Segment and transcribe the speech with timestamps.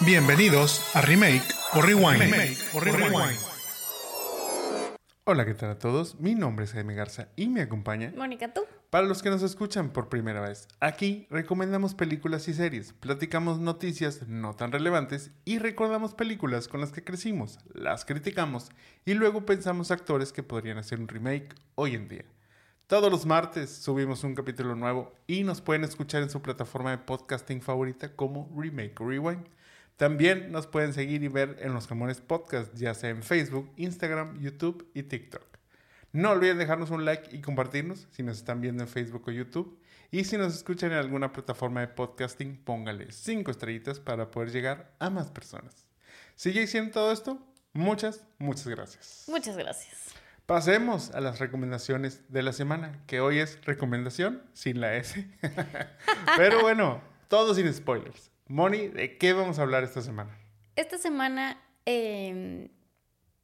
[0.00, 1.42] Bienvenidos a Remake
[1.74, 2.34] o Rewind.
[5.24, 6.18] Hola, ¿qué tal a todos?
[6.18, 8.62] Mi nombre es Jaime Garza y me acompaña Mónica, ¿tú?
[8.90, 14.26] Para los que nos escuchan por primera vez, aquí recomendamos películas y series, platicamos noticias
[14.26, 18.70] no tan relevantes y recordamos películas con las que crecimos, las criticamos
[19.04, 22.24] y luego pensamos actores que podrían hacer un remake hoy en día.
[22.90, 26.98] Todos los martes subimos un capítulo nuevo y nos pueden escuchar en su plataforma de
[26.98, 29.46] podcasting favorita como Remake Rewind.
[29.96, 34.40] También nos pueden seguir y ver en los Jamones Podcast, ya sea en Facebook, Instagram,
[34.40, 35.44] YouTube y TikTok.
[36.10, 39.78] No olviden dejarnos un like y compartirnos si nos están viendo en Facebook o YouTube.
[40.10, 44.96] Y si nos escuchan en alguna plataforma de podcasting, póngale 5 estrellitas para poder llegar
[44.98, 45.86] a más personas.
[46.34, 47.38] Si ya hicieron todo esto,
[47.72, 49.26] muchas, muchas gracias.
[49.28, 50.19] Muchas gracias.
[50.50, 55.24] Pasemos a las recomendaciones de la semana, que hoy es recomendación sin la S.
[56.36, 58.32] Pero bueno, todo sin spoilers.
[58.48, 60.36] Moni, ¿de qué vamos a hablar esta semana?
[60.74, 62.66] Esta semana em,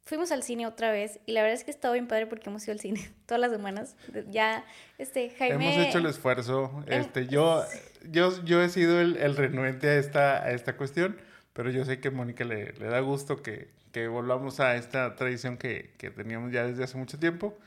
[0.03, 2.65] fuimos al cine otra vez y la verdad es que estado bien padre porque hemos
[2.65, 3.95] ido al cine todas las semanas.
[4.27, 4.65] Ya,
[4.97, 5.75] este, Jaime...
[5.75, 6.83] Hemos hecho el esfuerzo.
[6.87, 7.63] Em, este, yo,
[8.11, 11.15] yo, yo he sido el, renuente a esta, a esta cuestión,
[11.53, 15.15] pero yo sé que a Mónica le, le, da gusto que, que, volvamos a esta
[15.15, 17.57] tradición que, que teníamos ya desde hace mucho tiempo.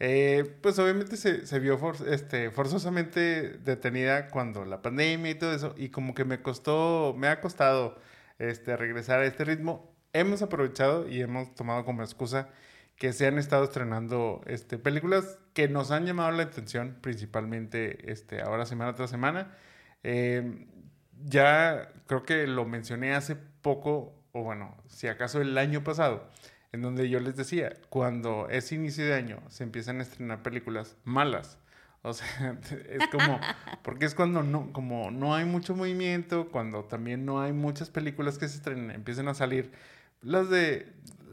[0.00, 5.74] Eh, pues obviamente se, se vio este, forzosamente detenida cuando la pandemia y todo eso,
[5.76, 7.98] y como que me costó, me ha costado
[8.38, 9.94] este, regresar a este ritmo.
[10.12, 12.48] Hemos aprovechado y hemos tomado como excusa
[12.96, 18.42] que se han estado estrenando este, películas que nos han llamado la atención, principalmente este,
[18.42, 19.56] ahora semana tras semana.
[20.02, 20.68] Eh,
[21.24, 26.28] ya creo que lo mencioné hace poco, o bueno, si acaso el año pasado,
[26.72, 30.96] en donde yo les decía, cuando es inicio de año se empiezan a estrenar películas
[31.04, 31.56] malas.
[32.02, 32.58] O sea,
[32.90, 33.40] es como,
[33.82, 38.36] porque es cuando no, como no hay mucho movimiento, cuando también no hay muchas películas
[38.36, 39.70] que se estrenen, empiezan a salir
[40.20, 40.92] las de,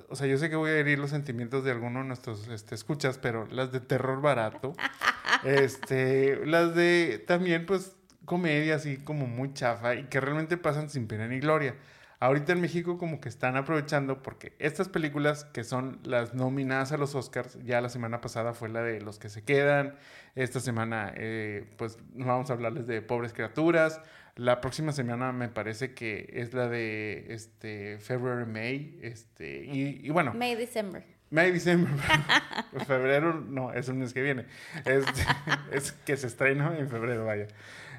[0.09, 2.75] o sea, yo sé que voy a herir los sentimientos de algunos de nuestros este,
[2.75, 4.75] escuchas, pero las de terror barato,
[5.43, 7.95] este, las de también pues
[8.25, 11.73] comedia así como muy chafa y que realmente pasan sin pena ni gloria.
[12.21, 16.97] Ahorita en México como que están aprovechando porque estas películas que son las nominadas a
[16.97, 19.95] los Oscars, ya la semana pasada fue la de Los que se quedan,
[20.35, 24.01] esta semana eh, pues vamos a hablarles de Pobres Criaturas,
[24.35, 30.35] la próxima semana me parece que es la de este February May, este y, bueno.
[30.35, 31.03] May December.
[31.31, 31.91] May December.
[32.85, 34.45] febrero no, es un mes que viene.
[34.85, 35.05] Es,
[35.71, 37.47] es que se estrena en febrero, vaya.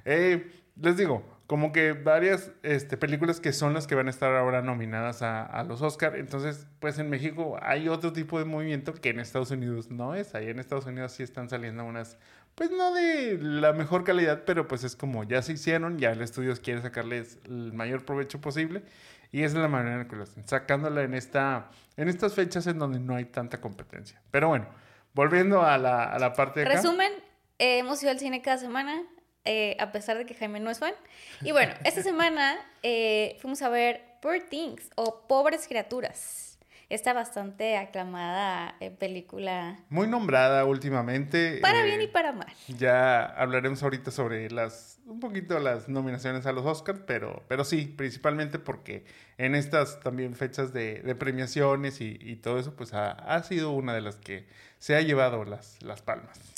[0.04, 0.48] Eh,
[0.80, 4.62] les digo, como que varias este, películas que son las que van a estar ahora
[4.62, 6.16] nominadas a, los Oscar.
[6.16, 10.34] Entonces, pues en México hay otro tipo de movimiento que en Estados Unidos no es.
[10.34, 12.16] Ahí en Estados Unidos sí están saliendo unas,
[12.54, 16.22] pues no de la mejor calidad, pero pues es como ya se hicieron, ya el
[16.22, 18.82] estudio quiere sacarles el mayor provecho posible.
[19.30, 22.66] Y esa es la manera en que lo están sacándola en, esta, en estas fechas
[22.66, 24.20] en donde no hay tanta competencia.
[24.30, 24.66] Pero bueno,
[25.14, 26.66] volviendo a la, a la parte de...
[26.66, 27.12] Resumen,
[27.58, 29.02] eh, hemos ido al cine cada semana
[29.44, 30.94] eh, a pesar de que Jaime no es fan.
[31.40, 36.52] Y bueno, esta semana eh, fuimos a ver Poor Things o Pobres Criaturas.
[36.88, 39.78] Esta bastante aclamada eh, película.
[39.88, 41.58] Muy nombrada últimamente.
[41.62, 42.52] Para bien y para mal.
[42.68, 47.86] Ya hablaremos ahorita sobre las, un poquito las nominaciones a los Oscars, pero, pero sí,
[47.86, 49.06] principalmente porque
[49.38, 53.70] en estas también fechas de, de premiaciones y, y, todo eso, pues ha, ha, sido
[53.70, 54.46] una de las que
[54.78, 56.51] se ha llevado las, las palmas.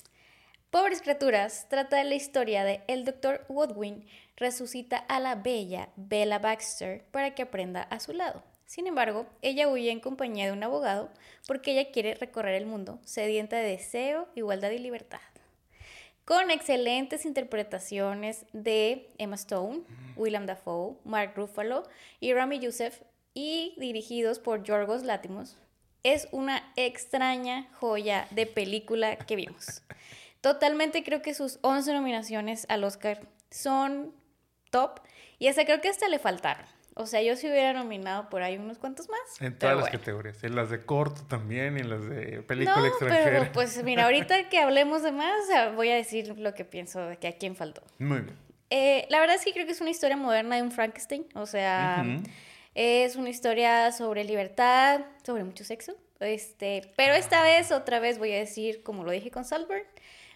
[0.75, 3.45] Pobres criaturas trata de la historia de el Dr.
[3.49, 8.43] Woodwin resucita a la bella Bella Baxter para que aprenda a su lado.
[8.67, 11.13] Sin embargo, ella huye en compañía de un abogado
[11.47, 15.21] porque ella quiere recorrer el mundo, sedienta de deseo, igualdad y libertad.
[16.25, 19.83] Con excelentes interpretaciones de Emma Stone,
[20.17, 21.85] William Dafoe, Mark Ruffalo
[22.19, 23.01] y Rami Youssef
[23.33, 25.57] y dirigidos por Yorgos Látimos,
[26.03, 29.85] es una extraña joya de película que vimos.
[30.45, 34.13] Totalmente creo que sus 11 nominaciones al Oscar son
[34.71, 35.01] top
[35.39, 36.67] y hasta creo que hasta le faltaron.
[36.97, 39.41] O sea, yo si hubiera nominado por ahí unos cuantos más.
[39.41, 40.45] En todas las categorías.
[40.45, 43.41] En las de corto también, y en las de película no, extranjera.
[43.41, 45.35] Pero pues mira, ahorita que hablemos de más,
[45.77, 47.83] voy a decir lo que pienso de que a quién faltó.
[47.99, 48.37] Muy bien.
[48.69, 51.25] Eh, la verdad es que creo que es una historia moderna de un Frankenstein.
[51.37, 52.05] O sea,
[52.75, 55.97] es una historia sobre libertad, sobre mucho sexo.
[56.21, 59.87] Este, pero esta vez, otra vez voy a decir, como lo dije con Salzburg,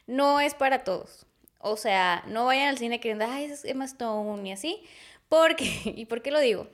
[0.08, 1.26] no es para todos.
[1.60, 4.82] O sea, no vayan al cine creyendo, ay, es Emma Stone y así.
[5.28, 6.69] Porque, ¿y por qué lo digo?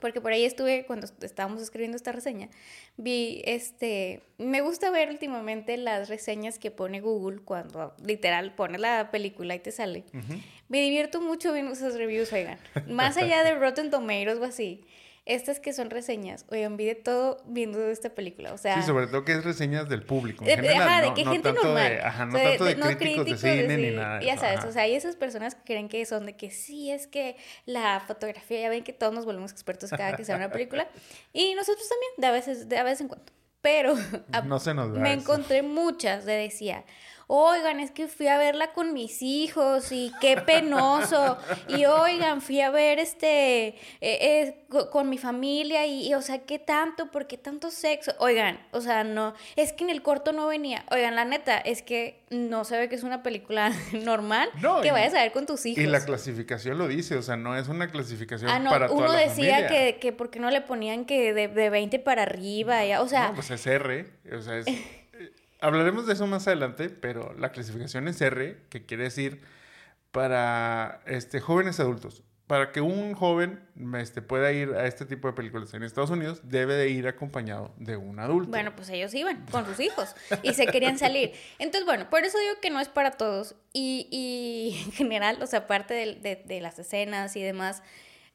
[0.00, 2.48] porque por ahí estuve cuando estábamos escribiendo esta reseña,
[2.96, 9.10] vi este, me gusta ver últimamente las reseñas que pone Google cuando literal pone la
[9.10, 10.04] película y te sale.
[10.68, 12.58] Me divierto mucho viendo esas reviews, oigan,
[12.88, 14.84] más allá de Rotten Tomatoes o así
[15.26, 18.80] estas que son reseñas, oigan, vi de todo viendo esta película, o sea...
[18.80, 21.52] Sí, sobre todo que es reseñas del público, en general, ajá, de no, que gente
[21.52, 21.88] normal.
[21.90, 24.20] De, ajá, no tanto de, críticos, de cine ni nada.
[24.22, 27.06] Ya sabes, o sea, hay esas personas que creen que son de que sí, es
[27.06, 27.36] que
[27.66, 30.88] la fotografía, ya ven que todos nos volvemos expertos cada que sea una película,
[31.32, 33.26] y nosotros también, de a veces, de a vez en cuando.
[33.62, 33.94] Pero
[34.44, 36.84] no se nos me encontré muchas de decía,
[37.32, 41.38] oigan, es que fui a verla con mis hijos y qué penoso.
[41.68, 46.58] Y oigan, fui a ver este, eh, eh, con mi familia y, o sea, ¿qué
[46.58, 47.12] tanto?
[47.12, 48.12] ¿Por qué tanto sexo?
[48.18, 50.84] Oigan, o sea, no, es que en el corto no venía.
[50.90, 54.50] Oigan, la neta, es que no se ve que es una película normal
[54.82, 55.84] que vayas a ver con tus hijos.
[55.84, 59.06] Y la clasificación lo dice, o sea, no es una clasificación ah, no, para uno
[59.06, 62.22] toda la decía que, que por qué no le ponían que de, de 20 para
[62.22, 63.28] arriba, ya, o sea...
[63.28, 64.66] No, pues es R, o sea, es...
[65.60, 69.42] Hablaremos de eso más adelante, pero la clasificación es R, que quiere decir
[70.10, 72.22] para este, jóvenes adultos.
[72.46, 73.62] Para que un joven
[73.96, 77.72] este, pueda ir a este tipo de películas en Estados Unidos, debe de ir acompañado
[77.76, 78.50] de un adulto.
[78.50, 81.32] Bueno, pues ellos iban con sus hijos y se querían salir.
[81.60, 83.54] Entonces, bueno, por eso digo que no es para todos.
[83.72, 87.84] Y, y en general, o sea, aparte de, de las escenas y demás,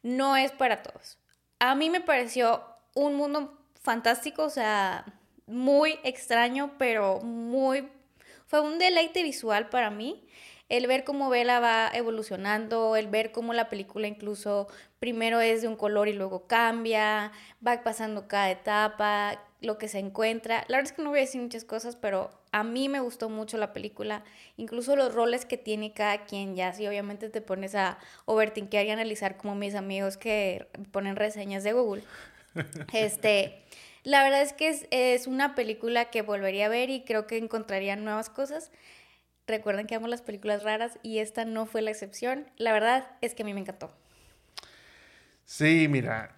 [0.02, 1.18] no es para todos.
[1.60, 2.64] A mí me pareció
[2.94, 5.04] un mundo fantástico, o sea,
[5.48, 7.90] muy extraño, pero muy...
[8.46, 10.28] Fue un deleite visual para mí.
[10.68, 14.68] El ver cómo Bella va evolucionando, el ver cómo la película incluso
[15.00, 17.32] primero es de un color y luego cambia,
[17.66, 20.66] va pasando cada etapa, lo que se encuentra.
[20.68, 23.30] La verdad es que no voy a decir muchas cosas, pero a mí me gustó
[23.30, 24.24] mucho la película,
[24.58, 28.92] incluso los roles que tiene cada quien, ya si obviamente te pones a overtinkear y
[28.92, 32.04] analizar como mis amigos que ponen reseñas de Google.
[32.94, 33.66] Este,
[34.06, 37.96] la verdad es que es, una película que volvería a ver y creo que encontraría
[37.96, 38.72] nuevas cosas.
[39.48, 42.46] Recuerden que amo las películas raras y esta no fue la excepción.
[42.58, 43.92] La verdad es que a mí me encantó.
[45.44, 46.38] Sí, mira,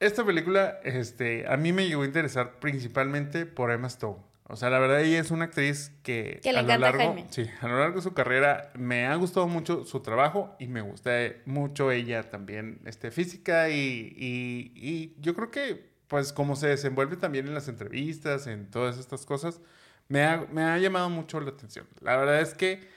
[0.00, 4.22] esta película este, a mí me llegó a interesar principalmente por Emma Stone.
[4.48, 7.78] O sea, la verdad ella es una actriz que, a lo largo, sí, a lo
[7.78, 11.10] largo de su carrera me ha gustado mucho su trabajo y me gusta
[11.44, 17.46] mucho ella también, este, física y, y yo creo que pues como se desenvuelve también
[17.46, 19.60] en las entrevistas, en todas estas cosas,
[20.08, 21.86] me ha, me ha llamado mucho la atención.
[22.00, 22.88] La verdad es que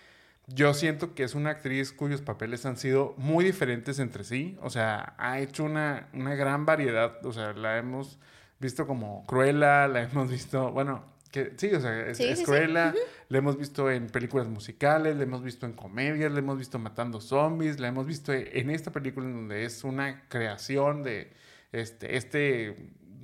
[0.48, 4.58] yo siento que es una actriz cuyos papeles han sido muy diferentes entre sí.
[4.62, 7.24] O sea, ha hecho una, una gran variedad.
[7.26, 8.20] O sea, la hemos
[8.60, 12.94] visto como Cruella, la hemos visto, bueno, que sí, o sea, es, Cruella,
[13.28, 17.22] la hemos visto en películas musicales, la hemos visto en comedias, la hemos visto matando
[17.22, 21.32] zombies, la hemos visto en esta película en donde es una creación de
[21.72, 22.76] este, este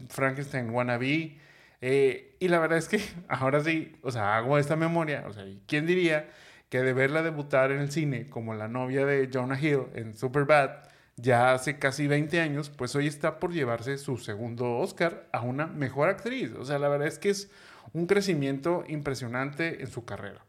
[0.09, 1.37] Frankenstein Wannabe.
[1.81, 5.45] Eh, y la verdad es que ahora sí, o sea, hago esta memoria, o sea,
[5.67, 6.29] ¿quién diría
[6.69, 10.71] que de verla debutar en el cine como la novia de Jonah Hill en Superbad,
[11.17, 15.67] ya hace casi 20 años, pues hoy está por llevarse su segundo Oscar a una
[15.67, 16.51] mejor actriz.
[16.53, 17.49] O sea, la verdad es que es
[17.93, 20.41] un crecimiento impresionante en su carrera.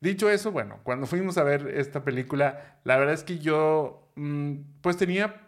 [0.00, 4.56] Dicho eso, bueno, cuando fuimos a ver esta película, la verdad es que yo, mm,
[4.82, 5.45] pues tenía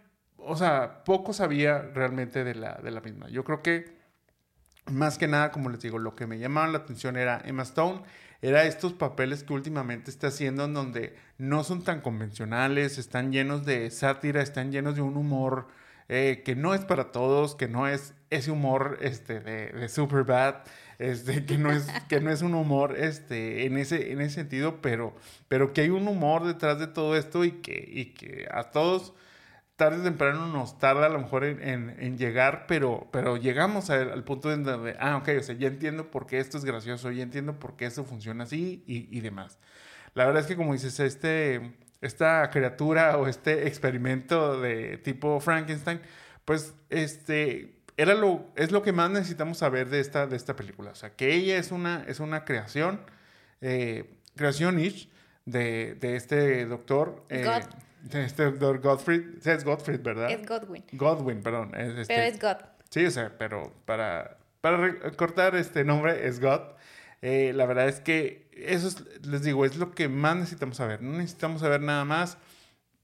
[0.49, 3.29] o sea, poco sabía realmente de la, de la misma.
[3.29, 3.99] Yo creo que
[4.87, 8.03] más que nada, como les digo, lo que me llamaba la atención era Emma Stone,
[8.41, 13.65] era estos papeles que últimamente está haciendo en donde no son tan convencionales, están llenos
[13.67, 15.69] de sátira, están llenos de un humor
[16.09, 20.57] eh, que no es para todos, que no es ese humor este, de, de Superbad,
[20.99, 24.81] este, que, no es, que no es un humor este, en, ese, en ese sentido,
[24.81, 25.15] pero,
[25.49, 29.15] pero que hay un humor detrás de todo esto y que, y que a todos
[29.79, 34.49] tarde o temprano nos tarda a lo mejor en, llegar, pero, pero llegamos al punto
[34.49, 37.61] de donde, ah, ok, o sea, ya entiendo por qué esto es gracioso, ya entiendo
[37.61, 39.61] por qué esto funciona así y, demás.
[40.15, 46.01] La verdad es que como dices, este, esta criatura o este experimento de tipo Frankenstein,
[46.45, 50.91] pues este, era lo, es lo que más necesitamos saber de esta, de esta película.
[50.91, 53.01] O sea, que ella es una, es una creación,
[53.61, 55.09] eh, creación ish
[55.45, 57.25] de, de este doctor.
[57.29, 57.47] Eh,
[58.13, 60.31] este doctor Godfrey, sí, es Godfrey, ¿verdad?
[60.31, 60.85] Es Godwin.
[60.93, 61.75] Godwin, perdón.
[61.75, 62.57] Es este, pero es God.
[62.91, 66.61] Sí, o sea, pero para, para cortar este nombre es God.
[67.21, 71.03] Eh, la verdad es que eso les digo, es lo que más necesitamos saber.
[71.03, 72.39] No necesitamos saber nada más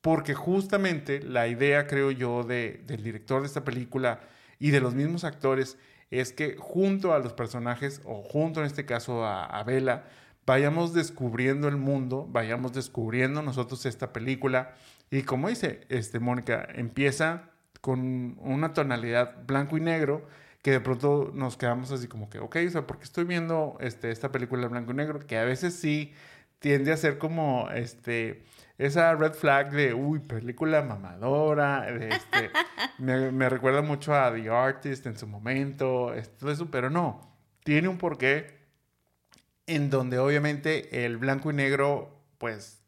[0.01, 4.21] porque justamente la idea, creo yo, de, del director de esta película
[4.59, 5.79] y de los mismos actores
[6.11, 10.05] es que junto a los personajes, o junto en este caso a, a Bella,
[10.47, 14.75] vayamos descubriendo el mundo, vayamos descubriendo nosotros esta película.
[15.15, 17.45] Y como dice este, Mónica, empieza
[17.81, 20.27] con una tonalidad blanco y negro
[20.61, 24.11] que de pronto nos quedamos así como que, ok, o sea, porque estoy viendo este,
[24.11, 26.13] esta película blanco y negro, que a veces sí
[26.59, 28.43] tiende a ser como, este,
[28.77, 32.51] esa red flag de, uy, película mamadora, este,
[32.99, 37.21] me, recuerda mucho a The Artist en su momento, todo eso, pero no,
[37.63, 38.59] tiene un porqué
[39.69, 42.84] en donde obviamente el blanco y negro, pues,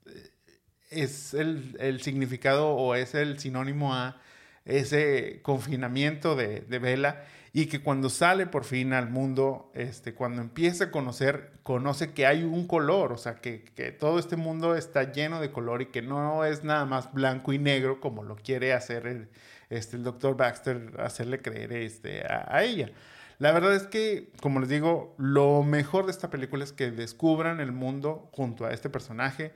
[0.91, 4.21] es el, el significado o es el sinónimo a
[4.65, 10.43] ese confinamiento de, de Vela y que cuando sale por fin al mundo, este, cuando
[10.43, 14.77] empieza a conocer, conoce que hay un color, o sea, que, que, todo este mundo
[14.77, 18.37] está lleno de color y que no es nada más blanco y negro como lo
[18.37, 19.29] quiere hacer el,
[19.71, 22.91] este, el doctor Baxter, hacerle creer este, a, a ella.
[23.39, 27.61] La verdad es que, como les digo, lo mejor de esta película es que descubran
[27.61, 29.53] el mundo junto a este personaje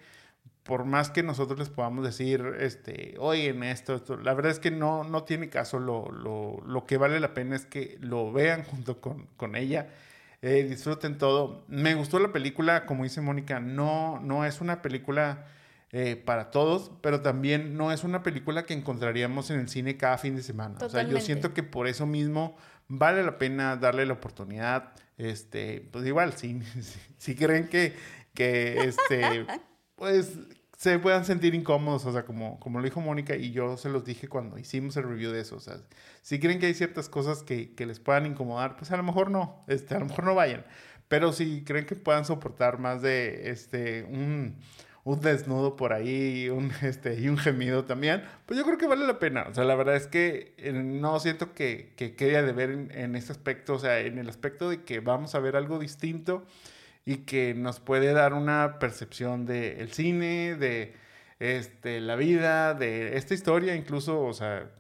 [0.63, 4.71] por más que nosotros les podamos decir, este, oye, esto, esto, la verdad es que
[4.71, 5.79] no, no tiene caso.
[5.79, 9.89] Lo, lo, lo que vale la pena es que lo vean junto con, con ella.
[10.43, 11.65] Eh, disfruten todo.
[11.69, 15.47] Me gustó la película, como dice Mónica, no, no es una película
[15.93, 20.19] eh, para todos, pero también no es una película que encontraríamos en el cine cada
[20.19, 20.79] fin de semana.
[20.81, 22.57] O sea, yo siento que por eso mismo
[22.89, 24.93] vale la pena darle la oportunidad.
[25.19, 27.95] Este, pues igual, si, si, si creen que,
[28.35, 29.47] que este,
[30.01, 30.39] pues
[30.79, 34.03] se puedan sentir incómodos, o sea, como, como lo dijo Mónica y yo se los
[34.03, 35.77] dije cuando hicimos el review de eso, o sea,
[36.23, 39.31] si creen que hay ciertas cosas que, que les puedan incomodar, pues a lo mejor
[39.31, 40.65] no, este, a lo mejor no vayan,
[41.09, 44.57] pero si creen que puedan soportar más de este, un,
[45.05, 49.07] un desnudo por ahí un, este, y un gemido también, pues yo creo que vale
[49.07, 49.49] la pena.
[49.51, 52.91] O sea, la verdad es que eh, no siento que, que quede de ver en,
[52.93, 56.47] en este aspecto, o sea, en el aspecto de que vamos a ver algo distinto
[57.05, 60.95] y que nos puede dar una percepción del cine, de
[61.39, 64.71] este, la vida, de esta historia, incluso, o sea,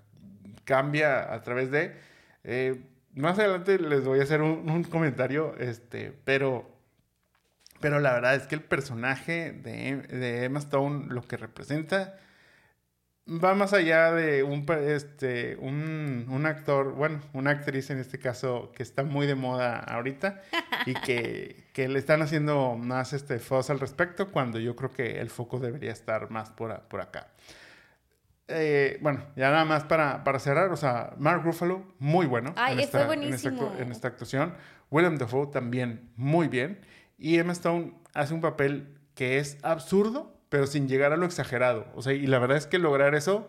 [0.65, 1.95] cambia a través de...
[2.45, 2.81] Eh,
[3.15, 6.71] más adelante les voy a hacer un, comentario, este, pero,
[7.81, 12.19] pero la verdad es que el personaje de, de Emma Stone, lo que representa,
[13.31, 18.73] va más allá de un, este, un, un, actor, bueno, una actriz en este caso
[18.75, 20.43] que está muy de moda ahorita
[20.87, 25.21] y que, que le están haciendo más este fuzz al respecto cuando yo creo que
[25.21, 27.29] el foco debería estar más por, por acá.
[28.53, 32.81] Eh, bueno, ya nada más para, para, cerrar, o sea, Mark Ruffalo, muy bueno en,
[32.81, 34.55] esta, en, esta, en, esta, actuación.
[34.91, 36.81] William Dafoe también muy bien.
[37.17, 41.87] Y Emma Stone hace un papel que es absurdo, pero sin llegar a lo exagerado.
[41.95, 43.49] O sea, y la verdad es que lograr eso,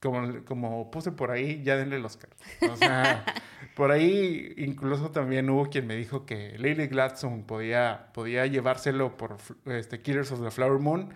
[0.00, 2.30] como, como puse por ahí, ya denle el Oscar.
[2.70, 3.24] O sea,
[3.76, 9.36] por ahí incluso también hubo quien me dijo que Lily Gladstone podía, podía llevárselo por
[9.66, 11.12] este, Killers of the Flower Moon.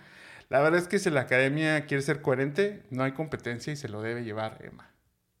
[0.49, 3.89] La verdad es que si la academia quiere ser coherente, no hay competencia y se
[3.89, 4.91] lo debe llevar Emma.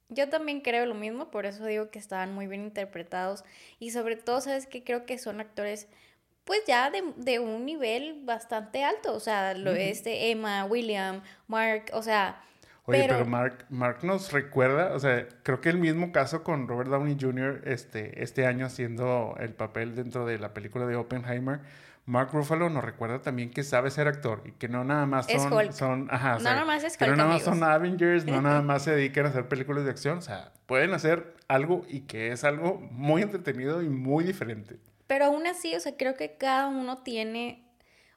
[0.09, 3.43] Yo también creo lo mismo, por eso digo que estaban muy bien interpretados
[3.79, 5.89] y sobre todo, sabes que creo que son actores
[6.47, 11.91] pues ya de, de, un nivel bastante alto, o sea, lo, este Emma, William, Mark,
[11.93, 12.41] o sea...
[12.85, 16.89] Oye, pero, Mark, Mark nos recuerda, o sea, creo que el mismo caso con Robert
[16.89, 17.63] Downey Jr.
[17.65, 21.59] este, este año haciendo el papel dentro de la película de Oppenheimer,
[22.05, 25.73] Mark Ruffalo nos recuerda también que sabe ser actor y que no nada más son,
[25.73, 28.83] son ajá, no nada más es que no nada más son Avengers, no nada más
[28.83, 32.45] se dedican a hacer películas de acción, o sea, pueden hacer algo y que es
[32.45, 34.79] algo muy entretenido y muy diferente.
[35.07, 37.63] Pero aún así, o sea, creo que cada uno tiene,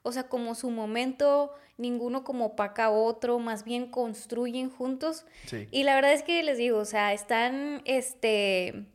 [0.03, 5.25] o sea, como su momento, ninguno como opaca a otro, más bien construyen juntos.
[5.47, 5.67] Sí.
[5.71, 8.85] Y la verdad es que les digo, o sea, están, este,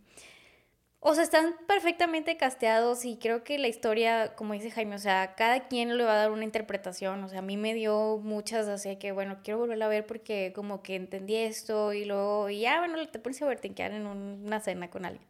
[1.08, 5.36] o sea, están perfectamente casteados y creo que la historia, como dice Jaime, o sea,
[5.36, 7.22] cada quien le va a dar una interpretación.
[7.22, 10.52] O sea, a mí me dio muchas, así que bueno, quiero volverla a ver porque
[10.52, 13.92] como que entendí esto y luego, y ya, bueno, te pones a ver, te quedar
[13.92, 15.24] en una cena con alguien.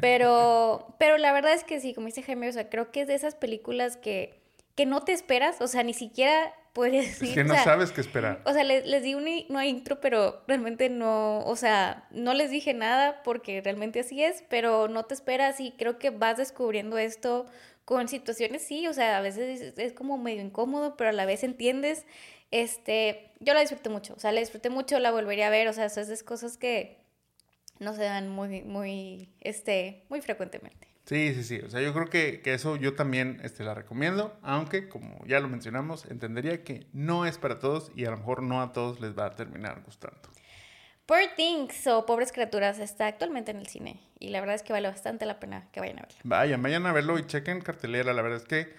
[0.00, 3.06] Pero, pero la verdad es que sí, como dice Jaime, o sea, creo que es
[3.06, 4.40] de esas películas que,
[4.74, 7.28] que no te esperas, o sea, ni siquiera puedes decir.
[7.28, 8.40] Es que no sabes qué esperar.
[8.44, 12.34] O sea, les, les di un no hay intro, pero realmente no, o sea, no
[12.34, 16.36] les dije nada porque realmente así es, pero no te esperas y creo que vas
[16.36, 17.46] descubriendo esto
[17.84, 21.26] con situaciones, sí, o sea, a veces es, es como medio incómodo, pero a la
[21.26, 22.06] vez entiendes.
[22.50, 25.72] Este, yo la disfruté mucho, o sea, la disfruté mucho, la volvería a ver, o
[25.72, 26.98] sea, esas cosas que
[27.78, 30.91] no se dan muy, muy, este, muy frecuentemente.
[31.04, 31.60] Sí, sí, sí.
[31.60, 35.40] O sea, yo creo que, que, eso yo también este, la recomiendo, aunque como ya
[35.40, 39.00] lo mencionamos, entendería que no es para todos y a lo mejor no a todos
[39.00, 40.20] les va a terminar gustando.
[41.06, 44.72] Poor Things o Pobres Criaturas está actualmente en el cine y la verdad es que
[44.72, 46.18] vale bastante la pena que vayan a verlo.
[46.22, 48.12] Vayan, vayan a verlo y chequen cartelera.
[48.12, 48.72] La verdad es que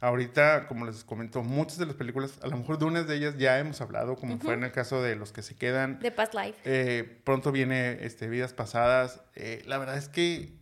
[0.00, 3.36] Ahorita, como les comento, muchas de las películas, a lo mejor de unas de ellas
[3.36, 5.98] ya hemos hablado, como fue en el caso de los que se quedan.
[5.98, 6.58] De Past Life.
[6.64, 9.20] Eh, pronto viene este, Vidas Pasadas.
[9.34, 10.52] Eh, la verdad es que,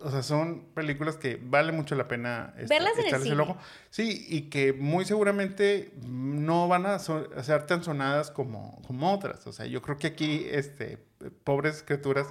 [0.00, 3.40] o sea, son películas que vale mucho la pena este, Verlas en el cine.
[3.42, 3.56] ojo.
[3.90, 9.12] Sí, y que muy seguramente no van a, so- a ser tan sonadas como, como
[9.12, 9.46] otras.
[9.46, 10.98] O sea, yo creo que aquí, este,
[11.44, 12.26] Pobres Criaturas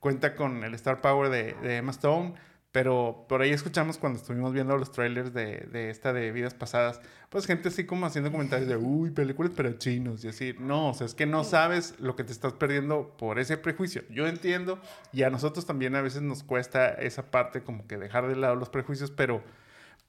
[0.00, 2.34] cuenta con el Star Power de, de Emma Stone.
[2.74, 7.00] Pero por ahí escuchamos cuando estuvimos viendo los trailers de, de esta de Vidas Pasadas,
[7.28, 10.56] pues gente así como haciendo comentarios de, uy, películas para chinos y así.
[10.58, 14.02] No, o sea, es que no sabes lo que te estás perdiendo por ese prejuicio.
[14.10, 14.80] Yo entiendo
[15.12, 18.56] y a nosotros también a veces nos cuesta esa parte como que dejar de lado
[18.56, 19.44] los prejuicios, pero,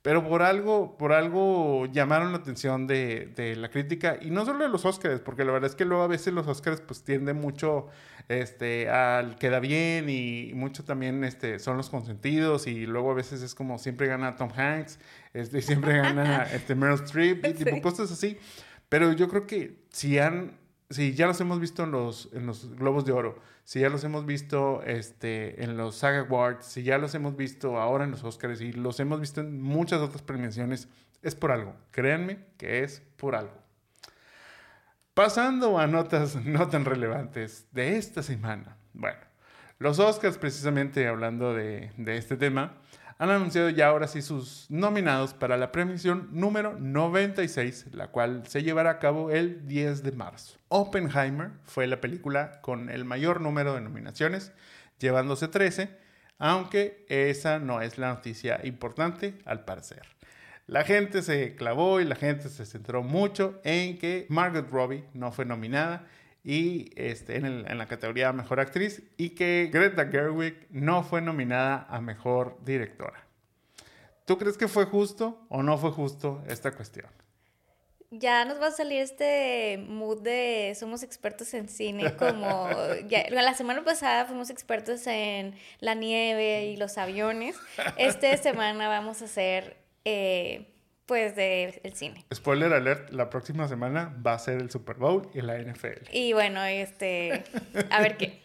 [0.06, 4.64] pero por algo, por algo llamaron la atención de, de la crítica y no solo
[4.64, 7.38] de los Oscars, porque la verdad es que luego a veces los Oscars pues tienden
[7.38, 7.88] mucho
[8.30, 13.42] este, al queda bien y mucho también este, son los consentidos y luego a veces
[13.42, 15.00] es como siempre gana Tom Hanks,
[15.34, 17.82] este, siempre gana este, Meryl Streep y tipo Sí.
[17.82, 18.38] cosas así.
[18.90, 20.52] Pero yo creo que si han,
[20.92, 24.04] si ya los hemos visto en los, en los Globos de Oro, si ya los
[24.04, 28.24] hemos visto este, en los SAG Awards, si ya los hemos visto ahora en los
[28.24, 30.88] Oscars y los hemos visto en muchas otras premiaciones,
[31.24, 31.76] es por algo.
[31.90, 33.58] Créanme que es por algo.
[35.16, 38.78] Pasando a notas no tan relevantes de esta semana.
[38.94, 39.18] Bueno,
[39.80, 42.78] los Oscars, precisamente hablando de, de este tema,
[43.18, 48.64] han anunciado ya ahora sí sus nominados para la premiación número 96, la cual se
[48.64, 50.58] llevará a cabo el 10 de marzo.
[50.68, 54.52] Oppenheimer fue la película con el mayor número de nominaciones,
[55.00, 55.98] llevándose 13,
[56.40, 60.02] aunque esa no es la noticia importante al parecer.
[60.68, 65.32] La gente se clavó y la gente se centró mucho en que Margot Robbie no
[65.32, 66.06] fue nominada
[66.46, 71.20] y este, en, el- en la categoría Mejor Actriz y que Greta Gerwig no fue
[71.22, 73.26] nominada a Mejor Directora.
[74.26, 77.08] ¿Tú crees que fue justo o no fue justo esta cuestión?
[78.12, 82.70] Ya nos va a salir este mood de somos expertos en cine, como
[83.08, 87.56] ya, la semana pasada fuimos expertos en la nieve y los aviones.
[87.98, 90.75] Esta semana vamos a hacer, eh,
[91.06, 92.26] pues, de el cine.
[92.34, 96.10] Spoiler alert, la próxima semana va a ser el Super Bowl y la NFL.
[96.12, 97.44] Y bueno, este,
[97.90, 98.42] a ver qué.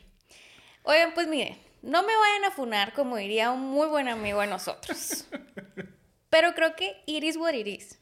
[0.83, 4.47] Oigan, pues mire, no me vayan a funar como diría un muy buen amigo de
[4.47, 5.27] nosotros.
[6.31, 7.99] Pero creo que it is what it is.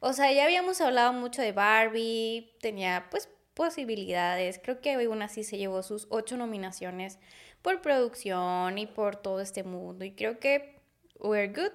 [0.00, 4.58] O sea, ya habíamos hablado mucho de Barbie, tenía pues posibilidades.
[4.62, 7.18] Creo que aún así se llevó sus ocho nominaciones
[7.62, 10.04] por producción y por todo este mundo.
[10.04, 10.80] Y creo que
[11.18, 11.72] we're good.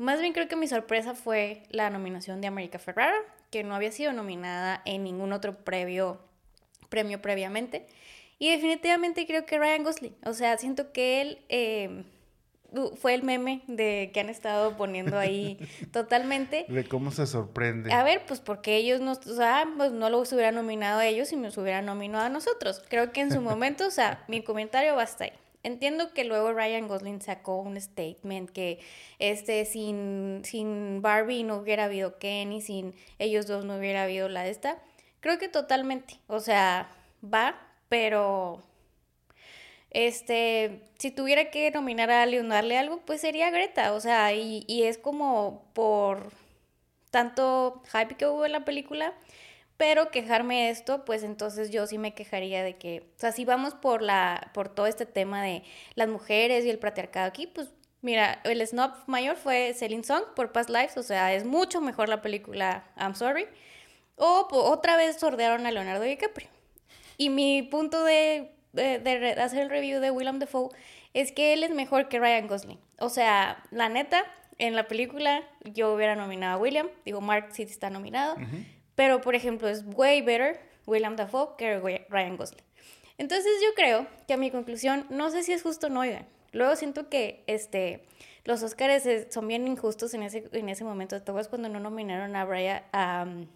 [0.00, 3.18] Más bien creo que mi sorpresa fue la nominación de América Ferrara,
[3.50, 6.18] que no había sido nominada en ningún otro previo,
[6.88, 7.86] premio previamente.
[8.38, 10.16] Y definitivamente creo que Ryan Gosling.
[10.24, 12.04] O sea, siento que él eh,
[12.70, 15.58] uh, fue el meme de que han estado poniendo ahí
[15.92, 16.64] totalmente.
[16.66, 17.92] De cómo se sorprende.
[17.92, 21.30] A ver, pues porque ellos no, o sea, pues no los hubieran nominado a ellos
[21.30, 22.82] y nos hubieran nominado a nosotros.
[22.88, 25.32] Creo que en su momento, o sea, mi comentario va hasta ahí.
[25.62, 28.80] Entiendo que luego Ryan Gosling sacó un statement que
[29.18, 34.28] este sin, sin Barbie no hubiera habido Ken y sin ellos dos no hubiera habido
[34.28, 34.78] la de esta.
[35.20, 36.18] Creo que totalmente.
[36.28, 36.90] O sea,
[37.22, 38.62] va, pero
[39.90, 43.92] este, si tuviera que nominar a alguien darle algo, pues sería Greta.
[43.94, 46.32] O sea, y, y es como por
[47.10, 49.14] tanto hype que hubo en la película.
[49.80, 53.46] Pero quejarme de esto, pues entonces yo sí me quejaría de que, o sea, si
[53.46, 55.62] vamos por la, por todo este tema de
[55.94, 57.70] las mujeres y el patriarcado aquí, pues
[58.02, 62.10] mira, el snob mayor fue Celine Song por Past Lives, o sea, es mucho mejor
[62.10, 63.46] la película I'm Sorry.
[64.16, 66.48] O otra vez sordearon a Leonardo DiCaprio.
[67.16, 70.68] Y mi punto de, de- de hacer el review de Willem Dafoe
[71.14, 72.78] es que él es mejor que Ryan Gosling.
[72.98, 74.26] O sea, la neta,
[74.58, 78.36] en la película yo hubiera nominado a William, digo, Mark sí está nominado,
[79.00, 82.62] pero por ejemplo es way better William Dafoe que Ryan Gosling.
[83.16, 86.26] Entonces yo creo que a mi conclusión, no sé si es justo o no, oigan.
[86.52, 88.04] Luego siento que este,
[88.44, 91.16] los Oscars son bien injustos en ese, en ese momento.
[91.16, 93.46] ¿Te acuerdas cuando no nominaron a, Brian, a um,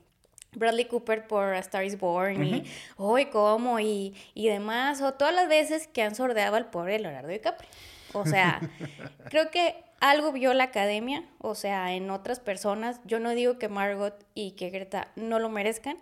[0.53, 2.43] Bradley Cooper por A Star is Born?
[2.43, 2.65] Y,
[2.97, 3.79] hoy ¿cómo?
[3.81, 5.03] Y, y demás.
[5.03, 7.69] O todas las veces que han sordeado al pobre Leonardo DiCaprio.
[8.15, 8.63] O sea,
[9.29, 13.01] creo que algo vio la academia, o sea, en otras personas.
[13.05, 15.97] Yo no digo que Margot y que Greta no lo merezcan,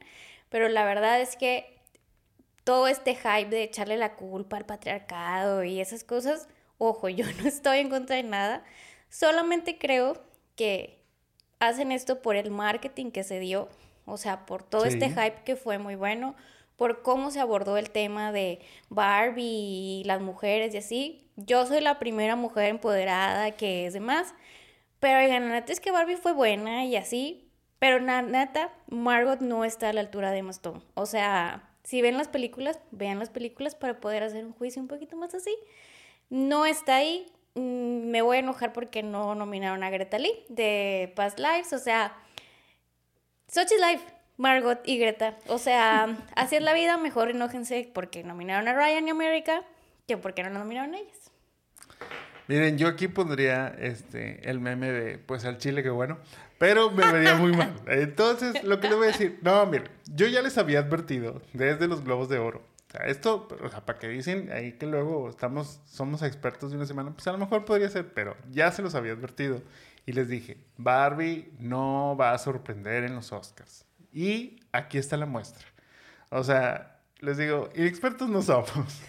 [0.49, 1.79] pero la verdad es que
[2.65, 7.47] todo este hype de echarle la culpa al patriarcado y esas cosas, ojo, yo no
[7.47, 8.65] estoy en contra de nada,
[9.09, 10.21] solamente creo
[10.57, 11.01] que
[11.61, 13.69] hacen esto por el marketing que se dio,
[14.05, 16.35] o sea, por todo este hype que fue muy bueno,
[16.83, 21.25] por cómo se abordó el tema de Barbie y las mujeres y así.
[21.37, 24.35] Yo soy la primera mujer empoderada que es demás,
[24.99, 29.90] Pero oigan, la es que Barbie fue buena y así, pero la Margot no está
[29.90, 30.51] a la altura de Emma.
[30.95, 34.88] O sea, si ven las películas, vean las películas para poder hacer un juicio un
[34.88, 35.57] poquito más así.
[36.31, 37.31] No está ahí.
[37.55, 41.73] Mm, me voy a enojar porque no nominaron a Greta Lee de Past Lives.
[41.75, 42.12] O sea,
[43.47, 44.05] Sochi's Life,
[44.37, 45.37] Margot y Greta.
[45.49, 46.97] O sea, así es la vida.
[46.97, 49.62] Mejor enójense porque nominaron a Ryan y América
[50.07, 51.31] que porque no nominaron a ellas.
[52.49, 56.18] Miren, yo aquí pondría este el meme de pues al chile que bueno,
[56.59, 57.75] pero me vería muy mal.
[57.87, 61.88] Entonces, lo que le voy a decir, no, miren, yo ya les había advertido desde
[61.88, 62.62] los globos de oro.
[62.88, 66.77] O sea, esto, o sea, para que dicen ahí que luego estamos, somos expertos de
[66.77, 69.62] una semana, pues a lo mejor podría ser, pero ya se los había advertido.
[70.05, 73.87] Y les dije, Barbie no va a sorprender en los Oscars.
[74.12, 75.66] Y aquí está la muestra.
[76.31, 79.01] O sea, les digo, inexpertos no somos.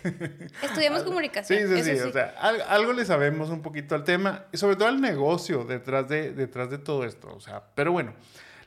[0.62, 1.68] Estudiamos comunicación.
[1.68, 4.88] Sí, sí, sí, O sea, algo, le sabemos un poquito al tema y sobre todo
[4.88, 7.34] al negocio detrás de, detrás de todo esto.
[7.36, 8.14] O sea, pero bueno,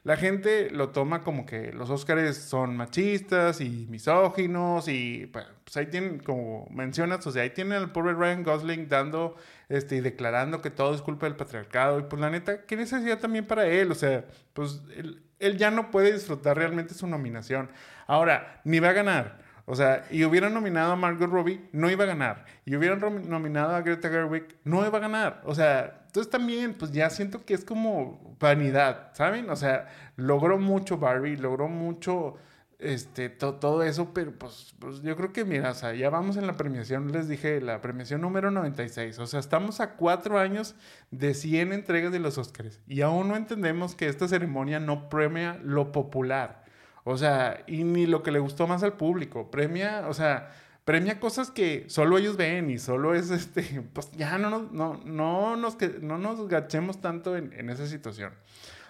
[0.03, 5.47] la gente lo toma como que los Óscares son machistas y misóginos y pues,
[5.77, 9.37] ahí tienen, como mencionas, o sea, ahí tienen al pobre Ryan Gosling dando
[9.69, 13.19] este, y declarando que todo es culpa del patriarcado y pues la neta, ¿qué necesidad
[13.19, 13.91] también para él?
[13.91, 17.71] O sea, pues él, él ya no puede disfrutar realmente su nominación.
[18.07, 19.47] Ahora, ni va a ganar.
[19.69, 22.45] O sea, y hubieran nominado a Margot Robbie, no iba a ganar.
[22.65, 25.43] Y hubieran nominado a Greta Gerwig, no iba a ganar.
[25.45, 29.51] O sea, entonces también, pues ya siento que es como vanidad, ¿saben?
[29.51, 32.37] O sea, logró mucho Barbie, logró mucho
[32.79, 36.47] este, todo eso, pero pues, pues, yo creo que, mira, o sea, ya vamos en
[36.47, 40.75] la premiación, les dije, la premiación número 96, o sea, estamos a cuatro años
[41.11, 45.59] de 100 entregas de los Oscars y aún no entendemos que esta ceremonia no premia
[45.63, 46.65] lo popular,
[47.05, 50.53] o sea, y ni lo que le gustó más al público, premia, o sea,
[50.85, 55.01] premia cosas que solo ellos ven y solo es, este, pues ya no nos, no,
[55.05, 58.33] no nos, no nos gachemos tanto en, en esa situación.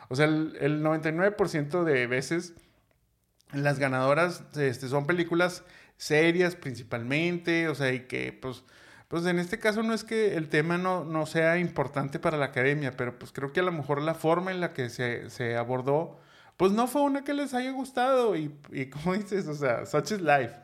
[0.08, 2.54] O sea, el, el 99% de veces
[3.52, 5.64] las ganadoras este, son películas
[5.96, 8.64] serias principalmente, o sea, y que pues,
[9.08, 12.46] pues en este caso no es que el tema no, no sea importante para la
[12.46, 15.56] academia, pero pues creo que a lo mejor la forma en la que se, se
[15.56, 16.18] abordó,
[16.56, 20.12] pues no fue una que les haya gustado y, y como dices, o sea, such
[20.12, 20.54] is life.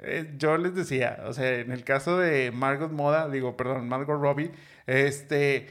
[0.00, 4.20] Eh, yo les decía, o sea, en el caso de Margot Moda, digo, perdón, Margot
[4.20, 4.50] Robbie,
[4.86, 5.68] este,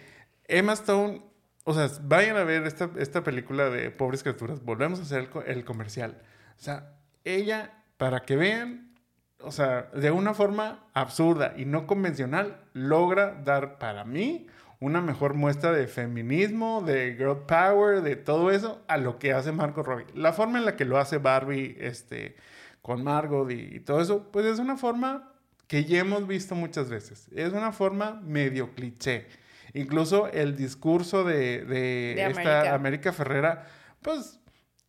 [0.48, 1.22] Emma Stone,
[1.66, 5.58] o sea, vayan a ver esta, esta película de Pobres Criaturas, volvemos a hacer el,
[5.58, 6.22] el comercial.
[6.58, 8.92] O sea, ella, para que vean,
[9.40, 14.48] o sea, de una forma absurda y no convencional, logra dar para mí
[14.82, 19.52] una mejor muestra de feminismo, de girl power, de todo eso, a lo que hace
[19.52, 20.08] Margot Robbie.
[20.16, 22.36] La forma en la que lo hace Barbie este,
[22.82, 25.32] con Margot y, todo eso, pues es una forma
[25.68, 27.30] que ya hemos visto muchas veces.
[27.34, 29.28] Es una forma medio cliché.
[29.74, 33.68] Incluso el discurso de, de, esta América Ferrera,
[34.02, 34.41] pues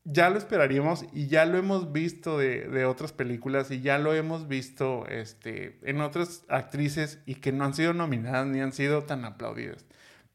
[0.04, 4.48] ya lo esperaríamos y ya lo hemos visto de, otras películas y ya lo hemos
[4.48, 9.24] visto este, en otras actrices y que no han sido nominadas ni han sido tan
[9.24, 9.84] aplaudidas.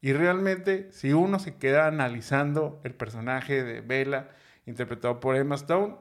[0.00, 4.28] Y realmente, si uno se queda analizando el personaje de Bella,
[4.64, 5.96] interpretado por Emma Stone,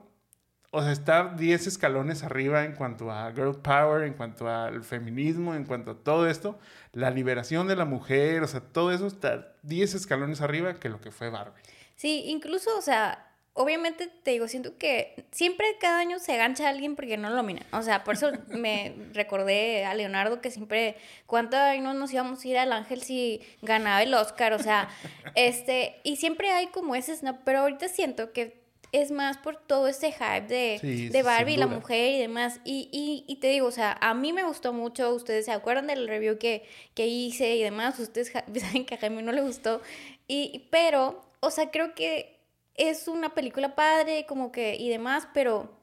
[0.72, 5.56] o sea, está 10 escalones arriba en cuanto a girl power, en cuanto al feminismo,
[5.56, 6.60] en cuanto a todo esto,
[6.92, 11.02] la liberación de la mujer, o sea, todo eso está 10 escalones arriba que lo
[11.02, 11.62] que fue Barbie.
[11.96, 13.27] Sí, incluso, o sea,
[13.58, 17.36] obviamente te digo, siento que siempre cada año se gancha a alguien porque no lo
[17.36, 17.66] nominan.
[17.74, 22.48] O sea, por eso me recordé a Leonardo que siempre, ¿cuánto no nos íbamos a
[22.48, 24.54] ir al Ángel si ganaba el Oscar?
[24.54, 24.90] O sea,
[25.36, 27.40] este, y siempre hay como ese ¿no?
[27.44, 32.14] pero ahorita siento que es más por todo ese hype de, de Barbie, la mujer
[32.14, 32.62] y demás.
[32.64, 35.14] Y, y, y, te digo, o sea, a mí me gustó mucho.
[35.14, 38.00] Ustedes se acuerdan del review que, que hice y demás.
[38.00, 39.82] Ustedes saben que a Jaime no le gustó.
[40.28, 42.37] Y, pero, o sea, creo que
[42.78, 45.78] es una película padre, como que, y demás, pero,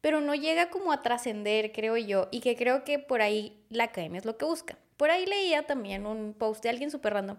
[0.00, 3.84] pero no llega como a trascender, creo yo, y que creo que por ahí la
[3.84, 4.78] academia es lo que busca.
[4.96, 7.38] Por ahí leía también un post de alguien súper random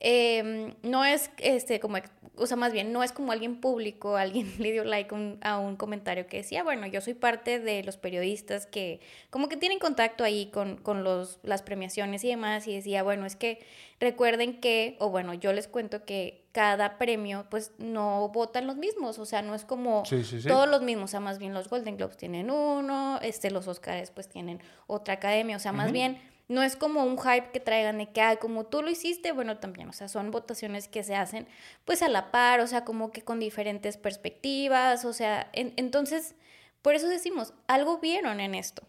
[0.00, 1.96] Em, no es este como,
[2.36, 5.76] o sea, más bien, no es como alguien público, alguien le dio like a un
[5.76, 10.24] comentario que decía, bueno, yo soy parte de los periodistas que como que tienen contacto
[10.24, 13.60] ahí con, con los, las premiaciones y demás, y decía, bueno, es que
[14.00, 19.18] recuerden que, o bueno, yo les cuento que cada premio, pues no votan los mismos,
[19.18, 20.04] o sea, no es como
[20.46, 24.12] todos los mismos, o sea, más bien los Golden Globes tienen uno, este, los Oscars
[24.12, 27.98] pues tienen otra academia, o sea, más bien no es como un hype que traigan
[27.98, 31.16] de que, ah, como tú lo hiciste, bueno, también, o sea, son votaciones que se
[31.16, 31.48] hacen
[31.84, 36.36] pues a la par, o sea, como que con diferentes perspectivas, o sea, entonces,
[36.82, 38.84] por eso decimos, algo vieron en esto.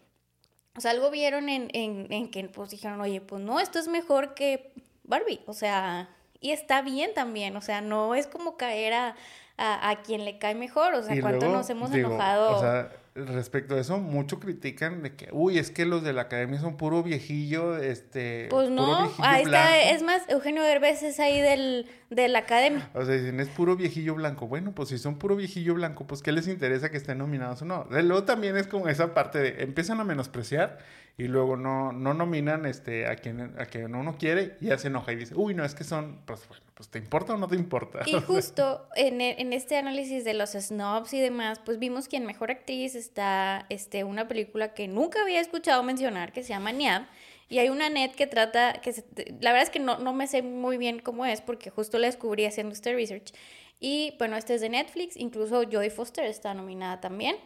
[0.76, 3.88] O sea, algo vieron en, en, en que pues dijeron, oye, pues no, esto es
[3.88, 8.92] mejor que Barbie, o sea, Y está bien también, o sea, no es como caer
[8.94, 9.16] a,
[9.58, 12.56] a, quien le cae mejor, o sea, cuánto nos hemos enojado.
[12.56, 16.22] O sea, respecto a eso, mucho critican de que, uy, es que los de la
[16.22, 18.48] academia son puro viejillo, este...
[18.50, 22.90] Pues no, ahí está, es más, Eugenio Derbez es ahí del, de la academia.
[22.94, 24.46] O sea, dicen, es puro viejillo blanco.
[24.46, 27.64] Bueno, pues si son puro viejillo blanco, pues ¿qué les interesa que estén nominados o
[27.64, 27.86] no?
[27.90, 30.78] Luego también es como esa parte de, empiezan a menospreciar
[31.18, 34.88] y luego no, no nominan este, a, quien, a quien uno quiere y ya se
[34.88, 37.48] enoja y dice, uy, no, es que son, pues bueno, pues ¿te importa o no
[37.48, 38.00] te importa?
[38.04, 42.18] Y justo en, e, en, este análisis de los snobs y demás, pues vimos que
[42.18, 46.72] en Mejor Actriz está este, una película que nunca había escuchado mencionar, que se llama
[46.72, 47.06] Niab,
[47.48, 48.92] y hay una net que trata, que
[49.40, 52.08] la verdad es que no, no me sé muy bien cómo es, porque justo la
[52.08, 53.32] descubrí haciendo este research,
[53.80, 57.36] y bueno, este es de Netflix, incluso Jodie Foster está nominada también.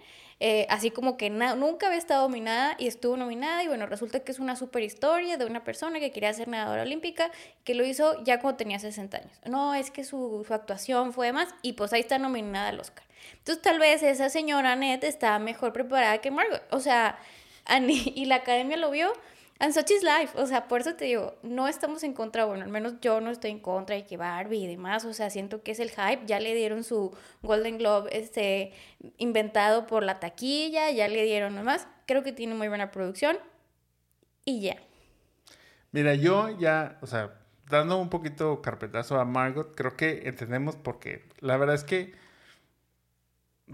[0.42, 4.32] Eh, así como que nunca había estado nominada y estuvo nominada y bueno, resulta que
[4.32, 7.30] es una super historia de una persona que quería ser nadadora olímpica,
[7.62, 9.32] que lo hizo ya cuando tenía 60 años.
[9.44, 13.04] No, es que su, su actuación fue más y pues ahí está nominada al Oscar.
[13.36, 16.62] Entonces tal vez esa señora Annette está mejor preparada que Margot.
[16.70, 17.18] O sea,
[17.88, 19.12] y la academia lo vio
[19.60, 20.32] And such is life.
[20.36, 23.30] O sea, por eso te digo, no estamos en contra, bueno, al menos yo no
[23.30, 25.04] estoy en contra de que Barbie y demás.
[25.04, 26.22] O sea, siento que es el hype.
[26.24, 28.72] Ya le dieron su Golden Globe este,
[29.18, 31.86] inventado por la taquilla, ya le dieron nomás.
[32.06, 33.36] Creo que tiene muy buena producción.
[34.46, 34.76] Y ya.
[35.92, 41.28] Mira, yo ya, o sea, dando un poquito carpetazo a Margot, creo que entendemos porque
[41.40, 42.14] la verdad es que,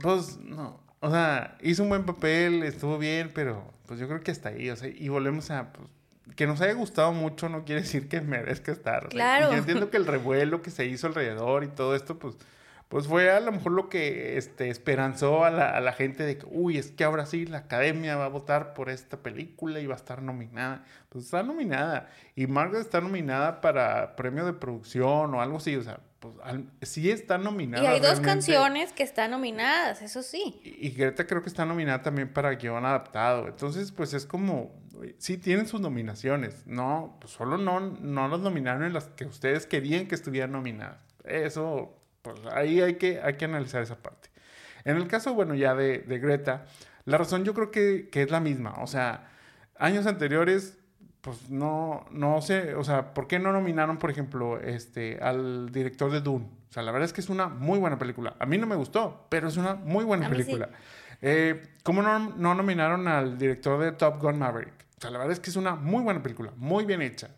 [0.01, 4.31] pues, no, o sea, hizo un buen papel, estuvo bien, pero pues yo creo que
[4.31, 5.89] hasta ahí, o sea, y volvemos a, pues,
[6.35, 9.09] que nos haya gustado mucho no quiere decir que merezca estar.
[9.09, 9.53] Claro.
[9.53, 12.37] yo entiendo que el revuelo que se hizo alrededor y todo esto, pues,
[12.89, 16.39] pues fue a lo mejor lo que este, esperanzó a la, a la gente de
[16.39, 19.87] que, uy, es que ahora sí la academia va a votar por esta película y
[19.87, 20.85] va a estar nominada.
[21.09, 22.09] Pues está nominada.
[22.37, 25.99] Y Margaret está nominada para premio de producción o algo así, o sea,
[26.79, 27.85] pues sí está nominada.
[27.85, 30.61] Y hay dos canciones que están nominadas, eso sí.
[30.65, 33.49] Y, Greta creo que está nominada también para guion adaptado.
[33.49, 34.75] Entonces, pues es como,
[35.19, 39.67] sí tienen sus nominaciones, no, pues solo no, no las nominaron en las que ustedes
[39.67, 41.01] querían que estuvieran nominadas.
[41.25, 44.31] Eso pues ahí hay que, hay que analizar esa parte.
[44.85, 46.67] En el caso, bueno, ya de, Greta,
[47.05, 48.75] la razón yo creo que, es la misma.
[48.79, 49.31] O sea,
[49.79, 50.77] años anteriores,
[51.27, 56.13] pues no, no sé, o sea, ¿por qué no nominaron, por ejemplo, este, al director
[56.13, 56.45] de Dune?
[56.71, 58.37] O sea, la verdad es que es una muy buena película.
[58.39, 60.69] A mí no me gustó, pero es una muy buena película.
[61.21, 64.73] Eh, ¿Cómo no, no nominaron al director de Top Gun Maverick?
[64.99, 67.31] O sea, la verdad es que es una muy buena película, muy bien hecha.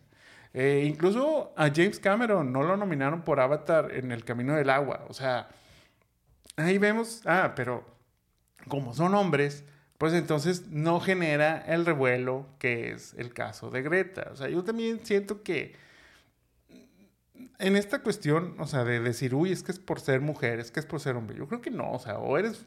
[0.53, 5.05] Eh, incluso a James Cameron no lo nominaron por Avatar en El Camino del Agua.
[5.09, 5.47] O sea,
[6.57, 7.83] ahí vemos, ah, pero
[8.67, 9.63] como son hombres,
[9.99, 14.29] pues entonces no genera el revuelo que es el caso de Greta.
[14.31, 15.75] O sea, yo también siento que
[17.59, 20.71] en esta cuestión, o sea, de decir, uy, es que es por ser mujer, es
[20.71, 22.65] que es por ser hombre, yo creo que no, o sea, o eres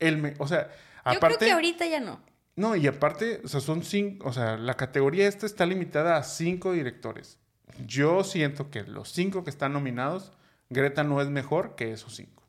[0.00, 0.72] el, o sea,
[1.04, 1.34] aparte...
[1.34, 2.20] Yo creo que ahorita ya no.
[2.56, 6.24] No, y aparte, o sea, son cinco, o sea, la categoría esta está limitada a
[6.24, 7.38] cinco directores.
[7.86, 10.32] Yo siento que los cinco que están nominados,
[10.68, 12.42] Greta no es mejor que esos cinco.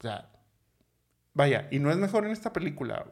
[0.00, 0.28] O sea,
[1.36, 3.04] vaya, y no es mejor en esta película.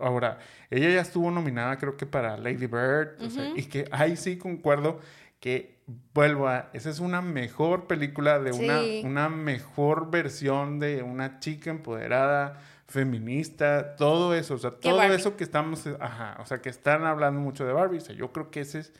[0.00, 0.38] Ahora,
[0.70, 3.16] ella ya estuvo nominada creo que para Lady Bird,
[3.56, 4.98] y que ahí sí concuerdo
[5.38, 5.78] que
[6.12, 11.70] vuelvo a, esa es una mejor película de una, una mejor versión de una chica
[11.70, 17.04] empoderada, feminista, todo eso, o sea, todo eso que estamos, ajá, o sea, que están
[17.04, 18.92] hablando mucho de Barbie, o sea, yo creo que ese es,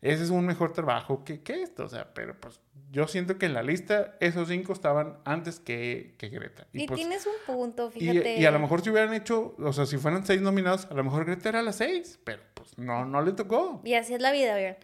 [0.00, 3.46] ese es un mejor trabajo que, que esto, o sea, pero pues yo siento que
[3.46, 6.66] en la lista esos cinco estaban antes que, que Greta.
[6.72, 8.38] Y, pues, tienes un punto, fíjate.
[8.38, 11.04] Y, a lo mejor si hubieran hecho, o sea, si fueran seis nominados, a lo
[11.04, 13.80] mejor Greta era la seis, pero pues no, no le tocó.
[13.84, 14.76] Y así es la vida, bien.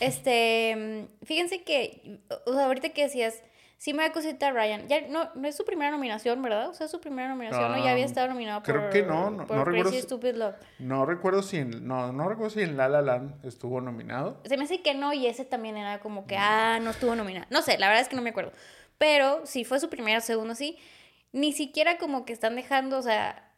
[0.00, 3.42] Este, fíjense que, o sea, ahorita que decías
[3.82, 4.86] sí me da cosita Ryan.
[4.86, 6.68] Ya no, no es su primera nominación, ¿verdad?
[6.68, 7.84] O sea, es su primera nominación, ¿no?
[7.84, 10.54] Ya había estado nominado creo que no, no, por no recuerdo Stupid Love.
[10.78, 14.40] No recuerdo si en, no, no recuerdo si en La La Land estuvo nominado.
[14.44, 17.46] Se me hace que no, y ese también era como que, ah, no estuvo nominado.
[17.50, 18.52] No sé, la verdad es que no me acuerdo.
[18.98, 20.78] Pero si fue su primera, segundo, sí.
[21.32, 23.50] Ni siquiera como que están dejando, o sea,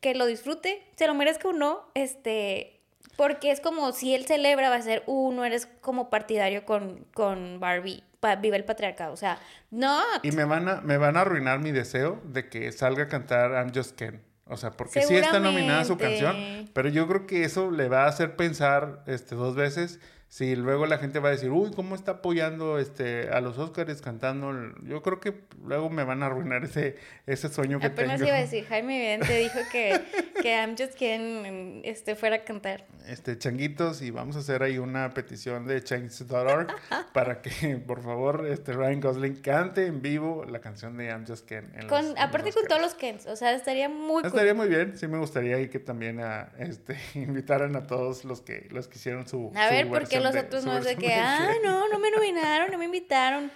[0.00, 2.82] que lo disfrute, se lo merezca o no, este,
[3.16, 7.04] porque es como si él celebra, va a ser, uh, no eres como partidario con,
[7.14, 8.04] con Barbie
[8.40, 9.12] vive el patriarcado.
[9.12, 9.38] O sea,
[9.70, 10.00] no.
[10.22, 13.52] Y me van, a, me van a arruinar mi deseo de que salga a cantar
[13.52, 14.22] I'm Just Ken.
[14.46, 18.04] O sea, porque sí está nominada su canción, pero yo creo que eso le va
[18.04, 19.98] a hacer pensar este, dos veces
[20.32, 24.00] si luego la gente va a decir, uy, ¿cómo está apoyando este, a los Oscars
[24.00, 24.50] cantando?
[24.82, 28.28] Yo creo que luego me van a arruinar ese, ese sueño que Apenas tengo.
[28.28, 30.00] iba a decir, Jaime Vidente dijo que,
[30.40, 32.86] que I'm Just Kidding este, fuera a cantar.
[33.06, 36.68] Este, changuitos, y vamos a hacer ahí una petición de change.org
[37.12, 41.46] para que, por favor, este, Ryan Gosling cante en vivo la canción de I'm Just
[41.46, 41.70] Ken.
[41.74, 42.68] en Con, los- en aparte los con Oscars.
[42.68, 44.26] todos los Kens, o sea, estaría muy cool.
[44.30, 48.66] Estaría muy bien, sí me gustaría que también a, este, invitaran a todos los que,
[48.70, 50.96] los que hicieron su A su ver, ¿por qué versión los otros no es de
[50.96, 51.62] que, ah, Shrek"?
[51.64, 53.50] no, no me nominaron, no me invitaron?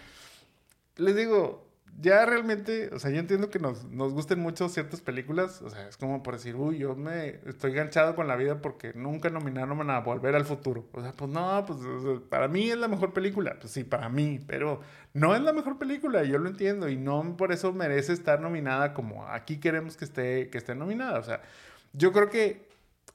[0.96, 1.66] Les digo,
[1.98, 5.88] ya realmente, o sea, yo entiendo que nos, nos gusten mucho ciertas películas, o sea,
[5.88, 9.90] es como por decir, uy, yo me estoy ganchado con la vida porque nunca nominaron
[9.90, 10.88] a Volver al Futuro.
[10.92, 13.84] O sea, pues no, pues o sea, para mí es la mejor película, pues sí,
[13.84, 14.80] para mí, pero
[15.14, 18.92] no es la mejor película, yo lo entiendo, y no por eso merece estar nominada
[18.92, 21.18] como aquí queremos que esté, que esté nominada.
[21.18, 21.40] O sea,
[21.94, 22.65] yo creo que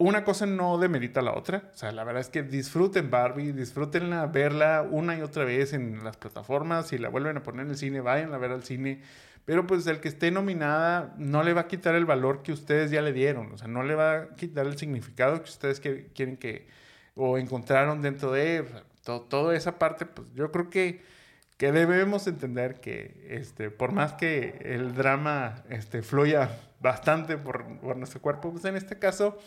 [0.02, 1.70] una cosa no demerita la otra.
[1.74, 6.04] O sea, la verdad es que disfruten Barbie, disfrútenla, verla una y otra vez en
[6.04, 6.88] las plataformas.
[6.88, 9.02] Si la vuelven a poner en el cine, vayan a ver al cine.
[9.46, 12.92] Pero pues el que esté nominada no le va a quitar el valor que ustedes
[12.92, 13.52] ya le dieron.
[13.54, 16.68] O sea, no le va a quitar el significado que ustedes quieren que
[17.16, 20.06] o encontraron dentro de o sea, to- toda esa parte.
[20.06, 21.02] Pues yo creo que,
[21.58, 27.98] que debemos entender que este, por más que el drama este, fluya bastante por, por
[27.98, 29.38] nuestro cuerpo, pues en este caso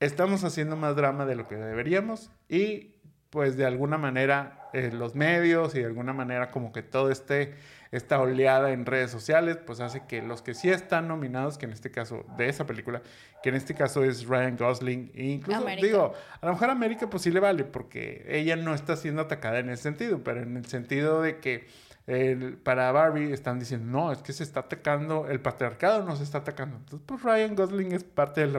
[0.00, 2.96] estamos haciendo más drama de lo que deberíamos y
[3.28, 7.54] pues de alguna manera eh, los medios y de alguna manera como que todo este
[7.92, 11.72] esta oleada en redes sociales pues hace que los que sí están nominados que en
[11.72, 13.02] este caso de esa película
[13.42, 15.86] que en este caso es Ryan Gosling e incluso América.
[15.86, 19.58] digo a lo mejor América pues sí le vale porque ella no está siendo atacada
[19.58, 21.66] en ese sentido pero en el sentido de que
[22.10, 26.24] el- para Barbie están diciendo, no, es que se está atacando, el patriarcado no se
[26.24, 26.76] está atacando.
[26.76, 28.52] Entonces, pues Ryan Gosling es parte del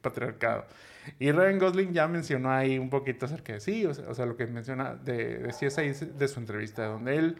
[0.00, 0.66] patriarcado.
[1.18, 4.46] Y Ryan Gosling ya mencionó ahí un poquito acerca de sí, o sea, lo que
[4.46, 7.36] menciona, de, decías ahí de su entrevista, donde él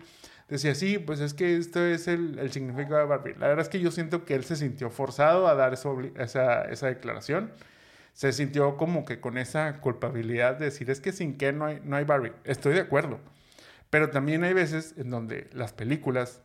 [0.48, 3.34] decía, sí, pues es que esto es el, significado de Barbie.
[3.38, 6.86] La verdad es que yo siento que él se sintió forzado a dar esa, esa
[6.88, 7.52] declaración.
[8.12, 11.80] Se sintió como que con esa culpabilidad de decir, es que sin que no hay,
[11.84, 12.32] no hay Barbie.
[12.44, 13.18] Estoy de acuerdo.
[13.94, 16.42] Pero también hay veces en donde las películas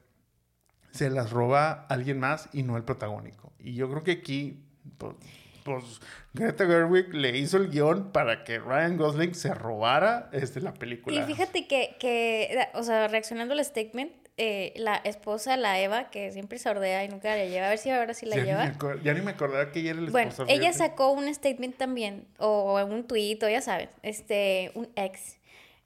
[0.92, 3.52] se las roba alguien más y no el protagónico.
[3.58, 4.64] Y yo creo que aquí,
[5.00, 5.16] pues,
[5.64, 6.00] pues,
[6.36, 11.20] Greta Gerwig le hizo el guion para que Ryan Gosling se robara este, la película.
[11.20, 16.32] Y fíjate que, que, o sea, reaccionando al statement, eh, la esposa, la Eva, que
[16.32, 18.68] siempre se ordea y nunca la lleva, a ver si ahora sí la ya, lleva.
[18.68, 20.52] Ni ya ni me acordaba que ella era el Bueno, esposo.
[20.52, 25.39] ella sacó un statement también, o un tuit, o ya sabes, este, un ex,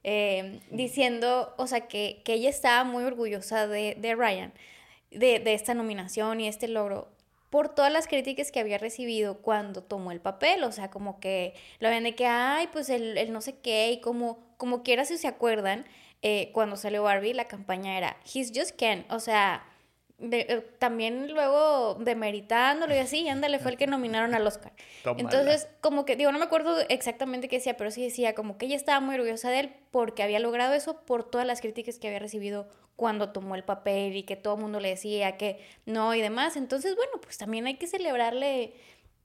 [0.04, 4.54] eh, diciendo, o sea, que, que ella estaba muy orgullosa de, de Ryan,
[5.12, 7.10] de, de esta nominación y este logro,
[7.50, 11.54] por todas las críticas que había recibido cuando tomó el papel, o sea, como que
[11.80, 15.06] lo ven de que, ay, pues el, el no sé qué, y como, como quiera
[15.06, 15.86] si se acuerdan,
[16.24, 19.64] eh, cuando salió Barbie, la campaña era, he's just Ken, o sea,
[20.30, 24.72] de- eh, también luego demeritándolo y así, ándale, fue el que nominaron al Oscar.
[25.04, 25.22] Tómala.
[25.24, 28.66] Entonces, como que, digo, no me acuerdo exactamente qué decía, pero sí decía como que
[28.66, 32.08] ella estaba muy orgullosa de él porque había logrado eso por todas las críticas que
[32.08, 36.14] había recibido cuando tomó el papel y que todo el mundo le decía que no
[36.16, 36.56] y demás.
[36.58, 38.74] Entonces, bueno, pues también hay que celebrarle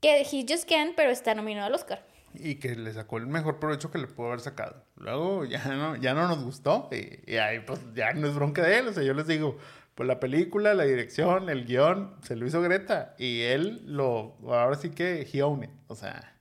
[0.01, 2.03] que he just can, pero está nominado al Oscar.
[2.33, 4.83] y que le sacó el mejor provecho que le pudo haber sacado.
[4.97, 8.61] Luego ya no, ya no nos gustó y, y ahí pues ya no es bronca
[8.61, 8.87] de él.
[8.87, 9.57] O sea, yo les digo,
[9.99, 14.77] pues la película, la dirección, el guion, se lo hizo Greta y él lo, ahora
[14.77, 15.75] sí que he owned it.
[15.87, 16.37] O sea,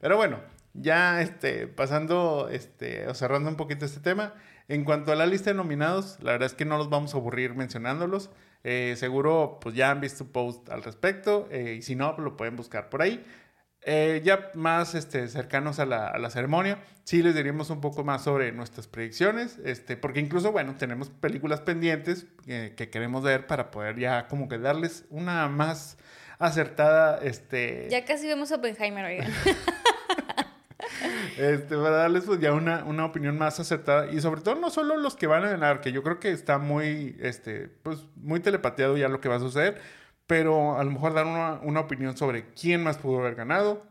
[0.00, 0.40] pero bueno,
[0.72, 4.32] ya este, pasando este, o cerrando un poquito este tema,
[4.68, 7.18] en cuanto a la lista de nominados, la verdad es que no los vamos a
[7.18, 8.30] aburrir mencionándolos.
[8.64, 12.38] Eh, seguro pues ya han visto post al respecto eh, y si no, pues lo
[12.38, 13.22] pueden buscar por ahí.
[13.82, 18.04] Eh, ya más este, cercanos a la, a la ceremonia, sí les diríamos un poco
[18.04, 23.46] más sobre nuestras predicciones, este, porque incluso, bueno, tenemos películas pendientes eh, que queremos ver
[23.46, 25.96] para poder ya como que darles una más
[26.38, 29.32] acertada, este, Ya casi vemos a Oppenheimer, oigan.
[31.38, 34.96] este, para darles pues ya una, una opinión más acertada y sobre todo no solo
[34.96, 38.96] los que van a ganar, que yo creo que está muy, este, pues muy telepateado
[38.96, 39.80] ya lo que va a suceder,
[40.28, 43.82] pero a lo mejor dar una, una opinión sobre quién más pudo haber ganado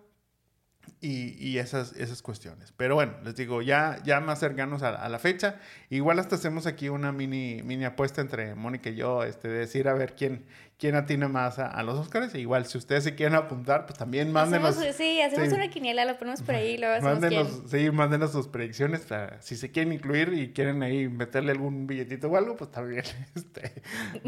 [1.02, 2.74] y, y esas, esas cuestiones.
[2.76, 5.58] Pero bueno, les digo, ya, ya más cercanos a, a la fecha,
[5.90, 9.88] igual hasta hacemos aquí una mini, mini apuesta entre Mónica y yo, este, de decir
[9.88, 10.46] a ver quién,
[10.78, 12.34] quién atina más a, a los Oscars.
[12.36, 14.78] E igual, si ustedes se quieren apuntar, pues también mándenos.
[14.78, 15.56] Hacemos- sí, hacemos sí.
[15.56, 17.70] una quiniela, lo ponemos por ahí luego Mándenos, quién.
[17.70, 19.02] sí, mándenos sus predicciones.
[19.02, 23.04] para- si se quieren incluir y quieren ahí meterle algún billetito o algo, pues también.
[23.36, 23.82] Este,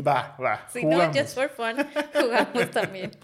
[0.05, 0.67] va, va.
[0.71, 1.15] Si jugamos.
[1.15, 1.75] no, just for fun,
[2.13, 3.11] jugamos también.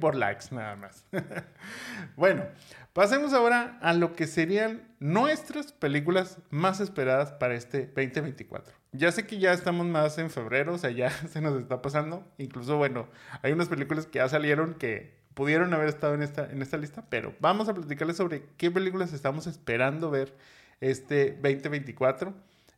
[0.00, 1.04] por likes nada más.
[2.16, 2.44] bueno,
[2.92, 8.74] pasemos ahora a lo que serían nuestras películas más esperadas para este 2024.
[8.92, 12.26] Ya sé que ya estamos más en febrero, o sea, ya se nos está pasando.
[12.38, 13.08] Incluso, bueno,
[13.42, 17.06] hay unas películas que ya salieron que pudieron haber estado en esta, en esta lista,
[17.08, 20.36] pero vamos a platicarles sobre qué películas estamos esperando ver
[20.80, 22.34] este 2024.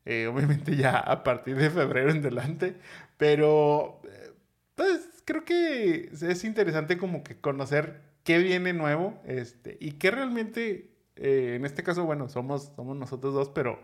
[0.06, 2.76] Eh, obviamente ya a partir de febrero en adelante,
[3.16, 4.32] pero eh,
[4.74, 10.90] pues creo que es interesante como que conocer qué viene nuevo este, y qué realmente,
[11.16, 13.80] eh, en este caso, bueno, somos, somos nosotros dos, pero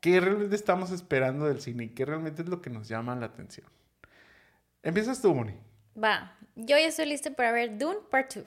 [0.00, 3.26] qué realmente estamos esperando del cine y qué realmente es lo que nos llama la
[3.26, 3.66] atención.
[4.82, 5.54] Empiezas tú, Moni.
[6.02, 8.44] Va, yo ya estoy lista para ver Dune Part 2.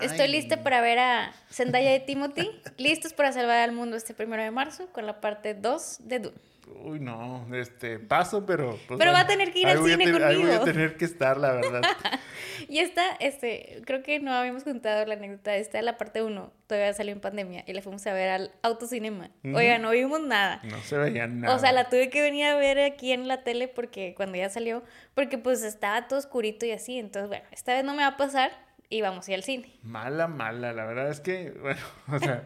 [0.00, 4.42] Estoy lista para ver a Zendaya y Timothy, listos para salvar al mundo este primero
[4.42, 6.52] de marzo con la parte 2 de Dune.
[6.84, 8.78] Uy, no, este, paso, pero...
[8.86, 10.24] Pues, pero va a tener que ir al cine conmigo.
[10.24, 11.82] Ahí voy a tener que estar, la verdad.
[12.68, 16.52] y esta, este, creo que no habíamos contado la anécdota, esta de la parte 1,
[16.66, 19.30] todavía salió en pandemia y la fuimos a ver al autocinema.
[19.44, 20.60] Oiga, no vimos nada.
[20.64, 21.54] No se veía nada.
[21.54, 24.48] O sea, la tuve que venir a ver aquí en la tele porque cuando ya
[24.48, 24.82] salió,
[25.14, 28.16] porque pues estaba todo oscurito y así, entonces bueno, esta vez no me va a
[28.16, 28.52] pasar
[28.92, 29.72] y vamos a al cine.
[29.82, 31.80] Mala, mala, la verdad es que, bueno,
[32.12, 32.44] o sea...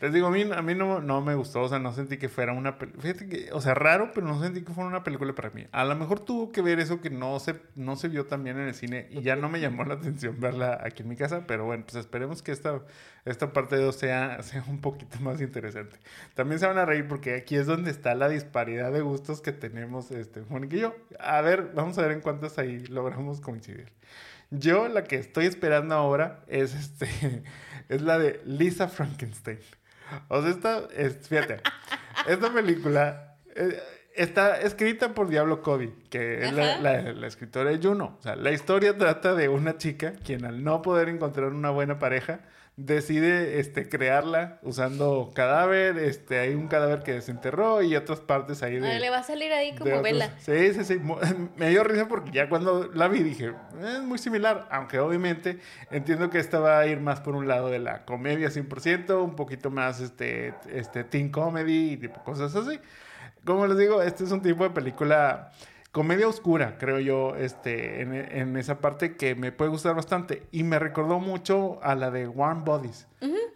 [0.00, 2.28] Les digo, a mí, a mí no, no me gustó, o sea, no sentí que
[2.28, 3.02] fuera una película.
[3.02, 5.66] Fíjate que, o sea, raro, pero no sentí que fuera una película para mí.
[5.72, 8.58] A lo mejor tuvo que ver eso que no se, no se vio tan bien
[8.58, 11.44] en el cine y ya no me llamó la atención verla aquí en mi casa,
[11.46, 12.80] pero bueno, pues esperemos que esta,
[13.24, 15.96] esta parte 2 sea, sea un poquito más interesante.
[16.34, 19.52] También se van a reír porque aquí es donde está la disparidad de gustos que
[19.52, 20.94] tenemos, este, Mónica y yo.
[21.18, 23.92] A ver, vamos a ver en cuántas ahí logramos coincidir.
[24.50, 27.42] Yo la que estoy esperando ahora es este
[27.88, 29.58] es la de Lisa Frankenstein.
[30.28, 31.60] O sea, esta, es, fíjate,
[32.26, 33.80] esta película eh,
[34.14, 38.16] está escrita por Diablo Cody, que es la, la, escritora de Juno.
[38.18, 41.98] O sea, la historia trata de una chica quien al no poder encontrar una buena
[41.98, 42.40] pareja,
[42.84, 48.78] decide este, crearla usando cadáver, este, hay un cadáver que desenterró y otras partes ahí
[48.78, 48.98] de...
[48.98, 50.30] le va a salir ahí como vela.
[50.38, 51.00] Sí, sí, sí.
[51.56, 53.52] Me dio risa porque ya cuando la vi dije,
[53.82, 55.58] es muy similar, aunque obviamente
[55.90, 59.36] entiendo que esta va a ir más por un lado de la comedia 100%, un
[59.36, 62.78] poquito más este, este teen comedy y tipo cosas así.
[63.44, 65.50] Como les digo, este es un tipo de película
[65.92, 70.46] comedia oscura, creo yo, este, en, esa parte que me puede gustar bastante.
[70.52, 73.06] Y me recordó mucho a la de Warm Bodies.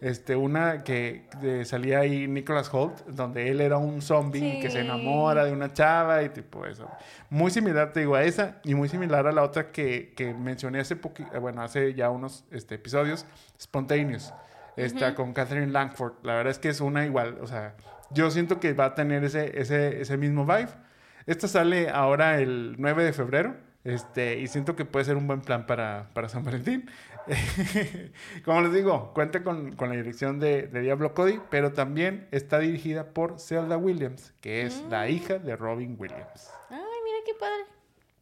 [0.01, 1.27] Este, una que
[1.63, 6.21] salía ahí Nicholas Holt, donde él era un zombie que se enamora de una chava
[6.23, 6.89] y tipo eso.
[7.29, 10.81] Muy similar, te digo, a esa y muy similar a la otra que, que mencioné
[10.81, 13.25] hace poquito, bueno, hace ya unos este, episodios,
[13.59, 14.33] Spontaneous.
[14.75, 16.15] Está con Catherine Langford.
[16.23, 17.75] La verdad es que es una igual, o sea,
[18.11, 20.84] yo siento que va a tener ese, ese, ese mismo vibe
[21.27, 23.55] esta sale ahora el 9 de febrero.
[23.83, 26.89] Este, y siento que puede ser un buen plan para, para San Valentín.
[28.45, 32.59] Como les digo, cuenta con, con la dirección de, de, Diablo Cody, pero también está
[32.59, 35.09] dirigida por Zelda Williams, que es la mm.
[35.09, 36.49] hija de Robin Williams.
[36.69, 37.63] Ay, mira qué padre.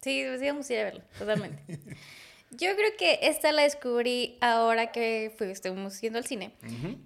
[0.02, 1.62] Sí, deberíamos ir a verla, totalmente.
[2.50, 6.52] Yo creo que esta la descubrí ahora que fui, estuvimos yendo al cine.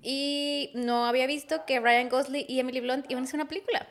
[0.02, 3.86] Y no había visto que Ryan Gosling y Emily Blunt iban a hacer una película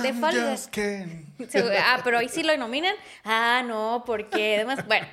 [0.00, 0.34] de Fall
[1.38, 1.76] Guy.
[1.78, 2.94] ah, pero ahí sí lo nominan.
[3.24, 5.06] Ah, no, porque además, bueno,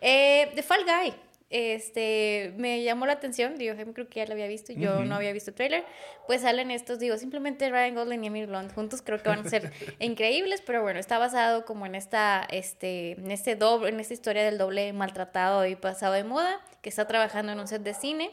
[0.00, 1.14] eh, The Fall Guy.
[1.48, 5.32] Este, me llamó la atención, digo, creo que ya lo había visto, yo no había
[5.32, 5.84] visto el trailer,
[6.26, 9.48] pues salen estos, digo, simplemente Ryan Gosling y Emily Blunt juntos creo que van a
[9.48, 14.12] ser increíbles, pero bueno, está basado como en esta, este, en este doble, en esta
[14.12, 17.94] historia del doble maltratado y pasado de moda, que está trabajando en un set de
[17.94, 18.32] cine,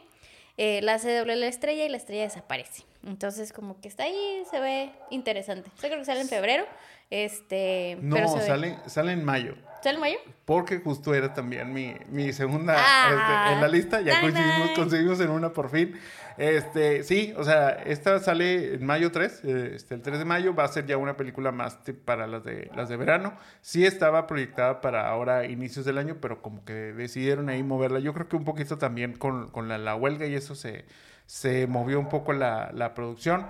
[0.58, 2.84] eh, la hace doble la estrella y la estrella desaparece.
[3.06, 5.70] Entonces, como que está ahí, se ve interesante.
[5.76, 6.66] Yo creo que sale en febrero.
[7.14, 9.54] Este, no, sale, sale en mayo.
[9.84, 10.18] ¿Sale en mayo?
[10.46, 14.02] Porque justo era también mi, mi segunda ah, este, en la lista.
[14.02, 15.94] Ya coincidimos, conseguimos en una por fin.
[16.40, 20.64] Este, sí, o sea, esta sale en mayo 3, este, el 3 de mayo va
[20.64, 23.38] a ser ya una película más para las de, las de verano.
[23.62, 28.00] Sí estaba proyectada para ahora inicios del año, pero como que decidieron ahí moverla.
[28.00, 30.86] Yo creo que un poquito también con, con la, la, huelga y eso se,
[31.28, 33.46] se movió un poco la, la producción.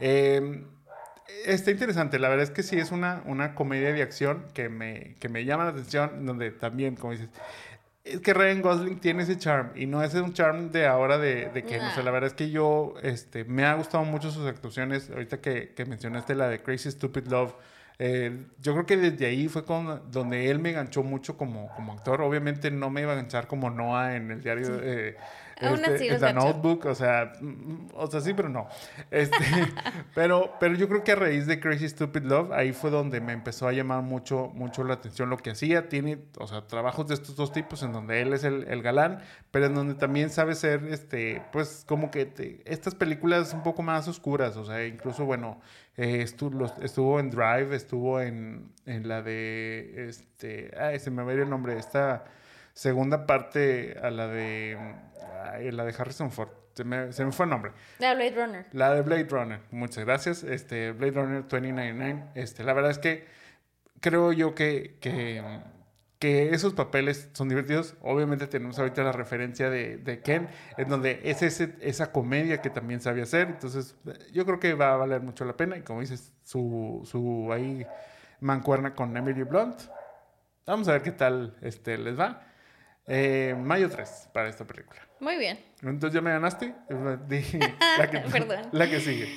[0.00, 0.66] Eh,
[1.44, 5.16] está interesante, la verdad es que sí es una, una comedia de acción que me,
[5.20, 7.28] que me llama la atención, donde también, como dices,
[8.04, 11.50] es que Ryan Gosling tiene ese charm y no es un charm de ahora de,
[11.66, 15.10] que, no sé, la verdad es que yo, este, me ha gustado mucho sus actuaciones,
[15.10, 17.54] ahorita que, que mencionaste la de Crazy Stupid Love,
[17.98, 21.94] eh, yo creo que desde ahí fue con, donde él me ganchó mucho como, como
[21.94, 22.20] actor.
[22.20, 25.16] Obviamente no me iba a ganchar como Noah en el diario, eh,
[25.60, 26.34] Aún Este, así The gacho.
[26.34, 28.68] Notebook, o sea, mm, o sea, sí, pero no.
[29.10, 29.36] Este,
[30.14, 33.32] pero, pero yo creo que a raíz de Crazy Stupid Love, ahí fue donde me
[33.32, 35.88] empezó a llamar mucho, mucho la atención lo que hacía.
[35.88, 39.20] Tiene, o sea, trabajos de estos dos tipos en donde él es el, el galán,
[39.50, 43.82] pero en donde también sabe ser, este, pues, como que te- estas películas un poco
[43.82, 45.60] más oscuras, o sea, incluso, bueno,
[45.96, 51.22] eh, estu- los- estuvo en Drive, estuvo en, en la de, este, ay, se me
[51.22, 52.24] va a ir el nombre, esta
[52.74, 54.76] segunda parte a la de,
[55.46, 57.72] ay, la de Harrison Ford, se me, se me fue el nombre.
[57.98, 58.66] La Blade Runner.
[58.72, 60.42] La de Blade Runner, muchas gracias.
[60.42, 62.24] Este, Blade Runner 2099.
[62.34, 63.26] Este, la verdad es que
[64.00, 65.42] creo yo que, que,
[66.18, 67.94] que esos papeles son divertidos.
[68.02, 72.70] Obviamente tenemos ahorita la referencia de, de Ken, en donde es ese, esa comedia que
[72.70, 73.48] también sabe hacer.
[73.48, 73.96] Entonces,
[74.32, 75.76] yo creo que va a valer mucho la pena.
[75.76, 77.86] Y como dices, su, su ahí
[78.40, 79.80] mancuerna con Emily Blunt.
[80.66, 82.42] Vamos a ver qué tal este, les va.
[83.06, 85.05] Eh, mayo 3 para esta película.
[85.20, 85.58] Muy bien.
[85.82, 86.74] Entonces ya me ganaste.
[86.88, 88.68] La, que, Perdón.
[88.72, 89.28] la que sigue.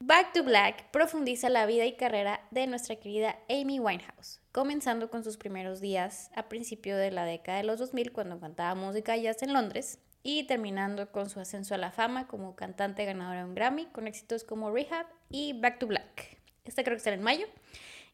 [0.00, 5.24] Back to Black profundiza la vida y carrera de nuestra querida Amy Winehouse, comenzando con
[5.24, 9.42] sus primeros días a principio de la década de los 2000 cuando cantaba música jazz
[9.42, 13.54] en Londres y terminando con su ascenso a la fama como cantante ganadora de un
[13.54, 16.38] Grammy con éxitos como Rehab y Back to Black.
[16.64, 17.46] Esta creo que será en mayo.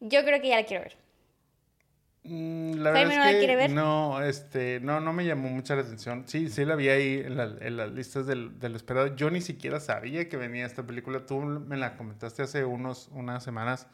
[0.00, 0.96] Yo creo que ya la quiero ver.
[2.22, 3.70] Mm, la Jaime verdad no la es que quiere ver.
[3.70, 6.24] no, este, no, no me llamó mucha la atención.
[6.26, 9.16] Sí, sí la vi ahí en, la- en las listas del, del esperado.
[9.16, 11.24] Yo ni siquiera sabía que venía esta película.
[11.24, 13.86] Tú me la comentaste hace unos, unas semanas,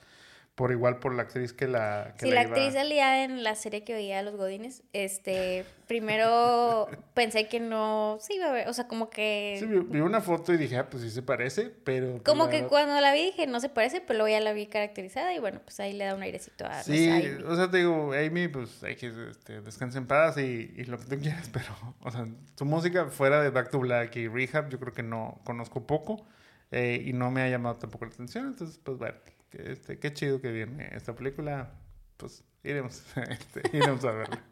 [0.56, 3.54] por igual por la actriz que la que Si la iba- actriz salía en la
[3.54, 8.72] serie que veía Los Godines, este, primero pensé que no se iba a ver, o
[8.72, 9.56] sea, como que...
[9.60, 12.22] Sí, vi, una foto y dije, ah, pues sí se parece, pero...
[12.24, 14.66] Como la que cuando la vi dije, no se parece, pero luego ya la vi
[14.66, 17.42] caracterizada y bueno, pues ahí le da un airecito a Sí, Amy.
[17.46, 20.98] o sea, te digo, Amy, pues hay que este, descanse en paz y, y lo
[20.98, 21.66] que tú quieras, pero,
[22.00, 22.26] o sea,
[22.56, 26.26] su música fuera de Back to Black y Rehab, yo creo que no conozco poco
[26.70, 29.16] eh, y no me ha llamado tampoco la atención, entonces, pues bueno,
[29.56, 31.70] que, este, qué chido que viene esta película,
[32.16, 34.42] pues iremos, este, iremos a verla.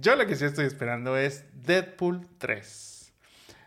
[0.00, 3.12] Yo lo que sí estoy esperando es Deadpool 3.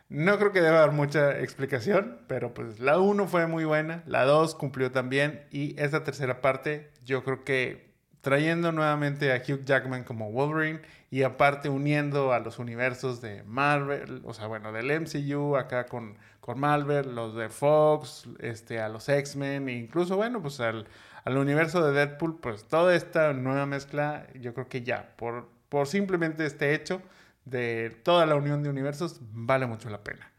[0.10, 4.26] No creo que deba dar mucha explicación, pero pues la 1 fue muy buena, la
[4.26, 10.04] 2 cumplió también y esta tercera parte yo creo que trayendo nuevamente a Hugh Jackman
[10.04, 10.82] como Wolverine
[11.14, 16.18] y aparte uniendo a los universos de Marvel, o sea, bueno, del MCU acá con,
[16.40, 20.88] con Marvel, los de Fox, este, a los X-Men e incluso, bueno, pues al,
[21.24, 25.86] al universo de Deadpool, pues toda esta nueva mezcla, yo creo que ya, por, por
[25.86, 27.00] simplemente este hecho
[27.46, 30.32] de toda la unión de universos, vale mucho la pena.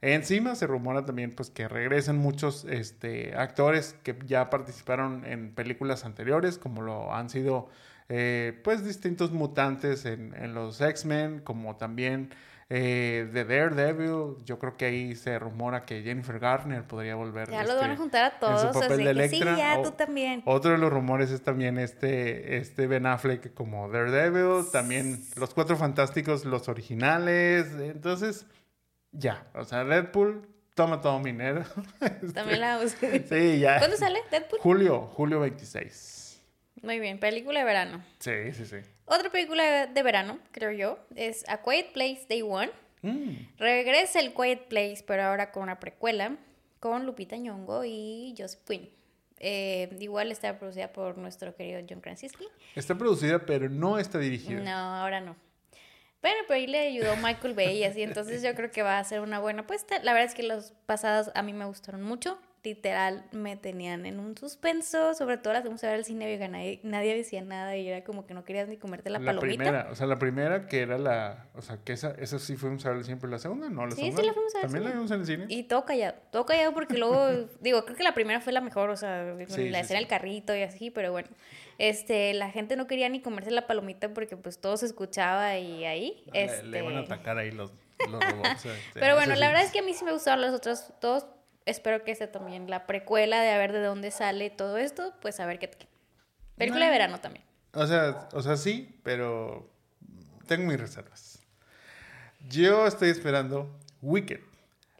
[0.00, 6.06] Encima se rumora también pues que regresan muchos este, actores que ya participaron en películas
[6.06, 7.68] anteriores, como lo han sido
[8.08, 12.30] eh, pues distintos mutantes en, en los X-Men, como también
[12.70, 14.36] eh, de Daredevil.
[14.44, 17.50] Yo creo que ahí se rumora que Jennifer Garner podría volver.
[17.50, 19.38] Ya los este, van a juntar a en todos, su papel así de que sí,
[19.56, 20.42] ya O- tú también.
[20.46, 25.76] otro de los rumores es también este, este Ben Affleck como Daredevil, también los Cuatro
[25.76, 28.46] Fantásticos, los originales, entonces
[29.12, 31.62] ya, o sea, Deadpool toma todo mi dinero.
[32.34, 33.24] También la busqué.
[33.28, 33.78] Sí, ya.
[33.78, 34.58] ¿Cuándo sale Deadpool?
[34.60, 36.22] Julio, julio 26.
[36.84, 38.04] Muy bien, película de verano.
[38.18, 38.76] Sí, sí, sí.
[39.06, 42.70] Otra película de verano, creo yo, es A Quiet Place Day One.
[43.00, 46.36] Mm, Regresa el Quiet Place, pero ahora con una precuela,
[46.80, 48.90] con Lupita Nyong'o y Joseph Quinn.
[49.40, 52.46] Eh, igual está producida por nuestro querido John Krasinski.
[52.74, 54.60] Está producida, pero no está dirigida.
[54.60, 55.36] No, ahora no.
[56.20, 59.04] Bueno, pero ahí le ayudó Michael Bay y así, entonces yo creo que va a
[59.04, 59.98] ser una buena apuesta.
[60.02, 62.38] La verdad es que las pasadas a mí me gustaron mucho.
[62.64, 66.48] Literal, me tenían en un suspenso, sobre todo las fuimos a ver al cine, oiga,
[66.48, 69.62] nadie, nadie decía nada y era como que no querías ni comerte la, La palomita.
[69.64, 72.86] primera, o sea, la primera que era la, o sea, que esa, esa sí fuimos
[72.86, 74.84] a ver siempre, la segunda no, la Sí, segunda sí la fuimos a ver, también
[74.84, 75.44] la vimos en el cine.
[75.50, 77.28] Y todo callado, todo callado porque luego,
[77.60, 80.08] digo, creo que la primera fue la mejor, o sea, Sí, la sí, escena del
[80.08, 81.28] carrito y así, pero bueno,
[81.76, 85.84] este, la gente no quería ni comerse la palomita porque pues todo se escuchaba y
[85.84, 86.62] ahí, este...
[86.62, 87.72] Le, van a atacar ahí los,
[88.10, 88.64] los robots.
[88.64, 91.26] este, Pero bueno, la verdad es que a mí sí me gustaron los otros dos.
[91.66, 95.40] Espero que sea también la precuela de a ver de dónde sale todo esto, pues
[95.40, 95.88] a ver qué tal.
[96.56, 96.92] Película de No.
[96.92, 97.44] verano también.
[97.72, 99.68] O sea, o sea, sí, pero
[100.46, 101.40] tengo mis reservas.
[102.48, 104.40] Yo estoy esperando Wicked,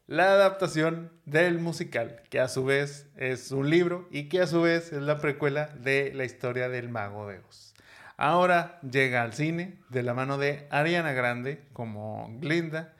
[0.06, 4.62] la adaptación del musical, que a su vez es un libro y que a su
[4.62, 7.74] vez es la precuela de la historia del mago de Oz.
[8.16, 12.94] Ahora llega al cine de la mano de Ariana Grande como Glinda.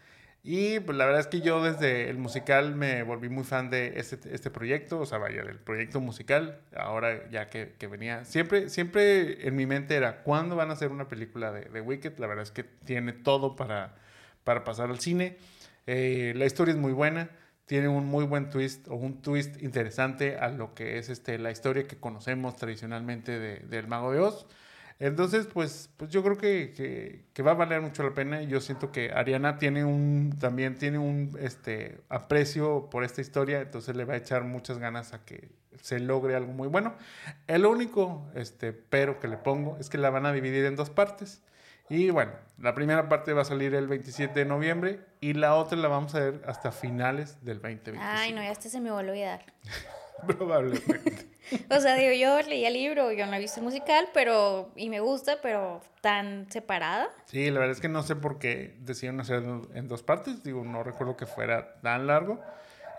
[0.47, 3.95] Y pues la verdad es que yo desde el musical me volví muy fan de
[3.97, 8.69] este, este proyecto, o sea, vaya, del proyecto musical, ahora ya que, que venía, siempre,
[8.69, 12.19] siempre en mi mente era, ¿cuándo van a hacer una película de, de Wicked?
[12.19, 13.95] La verdad es que tiene todo para,
[14.45, 15.39] para pasar al cine.
[15.87, 17.31] Eh, la historia es muy buena,
[17.65, 21.53] tiene un muy buen twist o un twist interesante a lo que es este, la
[21.53, 24.47] historia que conocemos tradicionalmente de, del Mago de Oz.
[25.05, 28.41] Entonces, pues, pues yo creo que, que, que, va a valer mucho la pena.
[28.41, 33.95] Yo siento que Ariana tiene un, también tiene un este, aprecio por esta historia, entonces
[33.97, 35.51] le va a echar muchas ganas a que
[35.83, 36.95] se logre algo muy bueno.
[37.47, 40.89] El único este, pero que le pongo es que la van a dividir en dos
[40.89, 41.43] partes.
[41.91, 45.77] Y bueno, la primera parte va a salir el 27 de noviembre y la otra
[45.77, 48.01] la vamos a ver hasta finales del 2020.
[48.01, 49.45] Ay, no, ya este se me va a olvidar.
[50.27, 51.27] Probablemente.
[51.71, 54.89] o sea, digo, yo leí el libro, yo no he visto el musical, pero, y
[54.89, 57.09] me gusta, pero tan separada.
[57.27, 60.65] Sí, la verdad es que no sé por qué decidieron hacerlo en dos partes, digo,
[60.65, 62.41] no recuerdo que fuera tan largo,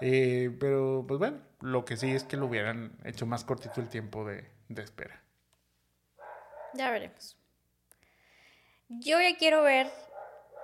[0.02, 3.90] eh, pero pues bueno, lo que sí es que lo hubieran hecho más cortito el
[3.90, 5.22] tiempo de, de espera.
[6.74, 7.38] Ya veremos.
[8.90, 9.88] Yo ya quiero ver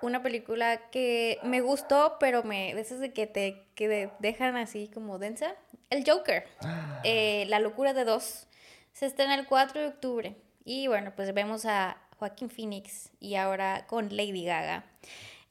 [0.02, 4.90] una película que me gustó, pero me de esas de que te que dejan así
[4.94, 5.56] como densa.
[5.92, 6.48] El Joker,
[7.04, 8.48] eh, La locura de dos,
[8.94, 10.36] se estrena el 4 de octubre.
[10.64, 14.86] Y bueno, pues vemos a Joaquín Phoenix y ahora con Lady Gaga.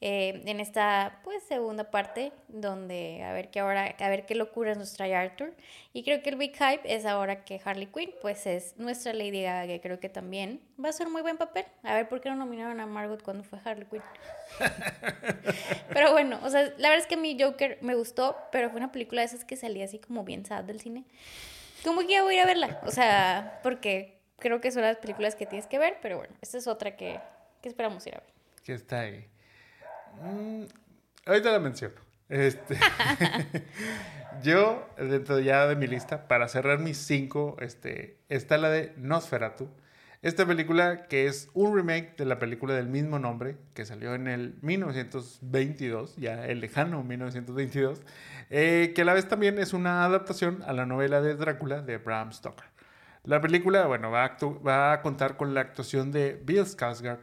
[0.03, 4.75] Eh, en esta pues segunda parte donde a ver qué ahora a ver qué locuras
[4.75, 5.53] nos trae Arthur.
[5.93, 9.43] Y creo que el big hype es ahora que Harley Quinn pues es nuestra Lady
[9.43, 11.65] Gaga que creo que también va a ser un muy buen papel.
[11.83, 14.01] A ver por qué no nominaron a Margot cuando fue Harley Quinn
[15.93, 18.91] pero bueno o sea la verdad es que mi Joker me gustó pero fue una
[18.91, 21.05] película de esas que salía así como bien sad del cine.
[21.83, 24.97] Como que ya voy a ir a verla o sea porque creo que son las
[24.97, 27.19] películas que tienes que ver pero bueno esta es otra que,
[27.61, 28.33] que esperamos ir a ver.
[28.63, 29.27] Que está ahí
[30.21, 30.63] Mm,
[31.25, 31.95] ahorita la menciono.
[32.29, 32.77] Este,
[34.43, 39.69] yo, dentro ya de mi lista, para cerrar mis cinco, este, está la de Nosferatu.
[40.21, 44.27] Esta película que es un remake de la película del mismo nombre, que salió en
[44.27, 48.03] el 1922, ya el lejano 1922,
[48.51, 51.97] eh, que a la vez también es una adaptación a la novela de Drácula de
[51.97, 52.67] Bram Stoker.
[53.23, 57.19] La película, bueno, va a, va a contar con la actuación de Bill Skarsgård,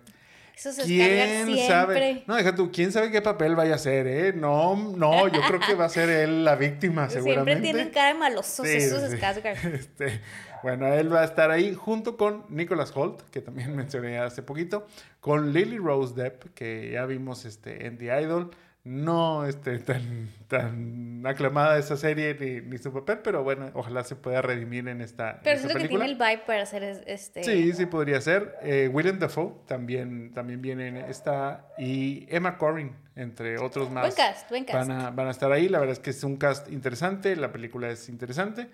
[0.84, 2.24] ¿Quién sabe?
[2.26, 4.32] No, deja tú, ¿quién sabe qué papel vaya a ser, eh?
[4.32, 7.52] No, no, yo creo que va a ser él la víctima, seguramente.
[7.52, 9.18] Siempre tienen cara de malosos esos sí.
[9.72, 10.20] Este,
[10.62, 14.86] bueno, él va a estar ahí junto con Nicholas Holt, que también mencioné hace poquito,
[15.20, 18.50] con Lily Rose Depp, que ya vimos este, en The Idol,
[18.84, 24.16] no este, tan, tan aclamada esa serie ni, ni, su papel, pero bueno, ojalá se
[24.16, 27.44] pueda redimir en esta Pero siento que tiene el vibe para hacer este...
[27.44, 28.56] Sí, sí podría ser.
[28.62, 34.04] Eh, Willem Dafoe también, también viene en esta y Emma Corrin, entre otros más.
[34.04, 34.88] Buen cast, buen cast.
[34.88, 37.52] Van a, van a estar ahí, la verdad es que es un cast interesante, la
[37.52, 38.68] película es interesante,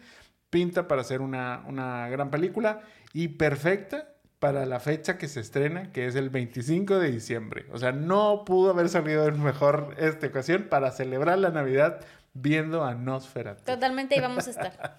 [0.51, 2.83] pinta para ser una, una gran película
[3.13, 4.14] y perfecta
[4.45, 7.65] para la fecha que se estrena, que es el 25 de diciembre.
[7.73, 12.85] O sea, no pudo haber salido en mejor esta ocasión para celebrar la Navidad viendo
[12.85, 13.65] a Nosferatu.
[13.65, 14.77] Totalmente, ahí vamos a estar.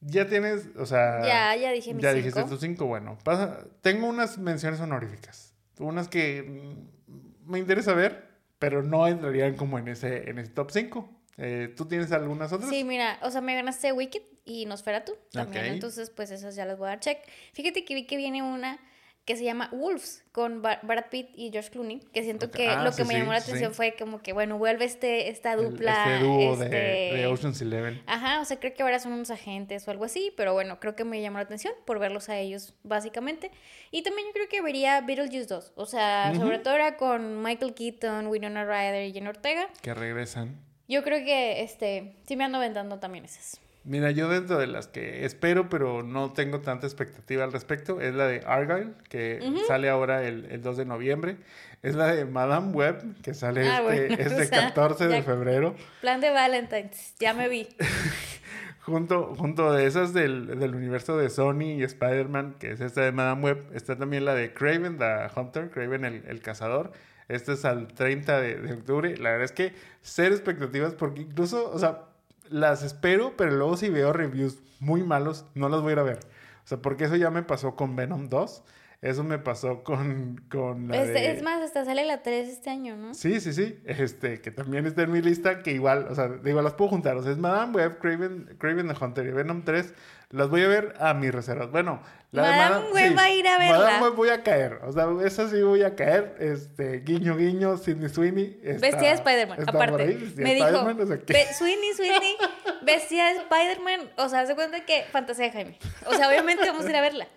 [0.00, 1.24] ya tienes, o sea...
[1.24, 2.26] Ya, ya dije mis Ya cinco.
[2.26, 3.16] dijiste tus cinco, bueno.
[3.22, 5.54] Pasa, tengo unas menciones honoríficas.
[5.78, 10.72] Unas que mm, me interesa ver, pero no entrarían como en ese, en ese top
[10.72, 11.08] 5.
[11.36, 12.68] Eh, ¿Tú tienes algunas otras?
[12.68, 15.74] Sí, mira, o sea, me ganaste Wicked y Nosferatu también, okay.
[15.74, 17.18] entonces pues esas ya las voy a dar check.
[17.52, 18.80] Fíjate que vi que viene una
[19.26, 22.92] que se llama Wolves con Brad Pitt y George Clooney, que siento que ah, lo
[22.92, 23.76] que me llamó la atención sí.
[23.76, 26.14] fue como que, bueno, vuelve este, esta dupla.
[26.14, 26.68] Este dúo este...
[26.68, 28.00] de, de, Ocean's Eleven.
[28.06, 30.94] Ajá, o sea, creo que ahora son unos agentes o algo así, pero bueno, creo
[30.94, 33.50] que me llamó la atención por verlos a ellos, básicamente.
[33.90, 36.40] Y también yo creo que vería Beetlejuice 2, o sea, uh -huh.
[36.40, 39.68] sobre todo ahora con Michael Keaton, Winona Ryder y Jenna Ortega.
[39.82, 40.56] Que regresan.
[40.86, 43.60] Yo creo que, este, sí me ando aventando también esas.
[43.86, 48.12] Mira, yo dentro de las que espero, pero no tengo tanta expectativa al respecto, es
[48.16, 49.66] la de Argyle, que uh -huh.
[49.68, 51.36] sale ahora el, el, 2 de noviembre.
[51.84, 55.22] Es la de Madame Web, que sale ah, este, bueno, este o sea, 14 de
[55.22, 55.76] febrero.
[56.00, 57.68] Plan de Valentine's, ya me vi.
[58.80, 63.12] junto, junto de esas del, del universo de Sony y Spider-Man, que es esta de
[63.12, 66.90] Madame Web, está también la de Craven, the Hunter, Craven el, el cazador.
[67.28, 69.16] Este es al 30 de, de octubre.
[69.16, 69.72] La verdad es que
[70.02, 72.05] cero expectativas, porque incluso, o sea,
[72.50, 76.02] las espero, pero luego si veo reviews muy malos, no las voy a ir a
[76.02, 76.18] ver.
[76.64, 78.62] O sea, porque eso ya me pasó con Venom 2.
[79.02, 81.32] Eso me pasó con, con la este, de...
[81.32, 83.14] Es más, hasta sale la 3 este año, ¿no?
[83.14, 83.78] Sí, sí, sí.
[83.84, 87.16] Este, que también está en mi lista, que igual, o sea, digo, las puedo juntar.
[87.16, 89.94] O sea, es Madame Web, Craven, Craven the Hunter y Venom 3.
[90.30, 91.70] Las voy a ver a mis reservas.
[91.70, 92.02] Bueno,
[92.32, 93.78] la Madame Web va a ir a verla.
[93.78, 94.80] Madame Web voy a caer.
[94.84, 96.34] O sea, esa sí voy a caer.
[96.40, 98.60] Este, guiño, guiño, Sidney Sweeney.
[98.62, 100.02] está- Vestida de Spider-Man, aparte.
[100.02, 102.36] ahí, Me de dijo, Spider-Man, o sea, que- "Ve- Sweeney, Sweeney,
[102.82, 104.10] vestida de Spider-Man.
[104.18, 105.78] O sea, se cuenta que fantasía de Jaime.
[106.06, 107.28] O sea, obviamente vamos a ir a verla.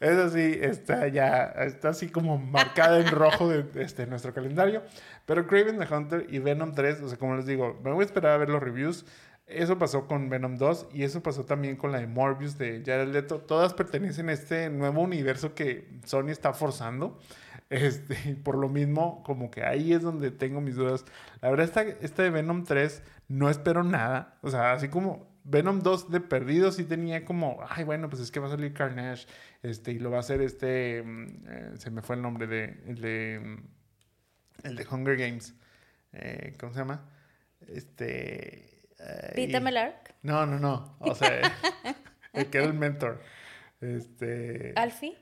[0.00, 4.82] Esa sí está ya, está así como marcada en rojo de, este, nuestro calendario.
[5.26, 8.06] Pero Craven the Hunter y Venom 3, o sea, como les digo, me voy a
[8.06, 9.04] esperar a ver los reviews.
[9.50, 13.08] Eso pasó con Venom 2 y eso pasó también con la de Morbius de Jared
[13.08, 13.40] Leto.
[13.40, 17.18] Todas pertenecen a este nuevo universo que Sony está forzando.
[17.70, 21.04] Este, por lo mismo, como que ahí es donde tengo mis dudas.
[21.40, 24.38] La verdad, esta, esta de Venom 3 no espero nada.
[24.42, 28.32] O sea, así como Venom 2 de perdido sí tenía como, ay, bueno, pues es
[28.32, 29.26] que va a salir Carnage.
[29.62, 32.82] Este, y lo va a hacer este, mm, eh, se me fue el nombre de,
[32.88, 35.54] el de, mm, el de Hunger Games.
[36.12, 37.08] Eh, ¿Cómo se llama?
[37.68, 38.69] Este...
[39.34, 40.96] Pita Melark, No, no, no.
[41.00, 41.40] O sea,
[42.32, 43.22] el que era el mentor.
[43.80, 44.72] Este...
[44.76, 45.16] Alfie.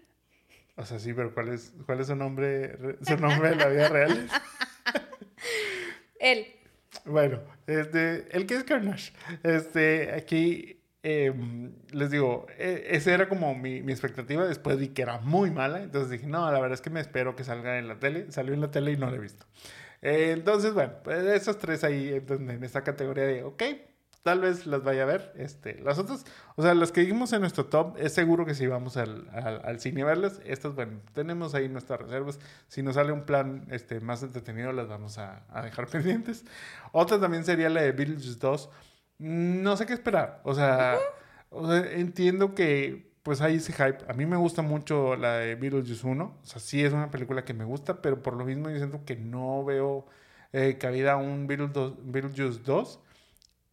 [0.76, 3.66] O sea, sí, pero ¿cuál es, cuál es su nombre, re- su nombre de la
[3.68, 4.28] vida real?
[6.20, 6.46] Él.
[7.04, 9.12] Bueno, este, el que es Carnage.
[9.42, 14.46] Este, aquí em, les digo, e- esa era como mi, mi expectativa.
[14.46, 15.82] Después vi que era muy mala.
[15.82, 18.30] Entonces dije, no, la verdad es que me espero que salga en la tele.
[18.30, 19.46] Salió en la tele y no la he visto.
[20.02, 23.62] Eh, entonces, bueno, pues esos tres ahí en, esta categoría de, ok,
[24.22, 25.32] tal vez las vaya a ver.
[25.36, 26.24] Este, las otras,
[26.56, 29.60] o sea, las que dijimos en nuestro top, es seguro que si vamos al, al,
[29.64, 30.40] al cine a verlas.
[30.44, 32.38] Estas, bueno, tenemos ahí nuestras reservas.
[32.68, 36.44] Si nos sale un plan este, más entretenido, las vamos a, a dejar pendientes.
[36.92, 38.70] Otra también sería la de Beetlejuice 2.
[39.18, 40.40] No sé qué esperar.
[40.44, 40.98] O sea,
[41.50, 43.98] o sea, entiendo que pues hay ese hype.
[44.08, 46.24] A mí me gusta mucho la de Beetlejuice 1.
[46.42, 49.04] O sea, sí es una película que me gusta, pero por lo mismo yo siento
[49.04, 50.06] que no veo
[50.52, 53.00] eh, cabida a un Beetlejuice 2, Beetlejuice 2.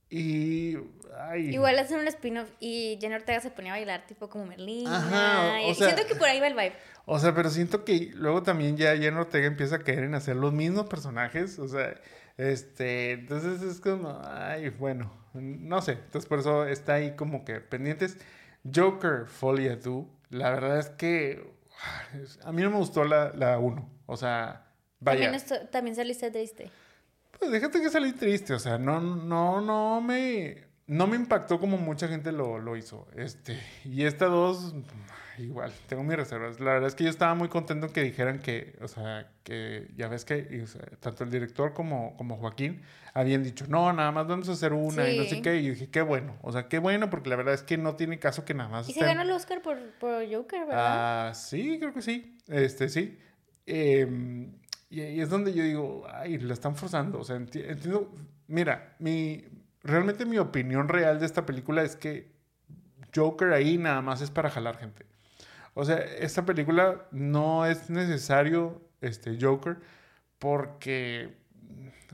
[0.10, 0.78] Y...
[1.20, 4.96] ay, Igual hacen un spin-off y Jenna Ortega se ponía a bailar tipo como Merlina.
[4.98, 6.74] Ajá, o y sea- siento que por ahí va el vibe.
[7.06, 10.36] O sea, pero siento que luego también ya Jenna Ortega empieza a caer en hacer
[10.36, 11.60] los mismos personajes.
[11.60, 11.96] O sea,
[12.38, 15.94] este, entonces es como, ay, bueno, no sé.
[15.94, 18.18] Entonces por eso está ahí como que pendientes.
[18.74, 21.54] Joker Folia Do, la verdad es que
[22.14, 23.90] ay, a mí no me gustó la, la 1.
[24.08, 24.66] O sea,
[25.00, 25.22] vaya.
[25.32, 26.72] También, esto- también saliste triste.
[27.38, 31.78] Pues déjate que salí triste, o sea, no, no, no me, no me impactó como
[31.78, 33.08] mucha gente lo, lo hizo.
[33.16, 34.74] Este, y esta dos,
[35.38, 36.60] igual, tengo mis reservas.
[36.60, 40.08] La verdad es que yo estaba muy contento que dijeran que, o sea, que ya
[40.08, 42.82] ves que y, o sea, tanto el director como, como Joaquín
[43.14, 45.58] habían dicho, no, nada más vamos a hacer una y no sé qué.
[45.58, 47.96] Y yo dije, qué bueno, o sea, qué bueno, porque la verdad es que no
[47.96, 51.28] tiene caso que nada más Y se ganó el Oscar por, por Joker, ¿verdad?
[51.30, 52.38] Ah, sí, creo que sí.
[52.48, 53.18] Este, sí.
[53.66, 54.48] Eh,
[54.90, 57.20] y ahí es donde yo digo, ay, la están forzando.
[57.20, 58.14] O sea, enti- entiendo.
[58.48, 59.44] Mira, mi,
[59.84, 62.32] realmente mi opinión real de esta película es que
[63.16, 65.06] Joker ahí nada más es para jalar gente.
[65.76, 69.78] O sea, esta película no es necesario este Joker
[70.40, 71.36] porque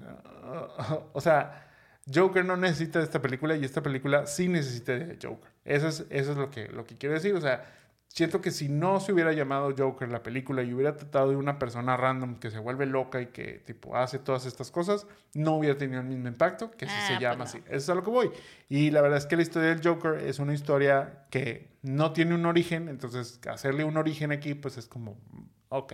[1.13, 1.67] o sea,
[2.13, 5.51] Joker no necesita de esta película y esta película sí necesita de Joker.
[5.63, 7.33] Eso es, eso es lo, que, lo que quiero decir.
[7.35, 7.65] O sea,
[8.13, 11.57] siento que si no se hubiera llamado Joker la película y hubiera tratado de una
[11.57, 15.77] persona random que se vuelve loca y que tipo hace todas estas cosas, no hubiera
[15.77, 17.43] tenido el mismo impacto que si Ah, se pues llama no.
[17.45, 17.59] así.
[17.67, 18.31] Eso es a lo que voy.
[18.69, 22.35] Y la verdad es que la historia del Joker es una historia que no tiene
[22.35, 25.17] un origen, entonces hacerle un origen aquí pues es como,
[25.69, 25.93] ok.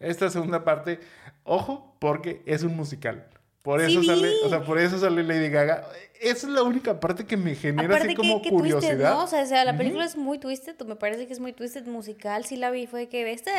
[0.00, 1.00] Esta segunda parte,
[1.44, 3.26] ojo, porque es un musical.
[3.64, 4.06] Por eso Sí.
[4.08, 5.88] sale, o sea, por eso sale Lady Gaga.
[6.20, 9.14] Esa es la única parte que me genera así como que, que twisted, curiosidad.
[9.14, 9.24] ¿no?
[9.24, 11.86] O sea, o sea, la película es muy twisted, me parece que es muy twisted
[11.86, 13.50] musical, sí la vi, fue que esta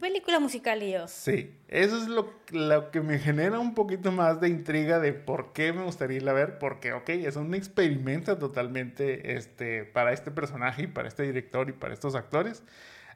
[0.00, 1.06] película musical y yo.
[1.06, 5.52] Sí, eso es lo, lo que me genera un poquito más de intriga de por
[5.52, 10.32] qué me gustaría irla a ver, porque, ok, es un experimento totalmente este, para este
[10.32, 12.64] personaje y para este director y para estos actores.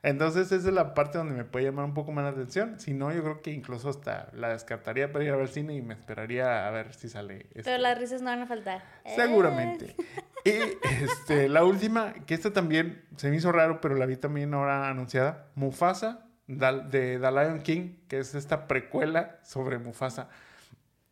[0.02, 2.78] Entonces esa es la parte donde me puede llamar un poco más la atención.
[2.78, 5.82] Si no, yo creo que incluso hasta la descartaría para ir a ver cine y
[5.82, 7.46] me esperaría a ver si sale.
[7.50, 8.82] este, Pero las risas no van a faltar.
[9.04, 9.96] Seguramente.
[10.44, 10.52] Y
[11.02, 14.88] este, la última, que esta también se me hizo raro, pero la vi también ahora
[14.88, 20.28] anunciada, Mufasa, de The Lion King, que es esta precuela sobre Mufasa.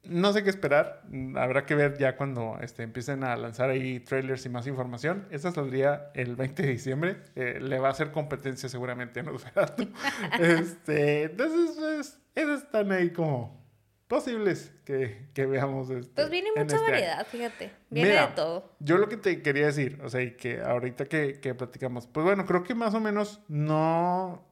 [0.09, 1.03] No sé qué esperar,
[1.37, 5.27] habrá que ver ya cuando este, empiecen a lanzar ahí trailers y más información.
[5.31, 9.89] Esta saldría el 20 de diciembre, eh, le va a hacer competencia seguramente a Nosferatu.
[10.41, 13.67] este, entonces, pues, esas están ahí como
[14.09, 15.91] posibles que, que veamos.
[15.91, 16.93] Este, Pues viene en mucha este año.
[16.93, 17.73] variedad, fíjate.
[17.91, 18.77] Viene Mira, de todo.
[18.79, 22.25] Yo lo que te quería decir, o sea, y que ahorita que, que platicamos, pues
[22.25, 24.49] bueno, creo que más o menos no,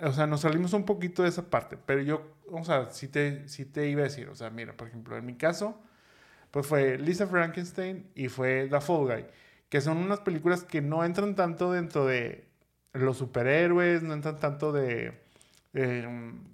[0.00, 3.48] o sea, nos salimos un poquito de esa parte, pero yo, o sea, sí te,
[3.48, 5.80] sí te iba a decir, o sea, mira, por ejemplo, en mi caso,
[6.50, 9.26] pues fue Lisa Frankenstein y fue The Fall Guy,
[9.68, 12.48] que son unas películas que no entran tanto dentro de
[12.92, 15.20] los superhéroes, no entran tanto de
[15.74, 16.44] em,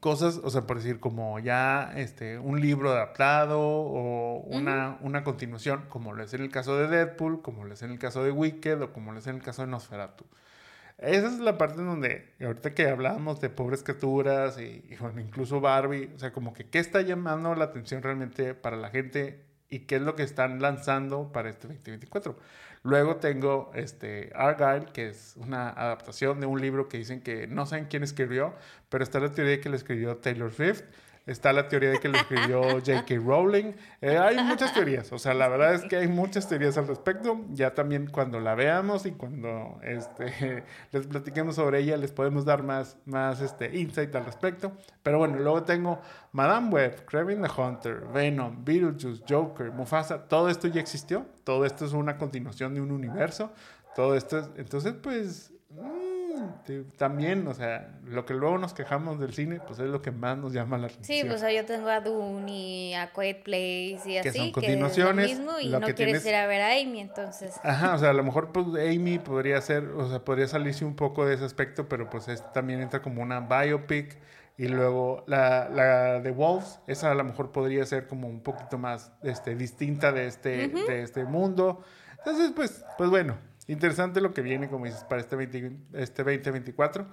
[0.00, 5.84] cosas, o sea, por decir, como ya este, un libro adaptado o una, una continuación,
[5.88, 8.32] como lo es en el caso de Deadpool, como lo es en el caso de
[8.32, 10.24] Wicked o como lo es en el caso de Nosferatu.
[10.98, 14.82] Esa es la parte en donde, ahorita que hablábamos de pobres criaturas y,
[15.18, 19.44] incluso Barbie, o sea, como que qué está llamando la atención realmente para la gente
[19.68, 22.38] y qué es lo que están lanzando para este 2024.
[22.82, 27.66] Luego tengo este Argyle, que es una adaptación de un libro que dicen que no
[27.66, 28.54] saben quién escribió,
[28.96, 30.84] pero está la teoría de que lo escribió Taylor Swift.
[31.26, 33.16] Está la teoría de que lo escribió J.K.
[33.16, 33.74] Rowling.
[34.00, 37.44] Eh, hay muchas teorías, o sea, la verdad es que hay muchas teorías al respecto.
[37.50, 42.62] Ya también cuando la veamos y cuando este, les platiquemos sobre ella, les podemos dar
[42.62, 44.72] más, más este, insight al respecto.
[45.02, 46.00] Pero bueno, luego tengo
[46.32, 50.26] Madame Web, Kraven the Hunter, Venom, Beetlejuice, Joker, Mufasa.
[50.26, 51.26] Todo esto ya existió.
[51.44, 53.52] Todo esto es una continuación de un universo.
[53.94, 54.48] Todo esto es...
[54.56, 55.52] Entonces, pues...
[56.96, 60.38] También, o sea, lo que luego nos quejamos del cine, pues es lo que más
[60.38, 61.18] nos llama la atención.
[61.18, 64.30] Sí, pues yo tengo a Dune y a Quiet Place y así.
[64.30, 65.26] Que son continuaciones.
[65.26, 67.54] Que es lo mismo y no quieres ir a ver a Amy, entonces.
[67.62, 70.96] Ajá, o sea, a lo mejor pues Amy podría ser, o sea, podría salirse un
[70.96, 74.18] poco de ese aspecto, pero pues es, también entra como una biopic.
[74.58, 78.78] Y luego la, la de Wolves, esa a lo mejor podría ser como un poquito
[78.78, 81.82] más este, distinta de este, de este mundo.
[82.18, 83.36] Entonces, pues, pues bueno,
[83.68, 85.36] Interesante lo que viene, como dices, para este,
[85.94, 87.06] este 2024.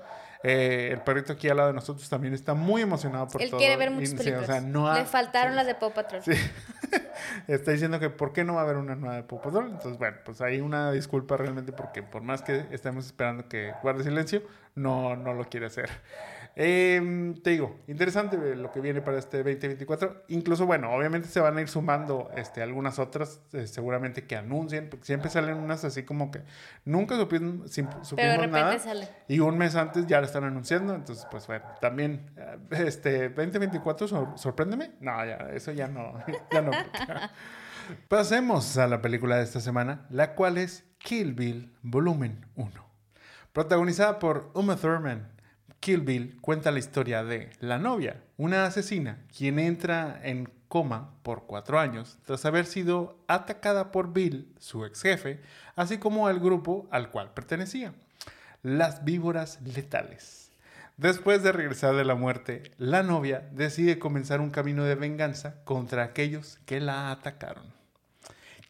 [0.44, 3.60] Eh, el perrito aquí al lado de nosotros también está muy emocionado por Él todo.
[3.60, 4.64] Él quiere ver muchas películas.
[4.98, 6.22] Le faltaron las de Paw Patrol.
[6.22, 6.34] Sí.
[7.48, 9.66] está diciendo que ¿por qué no va a haber una nueva de Paw Patrol?
[9.66, 14.04] Entonces, bueno, pues hay una disculpa realmente porque por más que estemos esperando que guarde
[14.04, 14.44] silencio,
[14.76, 15.90] no, no lo quiere hacer.
[16.56, 20.26] Eh, te digo, interesante lo que viene para este 2024.
[20.28, 24.90] Incluso, bueno, obviamente se van a ir sumando este, algunas otras, eh, seguramente que anuncien,
[24.90, 26.42] porque siempre salen unas así como que
[26.86, 28.78] nunca supimos, supimos nada.
[29.28, 30.94] Y un mes antes ya la están anunciando.
[30.94, 34.92] Entonces, pues bueno, también, eh, este 2024, sorpréndeme.
[35.00, 36.14] No, ya, eso ya no.
[36.52, 36.72] Ya no
[38.08, 42.72] Pasemos a la película de esta semana, la cual es Kill Bill Volumen 1.
[43.52, 45.33] Protagonizada por Uma Thurman,
[45.84, 51.46] Kill Bill cuenta la historia de la novia, una asesina, quien entra en coma por
[51.46, 55.42] cuatro años tras haber sido atacada por Bill, su ex jefe,
[55.76, 57.94] así como el grupo al cual pertenecía,
[58.62, 60.54] las víboras letales.
[60.96, 66.06] Después de regresar de la muerte, la novia decide comenzar un camino de venganza contra
[66.06, 67.83] aquellos que la atacaron.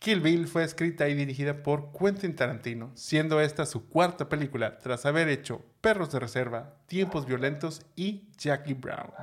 [0.03, 5.05] Kill Bill fue escrita y dirigida por Quentin Tarantino, siendo esta su cuarta película tras
[5.05, 9.13] haber hecho Perros de Reserva, Tiempos Violentos y Jackie Brown.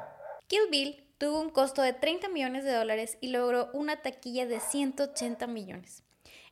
[0.46, 4.58] Kill Bill tuvo un costo de 30 millones de dólares y logró una taquilla de
[4.58, 6.02] 180 millones.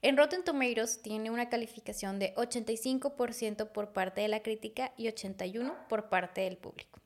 [0.02, 5.72] En Rotten Tomatoes tiene una calificación de 85% por parte de la crítica y 81%
[5.88, 7.00] por parte del público.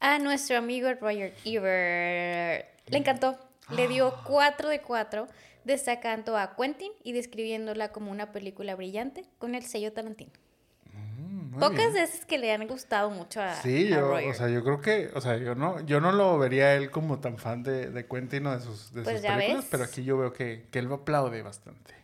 [0.00, 3.38] A nuestro amigo Roger Ebert le encantó,
[3.70, 5.28] le dio 4 de 4
[5.66, 10.30] destacando a Quentin y describiéndola como una película brillante con el sello Tarantino.
[10.92, 14.80] Mm, Pocas veces que le han gustado mucho a Sí, yo, o sea, yo creo
[14.80, 18.06] que, o sea, yo no, yo no lo vería él como tan fan de, de
[18.06, 20.86] Quentin o de sus, de pues sus películas, pero aquí yo veo que, que él
[20.86, 21.94] lo aplaude bastante.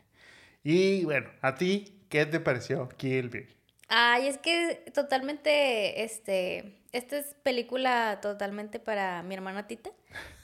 [0.64, 3.48] Y bueno, a ti, ¿qué te pareció Kill Bill?
[3.94, 9.90] Ay, es que totalmente, este, esta es película totalmente para mi hermana Tita,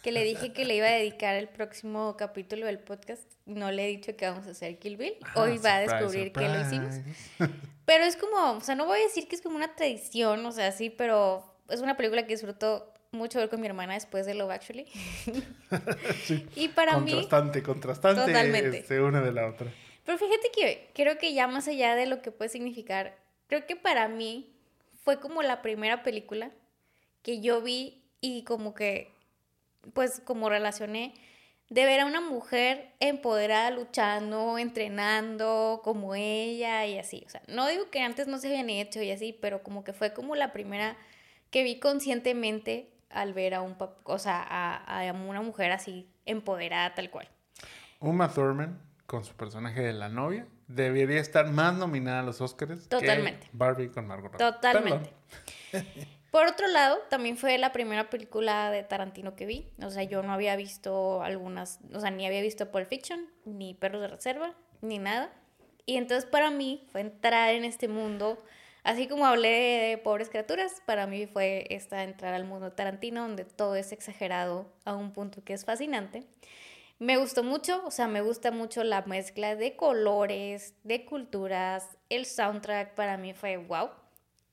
[0.02, 3.22] que le dije que le iba a dedicar el próximo capítulo del podcast.
[3.46, 5.14] No le he dicho que vamos a hacer Kill Bill.
[5.22, 6.96] Ah, Hoy va a descubrir que lo hicimos.
[7.86, 10.52] Pero es como, o sea, no voy a decir que es como una tradición, o
[10.52, 14.34] sea, sí, pero es una película que disfruto mucho ver con mi hermana después de
[14.34, 14.84] Love Actually.
[16.24, 17.12] sí, y para mí...
[17.12, 18.26] Contrastante, contrastante.
[18.26, 18.78] Totalmente.
[18.80, 19.72] Este, una de la otra.
[20.04, 23.16] Pero fíjate que creo que ya más allá de lo que puede significar
[23.48, 24.54] creo que para mí
[25.02, 26.50] fue como la primera película
[27.22, 29.12] que yo vi y como que,
[29.94, 31.14] pues como relacioné
[31.70, 37.24] de ver a una mujer empoderada luchando, entrenando como ella y así.
[37.26, 39.92] O sea, no digo que antes no se habían hecho y así, pero como que
[39.92, 40.96] fue como la primera
[41.50, 46.94] que vi conscientemente al ver a un o sea, a, a una mujer así empoderada
[46.94, 47.28] tal cual.
[48.00, 52.88] Uma Thurman con su personaje de la novia debería estar más nominada a los Oscars
[52.88, 53.46] Totalmente.
[53.46, 54.52] que Barbie con Margot Robbie.
[54.52, 55.12] Totalmente.
[56.30, 59.66] Por otro lado, también fue la primera película de Tarantino que vi.
[59.82, 63.72] O sea, yo no había visto algunas, o sea, ni había visto Pulp Fiction, ni
[63.72, 65.32] Perros de Reserva, ni nada.
[65.86, 68.44] Y entonces para mí fue entrar en este mundo,
[68.84, 69.48] así como hablé
[69.88, 74.70] de, Pobres Criaturas, para mí fue esta entrar al mundo Tarantino, donde todo es exagerado
[74.84, 76.26] a un punto que es fascinante.
[76.98, 82.26] Me gustó mucho, o sea, me gusta mucho la mezcla de colores, de culturas, el
[82.26, 83.90] soundtrack para mí fue wow.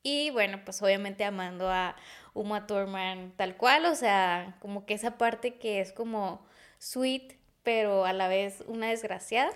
[0.04, 1.96] Y bueno, pues obviamente amando a
[2.36, 6.46] Uma Thurman tal cual, o sea, como que esa parte que es como
[6.78, 7.34] sweet,
[7.64, 9.52] pero a la vez una desgraciada.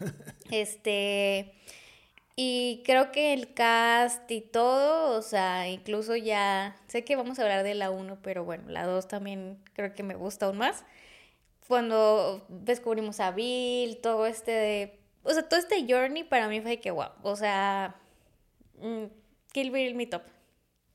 [0.50, 1.52] este,
[2.34, 7.42] y creo que el cast y todo, o sea, incluso ya, sé que vamos a
[7.42, 10.84] hablar de la 1, pero bueno, la 2 también creo que me gusta aún más.
[11.68, 16.90] Cuando descubrimos a Bill, todo este, o sea, todo este journey para mí fue que
[16.90, 17.96] wow, o sea,
[18.80, 19.04] mm,
[19.52, 20.22] Kill Bill mi top,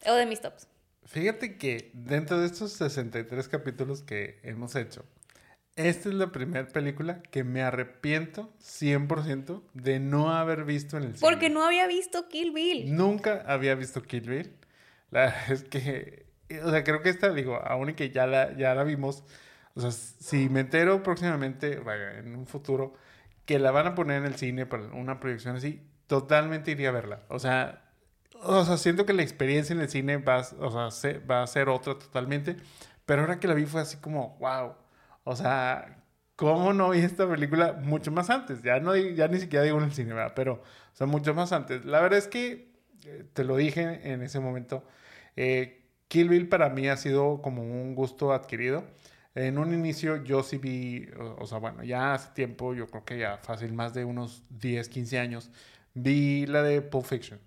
[0.06, 0.68] o de mis tops.
[1.06, 5.06] Fíjate que dentro de estos 63 capítulos que hemos hecho,
[5.78, 11.16] esta es la primera película que me arrepiento 100% de no haber visto en el
[11.16, 11.22] cine.
[11.22, 12.96] Porque no había visto Kill Bill.
[12.96, 14.52] Nunca había visto Kill Bill.
[15.12, 16.26] La verdad es que,
[16.64, 19.24] o sea, creo que esta, digo, aún y que ya la, ya la vimos,
[19.78, 21.82] o sea, si me entero próximamente,
[22.20, 22.94] en un futuro,
[23.46, 26.92] que la van a poner en el cine para una proyección así, totalmente iría a
[26.92, 27.24] verla.
[27.30, 27.84] O sea,
[28.42, 31.70] o sea, siento que la experiencia en el cine va, o sea, va a ser
[31.70, 32.58] otra totalmente,
[33.06, 34.76] pero ahora que la vi fue así como, wow
[35.30, 36.04] o sea,
[36.38, 38.64] ¿cómo no vi esta película mucho más antes?
[38.64, 40.16] Ya, no, ya ni siquiera digo en el cine.
[40.36, 41.84] Pero, o sea, mucho más antes.
[41.84, 42.72] La verdad es que,
[43.06, 44.86] eh, te lo dije en ese momento,
[45.36, 48.86] eh, Kill Bill para mí ha sido como un gusto adquirido.
[49.38, 51.08] En un inicio yo sí vi,
[51.38, 54.90] o, sea, bueno, ya hace tiempo, yo creo que ya fácil, más de unos 10,
[54.90, 55.52] 15 años,
[55.94, 57.40] vi la de Pulp Fiction.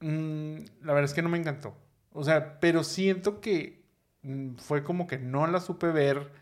[0.00, 1.76] Mm, la verdad es que no me encantó.
[2.12, 3.84] O sea, pero siento que
[4.22, 6.32] mm, fue como que no la supe ver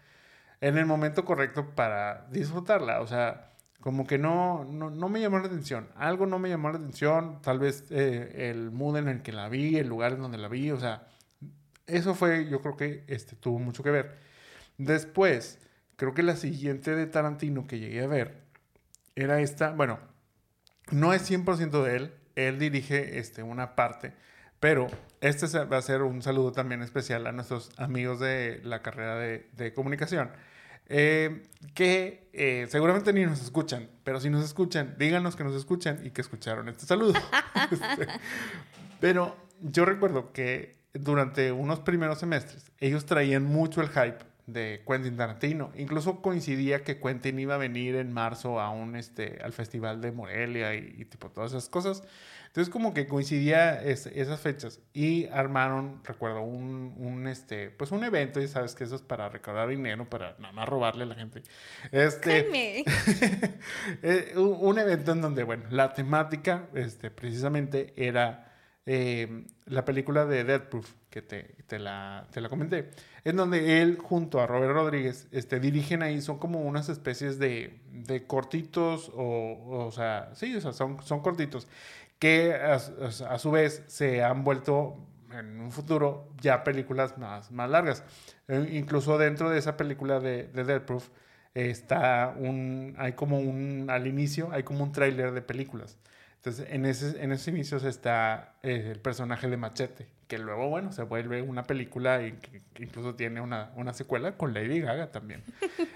[0.63, 3.03] en el momento correcto para disfrutarla.
[3.03, 5.89] O sea, como que no, no, me llamó la atención.
[5.97, 7.43] Algo no me llamó la atención.
[7.43, 10.49] Tal vez eh, el mood en el que la vi, el lugar en donde la
[10.49, 10.71] vi.
[10.71, 11.07] O sea,
[11.87, 14.30] eso fue, yo creo que este, tuvo mucho que ver.
[14.81, 15.59] Después,
[15.97, 18.43] creo que la siguiente de Tarantino que llegué a ver
[19.15, 19.71] era esta.
[19.71, 19.99] Bueno,
[20.91, 22.15] no es 100% de él.
[22.37, 24.15] Él dirige este, una parte.
[24.59, 24.89] Pero
[25.21, 29.49] este va a ser un saludo también especial a nuestros amigos de la carrera de,
[29.53, 30.31] de comunicación
[30.93, 36.05] eh, que eh, seguramente ni nos escuchan, pero si nos escuchan, díganos que nos escuchan
[36.05, 37.15] y que escucharon este saludo.
[37.71, 38.09] Este,
[38.99, 45.17] pero yo recuerdo que durante unos primeros semestres ellos traían mucho el hype de Quentin
[45.17, 45.73] Tarantino.
[45.77, 50.13] Incluso coincidía que Quentin iba a venir en marzo a un, este, al festival de
[50.13, 52.03] Morelia y, y tipo todas esas cosas.
[52.51, 58.41] Entonces como que coincidía esas fechas y armaron, recuerdo, un, un, este, pues un evento,
[58.41, 61.45] y sabes que eso es para recaudar dinero, para nada más robarle a la gente.
[61.93, 62.83] Este,
[64.03, 68.53] eh, un, evento en donde, bueno, la temática, este, precisamente era
[68.85, 72.91] eh, la película de Dead Proof, que te, te, la, te la comenté,
[73.25, 77.81] en donde él junto a Robert Rodríguez este, dirigen ahí, son como unas especies de,
[77.91, 81.67] de cortitos, o, o sea, sí, o sea, son, son cortitos
[82.21, 84.97] que a, su vez se han vuelto
[85.33, 88.05] en un futuro ya películas más, más largas.
[88.47, 91.09] E incluso dentro de esa película de, de Dead Proof
[91.55, 95.99] está un, hay como un, al inicio hay como un tráiler de películas.
[96.37, 100.93] Entonces, en, ese, en esos inicios está eh, el personaje de Machete, que luego, bueno,
[100.93, 105.43] se vuelve una película y que, incluso tiene una, una, secuela con Lady Gaga también.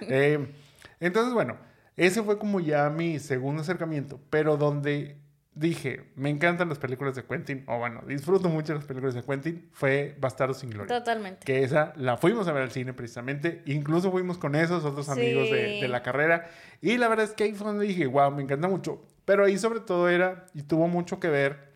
[0.06, 0.52] Eh,
[1.00, 1.56] entonces, bueno,
[1.96, 5.16] ese fue como ya mi segundo acercamiento, pero donde
[5.54, 9.68] dije, me encantan las películas de Quentin, o bueno, disfruto mucho las películas de Quentin,
[9.72, 10.98] fue Bastardo sin Gloria.
[10.98, 11.46] Totalmente.
[11.46, 15.48] Que esa la fuimos a ver al cine precisamente, incluso fuimos con esos otros amigos
[15.50, 16.50] de, de, la carrera,
[16.82, 19.56] y la verdad es que ahí fue donde dije, wow, me encanta mucho, pero ahí
[19.56, 21.73] sobre todo era, y tuvo mucho que ver,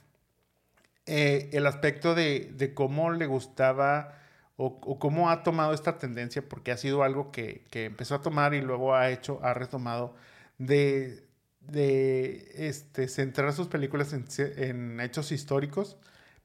[1.08, 4.14] eh, el aspecto de, cómo le gustaba
[4.56, 8.60] o, cómo ha tomado esta tendencia, porque ha sido algo que, empezó a tomar y
[8.60, 10.14] luego ha hecho, ha retomado
[10.58, 11.28] de
[11.68, 15.98] de este, centrar sus películas en, hechos históricos,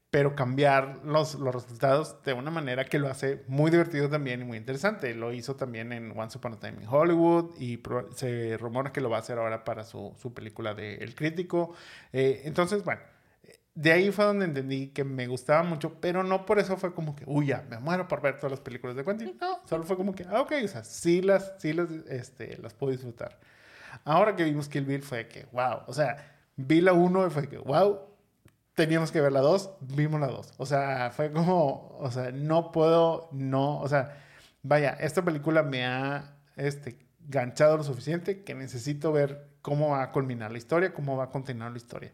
[0.10, 4.44] pero cambiar los, los, resultados de una manera que lo hace muy divertido también y
[4.44, 5.16] muy interesante.
[5.16, 7.82] Lo hizo también en Once Upon a Time in Hollywood y
[8.16, 11.74] se rumora que lo va a hacer ahora para su, su película de El Crítico.
[12.12, 13.02] Eh, entonces, bueno,
[13.76, 17.16] de ahí fue donde entendí que me gustaba mucho, pero no por eso fue como
[17.16, 19.38] que, uy, ya, me muero por ver todas las películas de Quentin.
[19.40, 22.74] No, solo fue como que, ah, ok, o sea, sí las, sí las, este, las
[22.74, 23.40] puedo disfrutar.
[24.06, 26.18] Ahora que vimos Kill Bill fue que, wow, o sea,
[26.56, 28.00] vi la 1 y fue que, wow,
[28.76, 30.54] teníamos que ver la 2, vimos la 2.
[30.58, 34.18] O sea, fue como, o sea, no puedo, no, o sea,
[34.62, 40.12] vaya, esta película me ha, este, ganchado lo suficiente que necesito ver cómo va a
[40.12, 42.12] culminar la historia, cómo va a continuar la historia.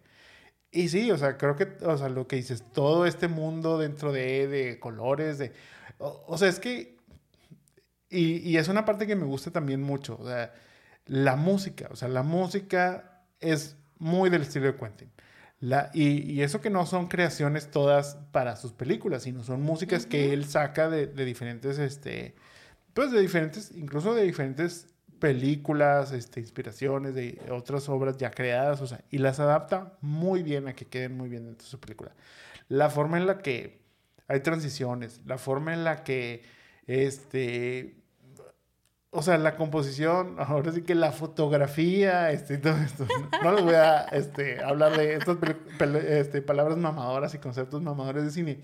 [0.71, 4.11] Y sí, o sea, creo que, o sea, lo que dices, todo este mundo dentro
[4.11, 5.51] de, de colores, de,
[5.97, 6.99] o sea, es que
[8.09, 10.53] y, y, es una parte que me gusta también mucho, o sea,
[11.05, 15.11] la música, o sea, la música es muy del estilo de Quentin.
[15.59, 20.05] La, y, y, eso que no son creaciones todas para sus películas, sino son músicas
[20.05, 22.35] que él saca de, de, diferentes, este,
[22.93, 24.87] pues de diferentes, incluso de diferentes
[25.19, 30.67] películas, este, inspiraciones de otras obras ya creadas, o sea, y las adapta muy bien
[30.67, 32.11] a que queden muy bien dentro de su película.
[32.67, 33.79] La forma en la que
[34.27, 36.43] hay transiciones, la forma en la que,
[36.87, 37.95] este,
[39.11, 43.05] o sea, la composición, ahora sí que la fotografía, este, todo esto.
[43.43, 45.37] No les voy a este, hablar de estas
[46.05, 48.59] este, palabras mamadoras y conceptos mamadores de cine,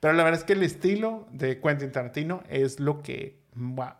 [0.00, 3.43] pero la verdad es que el estilo de Quentin Tarantino es lo que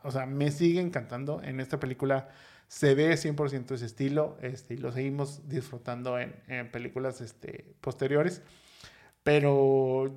[0.02, 1.42] o sea, me sigue encantando.
[1.42, 2.28] En esta película
[2.68, 8.42] se ve 100% ese estilo este, y lo seguimos disfrutando en, en películas este, posteriores.
[9.22, 10.12] Pero,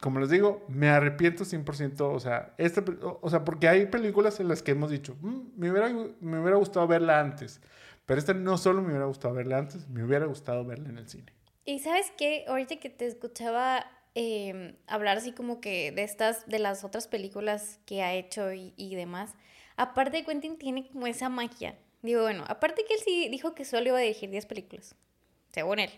[0.00, 2.00] como les digo, me arrepiento 100%.
[2.00, 2.84] O sea, esta,
[3.20, 5.88] o sea, porque hay películas en las que hemos dicho, mm, me, hubiera,
[6.20, 7.60] me hubiera gustado verla antes.
[8.04, 11.08] Pero esta no solo me hubiera gustado verla antes, me hubiera gustado verla en el
[11.08, 11.32] cine.
[11.64, 16.58] Y sabes qué, ahorita que te escuchaba eh, hablar así como que de estas, de
[16.58, 19.34] las otras películas que ha hecho y, y, demás.
[19.76, 21.76] Aparte de Quentin tiene como esa magia.
[22.02, 24.94] Digo, bueno, aparte que él sí dijo que solo iba a dirigir 10 películas,
[25.52, 25.90] según él.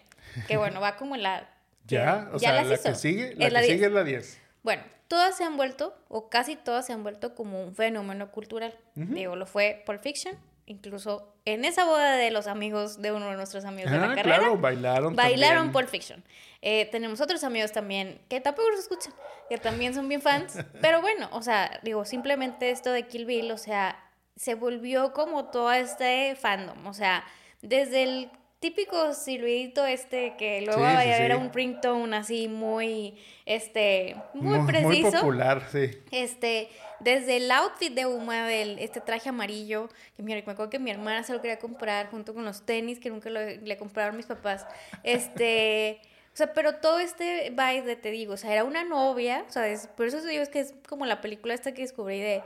[0.49, 1.51] Que bueno, va como en la...
[1.87, 4.41] ya, o sea, la que sigue, la, que sigue es la 10.
[4.63, 8.79] Bueno, todas se han vuelto, o casi todas se han vuelto como un fenómeno cultural.
[8.95, 10.37] Digo, lo fue Pulp Fiction,
[10.67, 14.15] incluso en esa boda de los amigos de uno de nuestros amigos de la ah,
[14.15, 14.39] carrera.
[14.39, 15.17] Claro, bailaron.
[15.17, 16.23] Bailaron Pulp Fiction.
[16.61, 19.15] Eh, tenemos otros amigos también que tampoco nos escuchan,
[19.49, 20.59] que también son bien fans.
[20.81, 23.99] pero bueno, o sea, digo, simplemente esto de Kill Bill, o sea,
[24.35, 26.87] se volvió como todo este fandom.
[26.87, 27.25] O sea,
[27.63, 33.17] desde el típico silbidito este que luego vaya a ver a un ringtone así muy,
[33.45, 35.11] este, muy, preciso.
[35.11, 35.91] Muy popular, sí.
[36.11, 36.69] Este,
[37.01, 41.23] desde el outfit de Uma, del este traje amarillo, que me acuerdo que mi hermana
[41.23, 44.67] se lo quería comprar junto con los tenis que nunca le compraron mis papás.
[45.03, 46.01] Este...
[46.27, 49.51] O sea, pero todo este vibe de, te digo, o sea, era una novia, o
[49.51, 49.65] sea,
[49.97, 52.43] por eso digo es que es como la película esta que descubrí de,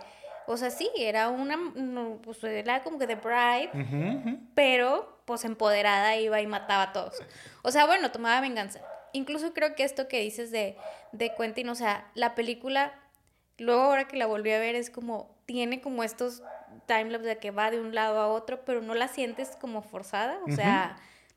[0.47, 1.59] o sea, sí, era una,
[2.23, 7.21] pues era como que de bride, pero pues empoderada iba y mataba a todos.
[7.63, 8.81] O sea, bueno, tomaba venganza.
[9.13, 10.77] Incluso creo que esto que dices de,
[11.11, 12.95] de Quentin, o sea, la película
[13.61, 16.43] Luego ahora que la volví a ver es como, tiene como estos
[16.87, 20.39] timelapse de que va de un lado a otro, pero no la sientes como forzada,
[20.49, 20.97] o sea,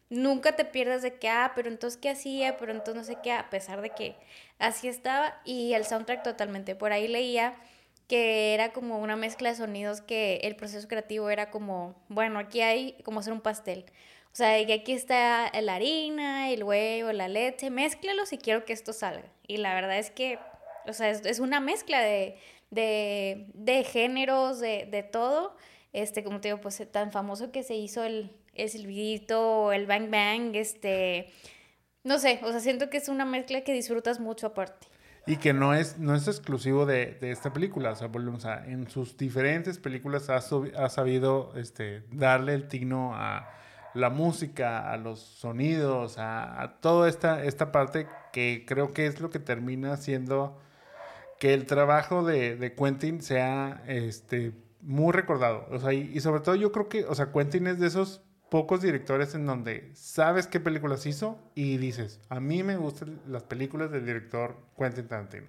[0.10, 3.34] nunca te pierdas de que, ah, pero entonces qué hacía, pero entonces no sé qué,
[3.34, 4.16] a pesar de que
[4.58, 7.56] así estaba, y el soundtrack totalmente, por ahí leía
[8.08, 12.62] que era como una mezcla de sonidos que el proceso creativo era como, bueno, aquí
[12.62, 13.86] hay como hacer un pastel.
[14.32, 18.72] O sea, que aquí está la harina, el huevo, la leche, mézclalos y quiero que
[18.72, 19.28] esto salga.
[19.46, 20.40] Y la verdad es que
[20.88, 22.38] o sea, es, una mezcla de,
[23.92, 25.56] géneros, de, todo.
[25.92, 30.10] Este, como te digo, pues tan famoso que se hizo el, el silbidito, el bang
[30.10, 31.32] bang, este,
[32.04, 34.88] no sé, o sea, siento que es una mezcla que disfrutas mucho aparte.
[35.26, 38.90] Y que no es, no es exclusivo de, esta película, o sea, volvemos a, en
[38.90, 43.50] sus diferentes películas ha, ha sabido este, darle el tino a
[43.94, 49.22] la música, a los sonidos, a, a toda esta, esta parte que creo que es
[49.22, 50.60] lo que termina siendo
[51.44, 55.68] que el trabajo de, de Quentin sea este, muy recordado.
[55.72, 58.82] O sea, y, sobre todo yo creo que, o sea, Quentin es de esos pocos
[58.82, 63.92] directores en donde sabes qué películas hizo y dices, a mí me gustan las películas
[63.92, 65.48] del director Quentin Tarantino.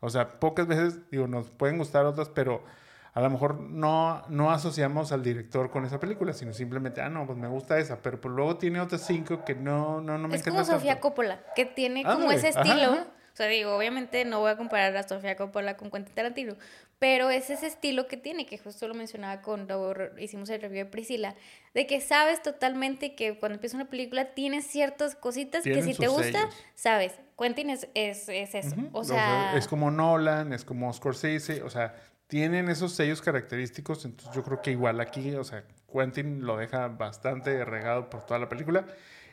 [0.00, 2.64] O sea, pocas veces, digo, nos pueden gustar otras, pero
[3.12, 7.26] a lo mejor no, no asociamos al director con esa película, sino simplemente, ah, no,
[7.26, 10.36] pues me gusta esa, pero pues luego tiene otras cinco que no, no, no me
[10.36, 13.12] Es como Sofía Coppola, que tiene como ese estilo.
[13.34, 16.54] O sea, digo, obviamente no voy a comparar a Sofía Coppola con Quentin Tarantino,
[17.00, 20.90] pero es ese estilo que tiene, que justo lo mencionaba cuando hicimos el review de
[20.90, 21.34] Priscila,
[21.74, 26.06] de que sabes totalmente que cuando empieza una película tienes ciertas cositas que si te
[26.06, 27.18] gusta, sabes.
[27.36, 28.76] Quentin es, es, eso.
[28.92, 29.56] O sea...
[29.56, 31.96] Es como Nolan, es como Scorsese, o sea,
[32.28, 36.86] tienen esos sellos característicos, entonces yo creo que igual aquí, o sea, Quentin lo deja
[36.86, 38.86] bastante regado por toda la película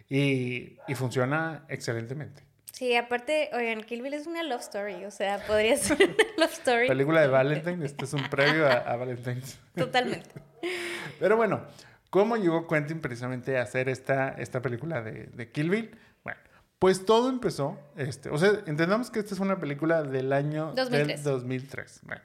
[0.10, 2.51] y, y funciona excelentemente.
[2.72, 6.54] Sí, aparte, oigan, Kill Bill es una love story, o sea, podría ser una love
[6.54, 6.88] story.
[6.88, 9.42] Película de Valentine, este es un previo a, Valentine.
[9.76, 10.30] Totalmente.
[11.20, 11.62] Pero bueno,
[12.10, 15.92] ¿cómo llegó Quentin precisamente a hacer esta, esta película de, de Kill Bill?
[16.24, 16.40] Bueno,
[16.80, 21.24] pues todo empezó, este, o sea, entendamos que esta es una película del año 2003.
[21.24, 22.00] Del 2003.
[22.04, 22.22] Bueno,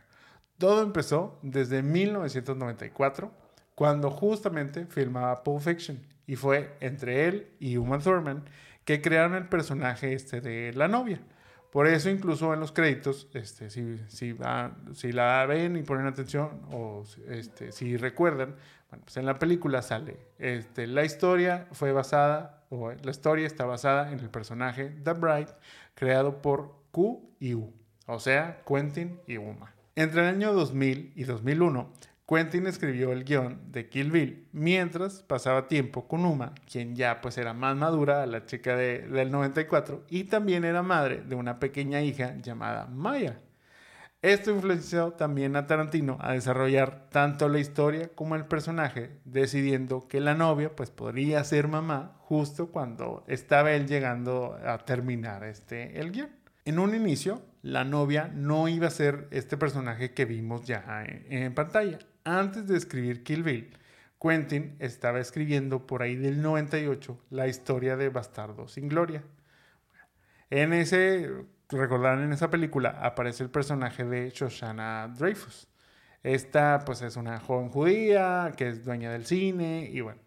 [0.58, 3.30] todo empezó desde 1994,
[3.74, 8.44] cuando justamente filmaba Pulp Fiction, y fue entre él y Uma Thurman
[8.86, 11.20] que crearon el personaje este de la novia.
[11.70, 14.34] Por eso incluso en los créditos, este, si, si,
[14.94, 18.54] si la ven y ponen atención o este, si recuerdan,
[18.88, 23.66] bueno, pues en la película sale, este, la historia fue basada, o la historia está
[23.66, 25.50] basada en el personaje The Bright,
[25.94, 27.74] creado por Q y U,
[28.06, 29.74] o sea, Quentin y Uma.
[29.96, 31.92] Entre el año 2000 y 2001,
[32.28, 37.38] Quentin escribió el guion de Kill Bill mientras pasaba tiempo con Uma, quien ya pues
[37.38, 42.02] era más madura, la chica de, del 94, y también era madre de una pequeña
[42.02, 43.38] hija llamada Maya.
[44.22, 50.18] Esto influenció también a Tarantino a desarrollar tanto la historia como el personaje, decidiendo que
[50.18, 56.10] la novia pues podría ser mamá justo cuando estaba él llegando a terminar este, el
[56.10, 56.30] guion.
[56.64, 61.54] En un inicio, la novia no iba a ser este personaje que vimos ya en
[61.54, 63.70] pantalla, antes de escribir Kill Bill,
[64.20, 69.22] Quentin estaba escribiendo por ahí del 98 la historia de Bastardo sin Gloria.
[70.50, 71.30] En ese,
[71.68, 75.68] recordarán en esa película, aparece el personaje de Shoshana Dreyfus.
[76.24, 80.20] Esta pues es una joven judía que es dueña del cine y bueno,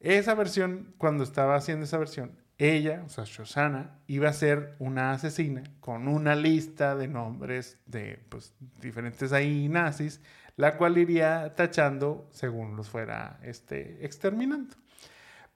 [0.00, 5.12] esa versión, cuando estaba haciendo esa versión, ella, o sea, Shoshana, iba a ser una
[5.12, 10.20] asesina con una lista de nombres de pues, diferentes ahí nazis
[10.56, 14.74] la cual iría tachando según los fuera este, exterminando.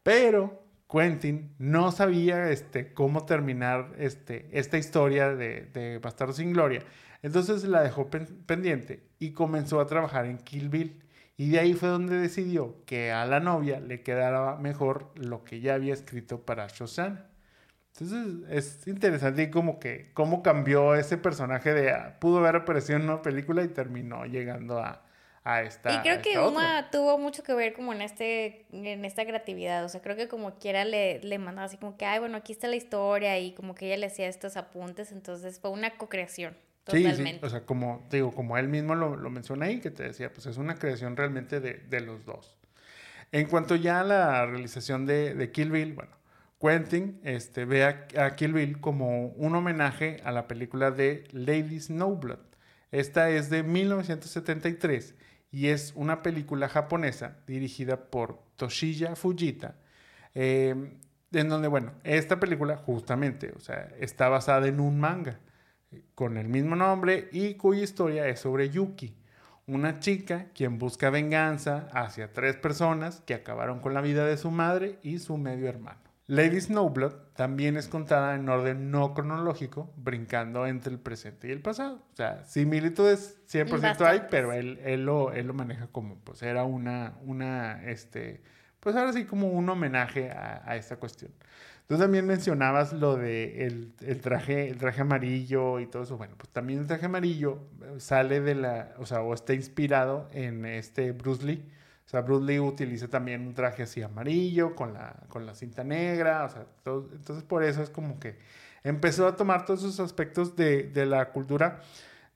[0.03, 6.83] Pero Quentin no sabía este, cómo terminar este, esta historia de, de Bastardo sin Gloria.
[7.23, 11.03] Entonces la dejó pendiente y comenzó a trabajar en Kill Bill.
[11.37, 15.61] Y de ahí fue donde decidió que a la novia le quedara mejor lo que
[15.61, 17.30] ya había escrito para Shoshana.
[17.93, 23.05] Entonces es interesante como que cómo cambió ese personaje de ah, pudo haber aparecido en
[23.05, 25.03] una película y terminó llegando a,
[25.45, 25.95] a esta.
[25.95, 29.89] Y creo que Uma tuvo mucho que ver como en este en esta creatividad, o
[29.89, 32.69] sea, creo que como quiera le, le mandaba así como que, ay, bueno, aquí está
[32.69, 36.57] la historia y como que ella le hacía estos apuntes, entonces fue una co-creación.
[36.85, 37.25] Totalmente.
[37.25, 40.05] Sí, sí, o sea, como digo, como él mismo lo, lo menciona ahí, que te
[40.05, 42.57] decía, pues es una creación realmente de, de los dos.
[43.33, 46.11] En cuanto ya a la realización de, de Kill Bill, bueno,
[46.61, 52.39] Quentin este, ve a, Kill Bill como un homenaje a la película de Lady Snowblood.
[52.91, 55.15] Esta es de 1973
[55.51, 59.77] y es una película japonesa dirigida por Toshiya Fujita,
[60.35, 60.75] eh,
[61.33, 65.41] en donde, bueno, esta película justamente, o sea, está basada en un manga
[66.15, 69.17] con el mismo nombre y cuya historia es sobre Yuki,
[69.67, 74.51] una chica quien busca venganza hacia tres personas que acabaron con la vida de su
[74.51, 76.10] madre y su medio hermano.
[76.31, 81.61] Lady Snowblood también es contada en orden no cronológico, brincando entre el presente y el
[81.61, 81.97] pasado.
[82.13, 86.63] O sea, similitudes 100% hay, pero él, él, lo, él lo maneja como, pues era
[86.63, 88.43] una, una, este,
[88.79, 91.33] pues ahora sí como un homenaje a, esta cuestión.
[91.89, 96.17] Tú también mencionabas lo de el, el, traje, el traje amarillo y todo eso.
[96.17, 97.59] Bueno, pues también el traje amarillo
[97.99, 101.65] sale de la, o sea, o está inspirado en este Bruce Lee
[102.11, 105.85] o sea, Bruce Lee utiliza también un traje así amarillo con la, con la cinta
[105.85, 108.35] negra, o sea, entonces por eso es como que
[108.83, 111.83] empezó a tomar todos esos aspectos de, de la cultura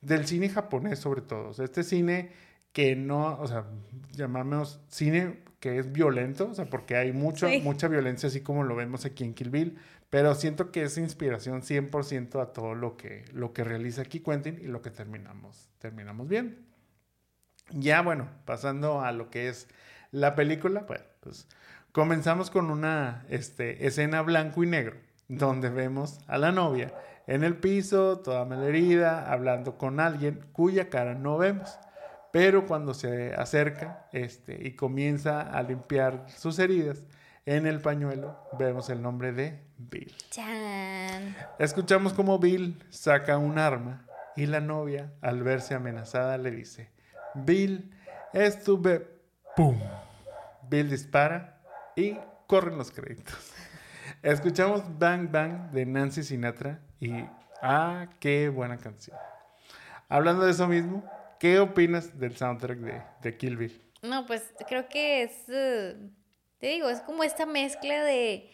[0.01, 1.49] del cine japonés sobre todo.
[1.49, 2.31] O sea, este cine
[2.73, 3.65] que no, o sea,
[4.13, 8.77] llamamos cine que es violento, o sea, porque hay mucho, mucha violencia así como lo
[8.77, 9.77] vemos aquí en Kill Bill,
[10.09, 14.61] pero siento que es inspiración 100% a todo lo que, lo que realiza aquí Quentin
[14.63, 16.74] y lo que terminamos, terminamos viendo.
[17.71, 19.69] Ya bueno, pasando a lo que es
[20.11, 21.49] la película, bueno, pues
[21.93, 24.97] comenzamos con una este, escena blanco y negro,
[25.29, 26.93] donde vemos a la novia
[27.27, 31.79] en el piso, toda malherida, hablando con alguien cuya cara no vemos.
[32.33, 37.05] Pero cuando se acerca este, y comienza a limpiar sus heridas,
[37.47, 40.15] en el pañuelo vemos el nombre de Bill.
[41.59, 46.91] Escuchamos como Bill saca un arma y la novia, al verse amenazada, le dice,
[47.35, 47.91] Bill
[48.33, 49.07] estuve,
[49.57, 49.79] ¡pum!
[50.69, 51.61] Bill dispara
[51.97, 52.17] y
[52.47, 53.53] corren los créditos.
[54.23, 57.13] Escuchamos Bang Bang de Nancy Sinatra y
[57.61, 59.17] ¡ah, qué buena canción!
[60.09, 61.05] Hablando de eso mismo,
[61.41, 63.83] ¿qué opinas del soundtrack de, de Kill Bill?
[64.03, 65.97] No, pues creo que es, eh,
[66.59, 68.51] te digo, es como esta mezcla de,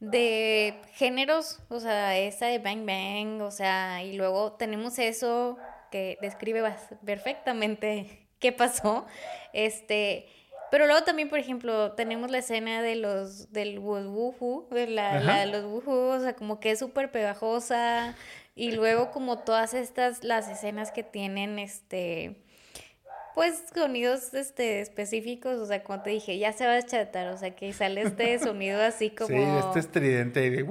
[0.00, 5.58] de géneros, o sea, esa de Bang Bang, o sea, y luego tenemos eso
[5.94, 6.60] que describe
[7.06, 9.06] perfectamente qué pasó.
[9.52, 10.26] Este,
[10.72, 15.46] pero luego también, por ejemplo, tenemos la escena de los del wuhu, de la, de
[15.46, 18.16] los wuhu, o sea, como que es súper pegajosa
[18.56, 22.42] y luego como todas estas las escenas que tienen este
[23.36, 27.36] pues sonidos este específicos, o sea, como te dije, ya se va a chatar, o
[27.36, 30.64] sea, que sale este sonido así como Sí, este estridente de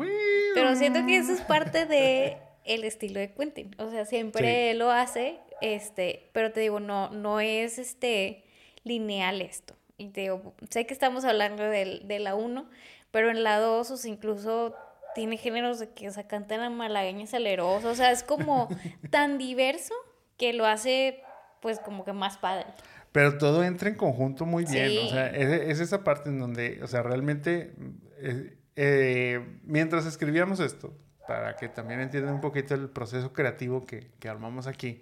[0.54, 3.76] Pero siento que eso es parte de el estilo de Quentin.
[3.78, 8.44] O sea, siempre lo hace, este, pero te digo, no, no es este
[8.84, 9.76] lineal esto.
[9.98, 12.70] Y te digo, sé que estamos hablando de, de la 1,
[13.12, 14.76] pero en la 2, o sea, incluso
[15.14, 18.70] tiene géneros de que, o sea, cantan a malagueña salerosa, o sea, es como
[19.12, 19.94] tan diverso
[20.38, 21.22] que lo hace,
[21.62, 22.66] pues, como que más padre.
[23.12, 26.88] Pero todo entra en conjunto muy bien, o sea, es, esa parte en donde, o
[26.88, 27.76] sea, realmente,
[28.18, 30.98] eh, eh, mientras escribíamos esto,
[31.28, 35.02] para que también entiendan un poquito el proceso creativo que, que armamos aquí,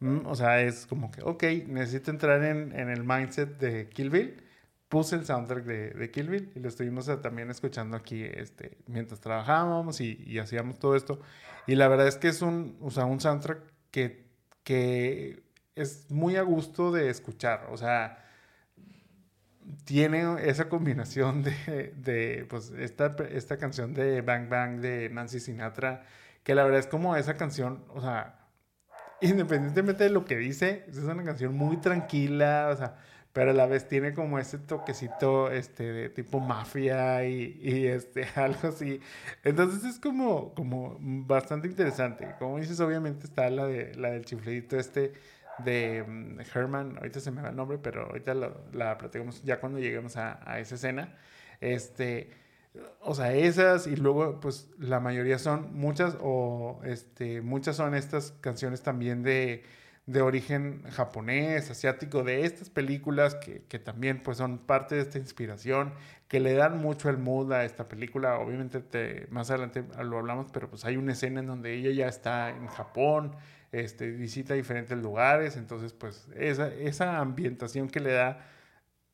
[0.00, 4.10] mm, o sea, es como que, ok, necesito entrar en, en el mindset de Kill
[4.10, 4.42] Bill,
[4.88, 8.78] puse el soundtrack de, de Kill Bill y lo estuvimos eh, también escuchando aquí este,
[8.86, 11.20] mientras trabajábamos y, y, hacíamos todo esto.
[11.66, 13.60] Y la verdad es que es un, o sea, un soundtrack
[13.90, 14.26] que,
[14.64, 15.42] que
[15.76, 17.68] es muy a gusto de escuchar.
[17.70, 18.18] O sea,
[19.84, 26.04] tiene esa combinación de, de pues, esta, esta canción de Bang Bang de Nancy Sinatra,
[26.42, 28.46] que la verdad es como esa canción, o sea,
[29.20, 32.96] independientemente de lo que dice, es una canción muy tranquila, o sea,
[33.32, 38.24] pero a la vez tiene como ese toquecito este de tipo mafia y, y, este
[38.34, 39.00] algo así.
[39.44, 42.34] Entonces es como como bastante interesante.
[42.38, 45.12] Como dices, obviamente está la de la del chiflidito este
[45.64, 49.78] de mm, Herman, ahorita se me va el nombre, pero ahorita la platicamos ya cuando
[49.78, 51.16] lleguemos a, a esa escena.
[51.60, 52.30] Este,
[53.00, 58.32] o sea, esas y luego pues la mayoría son muchas o este muchas son estas
[58.40, 59.64] canciones también de
[60.06, 65.18] de origen japonés, asiático, de estas películas que, que, también pues son parte de esta
[65.18, 65.92] inspiración,
[66.26, 68.38] que le dan mucho el mood a esta película.
[68.38, 72.08] Obviamente te, más adelante lo hablamos, pero pues hay una escena en donde ella ya
[72.08, 73.36] está en Japón,
[73.72, 78.46] este, visita diferentes lugares, entonces pues esa, esa ambientación que le da,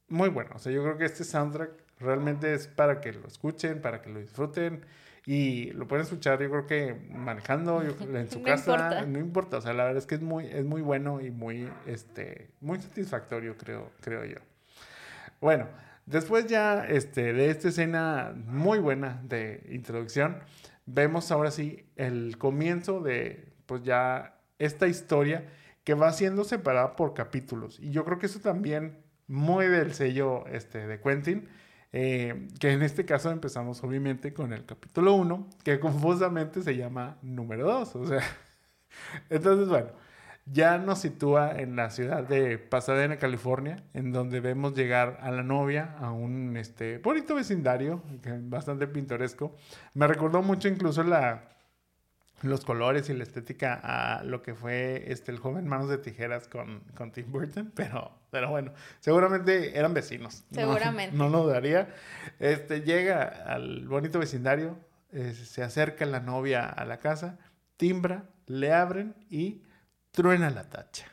[0.09, 0.51] muy bueno.
[0.55, 4.11] O sea, yo creo que este soundtrack realmente es para que lo escuchen, para que
[4.11, 4.85] lo disfruten.
[5.28, 9.73] Y lo pueden escuchar, yo creo que manejando en su casa, no importa, o sea,
[9.73, 13.91] la verdad es que es muy, es muy bueno y muy, este, muy satisfactorio, creo,
[14.01, 14.39] creo yo.
[15.41, 15.66] Bueno,
[16.07, 20.39] después ya este, de esta escena muy buena de introducción,
[20.87, 25.47] vemos ahora sí el comienzo de, pues ya, esta historia
[25.85, 27.78] que va siendo separada por capítulos.
[27.81, 31.49] Y yo creo que eso también mueve el sello este, de Quentin
[31.99, 37.16] eh, que en este caso empezamos obviamente con el capítulo 1, que confusamente se llama
[37.23, 37.97] número 2.
[37.97, 38.20] O sea,
[39.31, 39.89] entonces, bueno,
[40.45, 45.43] ya nos sitúa en la ciudad de Pasadena, California, en donde vemos llegar a la
[45.43, 48.03] novia a un este, bonito vecindario,
[48.43, 49.57] bastante pintoresco.
[49.95, 51.56] Me recordó mucho incluso la,
[52.42, 56.48] los colores y la estética a lo que fue este, el joven Manos de Tijeras
[56.48, 60.44] con, con Tim Burton, pero, pero bueno, seguramente eran vecinos.
[60.52, 61.16] Seguramente.
[61.16, 61.94] No, lo daría.
[62.38, 64.78] Este, llega al bonito vecindario,
[65.12, 67.38] eh, se acerca la novia a la casa,
[67.76, 69.62] timbra, le abren y
[70.10, 71.06] truena la tacha.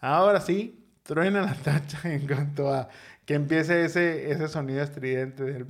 [0.00, 2.88] Ahora sí, truena la tacha en cuanto a
[3.24, 5.64] que empiece ese, ese sonido estridente del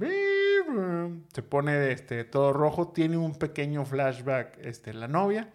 [1.32, 5.50] se pone este, todo rojo, tiene un pequeño flashback este, la novia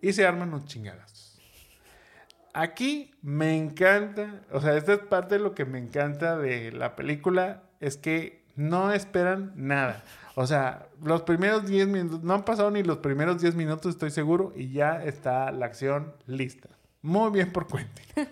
[0.00, 1.38] y se arman unos chingadas.
[2.52, 6.96] Aquí me encanta, o sea, esta es parte de lo que me encanta de la
[6.96, 10.02] película, es que no esperan nada.
[10.34, 14.10] O sea, los primeros 10 minutos, no han pasado ni los primeros 10 minutos, estoy
[14.10, 16.68] seguro, y ya está la acción lista.
[17.02, 18.04] Muy bien por Quentin.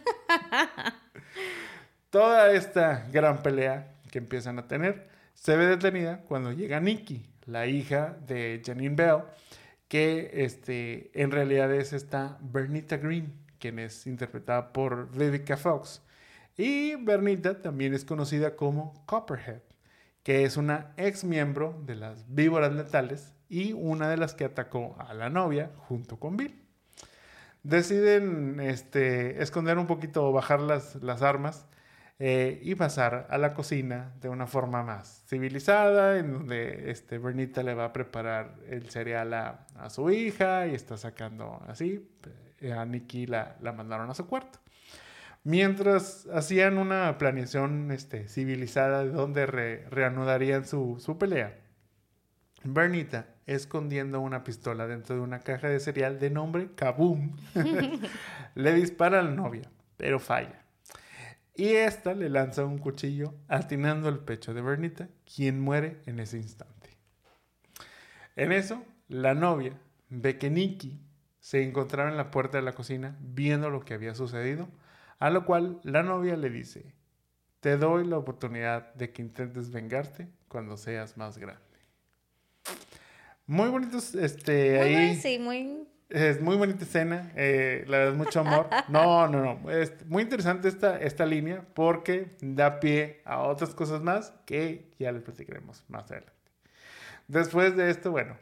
[2.10, 7.66] Toda esta gran pelea que empiezan a tener se ve detenida cuando llega Nikki, la
[7.66, 9.22] hija de Janine Bell,
[9.88, 16.02] que este, en realidad es esta Bernita Green, quien es interpretada por Vivica Fox.
[16.56, 19.62] Y Bernita también es conocida como Copperhead,
[20.22, 24.96] que es una ex miembro de las víboras letales y una de las que atacó
[24.98, 26.60] a la novia junto con Bill.
[27.62, 31.66] Deciden este, esconder un poquito o bajar las, las armas
[32.18, 37.62] eh, y pasar a la cocina de una forma más civilizada, en donde este, Bernita
[37.62, 42.08] le va a preparar el cereal a, su hija y está sacando así.
[42.60, 44.60] Eh, a Nikki la, la mandaron a su cuarto.
[45.42, 51.58] Mientras hacían una planeación este, civilizada de donde reanudarían su, su pelea,
[52.62, 57.36] Bernita, escondiendo una pistola dentro de una caja de cereal de nombre Kaboom,
[58.54, 60.63] le dispara a la novia, pero falla.
[61.54, 66.36] Y esta le lanza un cuchillo atinando el pecho de Bernita, quien muere en ese
[66.36, 66.90] instante.
[68.34, 69.78] En eso, la novia
[70.08, 71.00] ve que Nicky
[71.38, 74.68] se encontraba en la puerta de la cocina viendo lo que había sucedido,
[75.20, 76.92] a lo cual la novia le dice,
[77.60, 81.62] te doy la oportunidad de que intentes vengarte cuando seas más grande.
[83.46, 85.16] Muy bonitos, este, ahí.
[85.16, 88.68] sí, muy es muy bonita escena, eh, la verdad es mucho amor.
[88.88, 89.70] No, no, no.
[89.70, 95.10] Es muy interesante esta, esta línea porque da pie a otras cosas más que ya
[95.10, 96.32] les platicaremos más adelante.
[97.26, 98.36] Después de esto, bueno,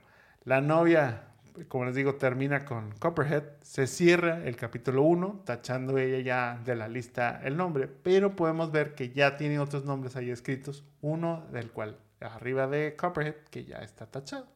[0.45, 1.23] la novia,
[1.69, 3.45] como les digo, termina con Copperhead.
[3.63, 8.71] Se cierra el capítulo 1, tachando ella ya de la lista el nombre, pero podemos
[8.71, 13.65] ver que ya tiene otros nombres ahí escritos, uno del cual arriba de Copperhead, que
[13.65, 14.47] ya está tachado.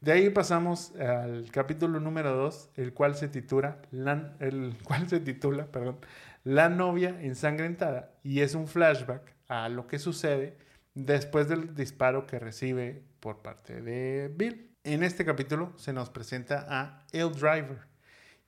[0.00, 5.20] De ahí pasamos al capítulo número 2, el cual se titula, la, el cual se
[5.20, 5.98] titula perdón,
[6.44, 10.58] La novia ensangrentada y es un flashback a lo que sucede
[10.94, 14.70] después del disparo que recibe por parte de Bill.
[14.84, 17.80] En este capítulo se nos presenta a El Driver,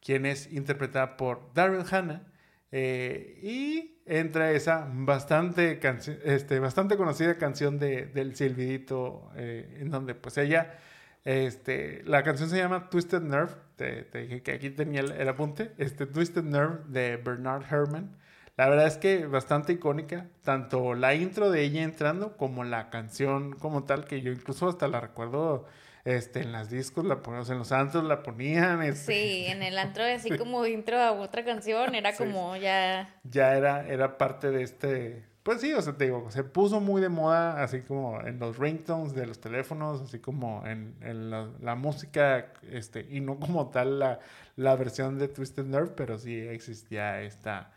[0.01, 2.23] quien es interpretada por Daryl Hannah
[2.71, 5.81] eh, y entra esa bastante,
[6.25, 10.79] este, bastante conocida canción de, del Silvidito, eh, en donde pues ella
[11.29, 13.53] este, la canción se llama Twisted Nerve.
[13.77, 15.73] Te, dije que aquí tenía el, apunte.
[15.77, 18.17] Este, Twisted Nerve de Bernard Herrmann.
[18.57, 20.27] La verdad es que bastante icónica.
[20.43, 24.89] Tanto la intro de ella entrando como la canción como tal, que yo incluso hasta
[24.89, 25.67] la recuerdo
[26.07, 28.83] este, en las discos, la poníamos, en los antros la ponían.
[28.83, 29.13] Este.
[29.13, 33.21] Sí, en el antro así como intro a otra canción, era como ya...
[33.25, 37.01] Ya era, era parte de este, pues sí, o sea, te digo, se puso muy
[37.01, 40.95] de moda, así como en los ringtones de los teléfonos, así como en,
[41.31, 44.19] la, música, este, y no como tal la,
[44.57, 47.73] la, versión de Twisted Nerve, pero sí existía esta,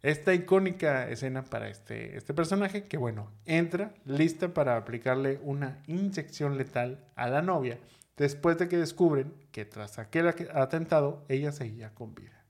[0.00, 6.56] esta icónica escena para este, este personaje que, bueno, entra lista para aplicarle una inyección
[6.56, 7.80] letal a la novia,
[8.16, 12.44] después de que descubren que tras aquel atentado ella seguía con vida.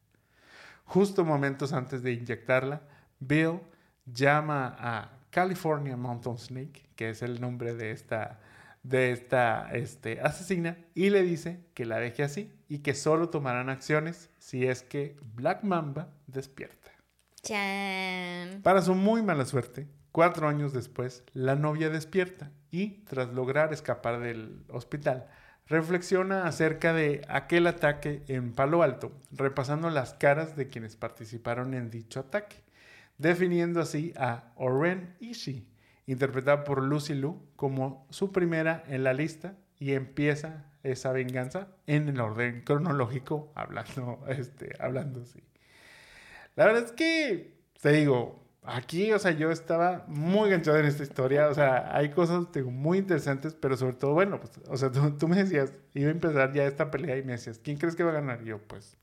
[0.84, 2.82] Justo momentos antes de inyectarla,
[3.18, 3.60] Bill
[4.12, 8.40] llama a California Mountain Snake, que es el nombre de esta,
[8.82, 13.68] de esta este, asesina, y le dice que la deje así y que solo tomarán
[13.68, 16.90] acciones si es que Black Mamba despierta.
[18.62, 24.20] Para su muy mala suerte, cuatro años después, la novia despierta y, tras lograr escapar
[24.20, 25.26] del hospital,
[25.66, 31.90] reflexiona acerca de aquel ataque en Palo Alto, repasando las caras de quienes participaron en
[31.90, 32.67] dicho ataque
[33.18, 35.66] definiendo así a Oren Ishii,
[36.06, 42.08] interpretada por Lucy Liu, como su primera en la lista y empieza esa venganza en
[42.08, 45.42] el orden cronológico, hablando, este, hablando así.
[46.56, 51.02] La verdad es que, te digo, aquí, o sea, yo estaba muy enganchado en esta
[51.02, 55.16] historia, o sea, hay cosas muy interesantes, pero sobre todo, bueno, pues, o sea, tú,
[55.16, 58.04] tú, me decías, iba a empezar ya esta pelea y me decías, ¿quién crees que
[58.04, 58.42] va a ganar?
[58.44, 58.96] yo, pues,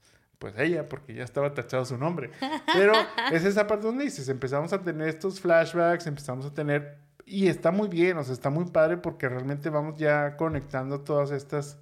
[0.46, 2.30] pues ella, porque ya estaba tachado su nombre.
[2.72, 2.94] Pero
[3.32, 7.72] es esa parte donde dices, empezamos a tener estos flashbacks, empezamos a tener, y está
[7.72, 11.80] muy bien, o sea, está muy padre porque realmente vamos ya conectando todas estas,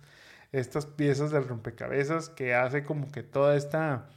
[0.53, 4.07] estas piezas del rompecabezas que hace como que toda esta,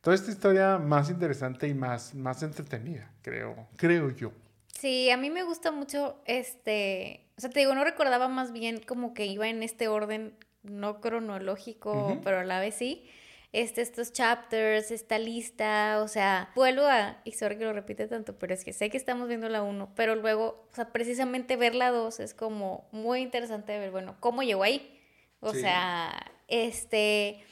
[0.00, 4.32] toda esta historia más interesante y más, más entretenida, creo, creo yo.
[4.76, 8.80] Sí, a mí me gusta mucho este, o sea, te digo, no recordaba más bien
[8.80, 10.34] como que iba en este orden
[10.64, 13.08] no cronológico, pero a la vez sí
[13.54, 18.36] este, estos chapters, esta lista, o sea, vuelvo a, y sorry que lo repite tanto,
[18.36, 21.76] pero es que sé que estamos viendo la 1, pero luego, o sea, precisamente ver
[21.76, 25.00] la 2 es como muy interesante ver, bueno, cómo llegó ahí.
[25.38, 27.44] O sea, este,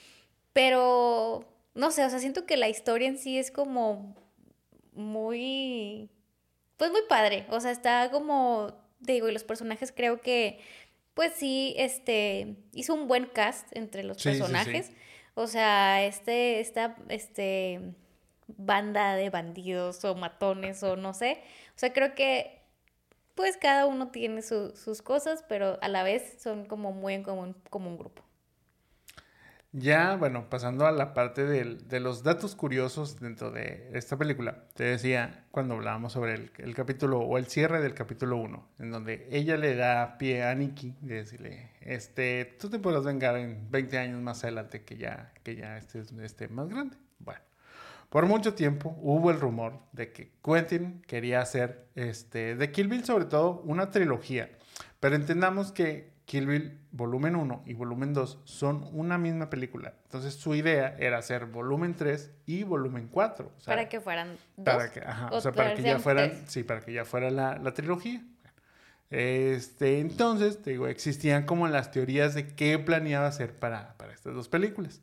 [0.53, 4.17] pero, no sé, o sea, siento que la historia en sí es como
[4.95, 6.11] muy,
[6.79, 10.59] pues muy padre, o sea, está como, digo, y los personajes creo que,
[11.15, 14.91] pues sí, este, hizo un buen cast entre los personajes.
[15.35, 17.95] O sea, este, esta, este,
[18.57, 21.43] banda de bandidos o matones o no sé.
[21.75, 22.61] O sea, creo que
[23.35, 27.57] pues cada uno tiene sus cosas, pero a la vez son como muy en común
[27.71, 28.23] como un grupo.
[29.75, 34.85] Ya, bueno, pasando a la parte de los datos curiosos dentro de esta película, te
[34.85, 39.57] decía cuando hablábamos sobre el, capítulo o el cierre del capítulo 1, en donde ella
[39.57, 44.21] le da pie a Nikki de decirle, este, tú te podrás vengar en 20 años
[44.21, 46.97] más adelante que ya, que ya estés, esté más grande.
[47.19, 47.41] Bueno,
[48.09, 53.05] por mucho tiempo hubo el rumor de que Quentin quería hacer, este, de Kill Bill
[53.05, 54.51] sobre todo, una trilogía,
[55.01, 59.95] pero entendamos que Kill Bill volumen 1 y volumen 2 son una misma película.
[60.05, 63.53] Entonces su idea era hacer volumen 3 y volumen 4.
[63.67, 64.75] para que fueran dos.
[64.75, 65.01] Para que,
[65.31, 68.23] o sea, para que ya fueran, sí, para que ya fuera la, la trilogía.
[69.13, 74.49] Este, entonces, digo, existían como las teorías de qué planeaba hacer para, para estas dos
[74.49, 75.03] películas.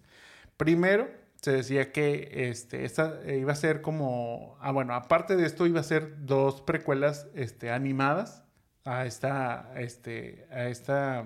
[0.57, 1.07] Primero,
[1.41, 5.79] se decía que este, esta iba a ser como, ah, bueno, aparte de esto iba
[5.79, 8.43] a ser dos precuelas este, animadas
[8.83, 11.23] a esta, este, a esta,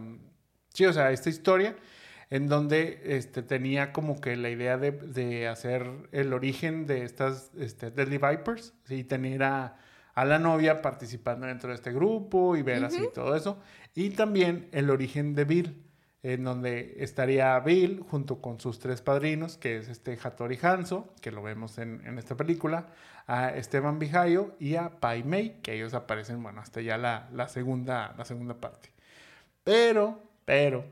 [0.74, 1.78] sí, o sea, esta historia,
[2.30, 7.92] en donde este, tenía como que la idea de, hacer el origen de estas este,
[7.92, 9.78] Deadly Vipers y tener a,
[10.16, 13.60] la novia participando dentro de este grupo y ver así todo eso.
[13.96, 15.84] Y también el origen de Bill,
[16.22, 21.32] en donde estaría Bill junto con sus tres padrinos, que es este Hattori Hanzo, que
[21.32, 22.88] lo vemos en, esta película,
[23.26, 27.48] a Esteban Bijayo y a Pai Mei, que ellos aparecen, bueno, hasta ya la, la,
[27.48, 28.90] segunda, la segunda parte.
[29.64, 30.86] Pero, pero,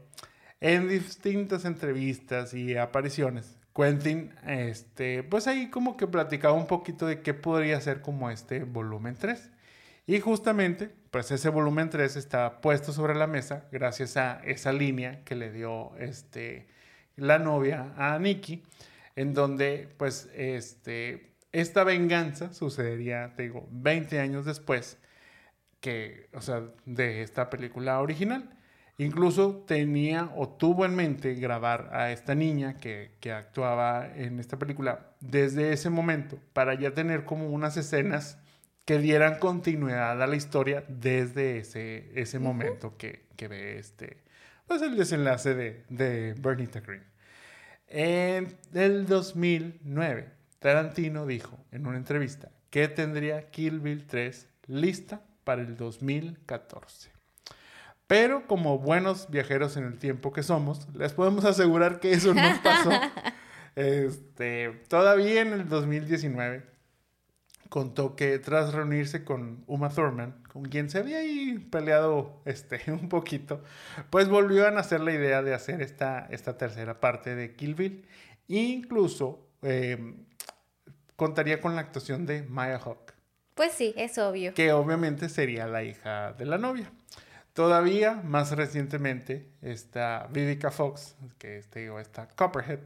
[0.59, 7.21] en distintas entrevistas y apariciones, Quentin, este, pues ahí como que platicaba un poquito de
[7.21, 9.49] qué podría ser como este volumen 3.
[10.07, 15.23] Y justamente, pues ese volumen 3 está puesto sobre la mesa gracias a esa línea
[15.23, 16.67] que le dio este,
[17.15, 18.63] la novia a Nikki,
[19.15, 24.97] en donde pues este, esta venganza sucedería, te digo, 20 años después
[25.79, 28.49] que, o sea, de esta película original.
[28.97, 35.13] Incluso tenía o tuvo en mente grabar a esta niña que, actuaba en esta película
[35.19, 38.37] desde ese momento para ya tener como unas escenas
[38.85, 44.17] que dieran continuidad a la historia desde ese, ese momento que, ve este,
[44.67, 47.03] pues el desenlace de, de Bernita Green.
[47.87, 55.61] En el 2009, Tarantino dijo en una entrevista que tendría Kill Bill 3 lista para
[55.61, 57.20] el 2014.
[58.11, 62.41] Pero como buenos viajeros en el tiempo que somos, les podemos asegurar que eso no
[62.61, 62.89] pasó.
[63.77, 66.65] este, todavía en el 2019
[67.69, 73.07] contó que tras reunirse con Uma Thurman, con quien se había ahí peleado este, un
[73.07, 73.63] poquito,
[74.09, 78.05] pues volvió a nacer la idea de hacer esta, esta tercera parte de Kill Bill.
[78.49, 80.25] Incluso em,
[81.15, 83.13] contaría con la actuación de Maya Hawk.
[83.55, 84.53] Pues sí, es obvio.
[84.53, 86.91] Que obviamente sería la hija de la novia.
[87.53, 92.79] Todavía más recientemente, esta Vivica Fox, que este, esta Copperhead,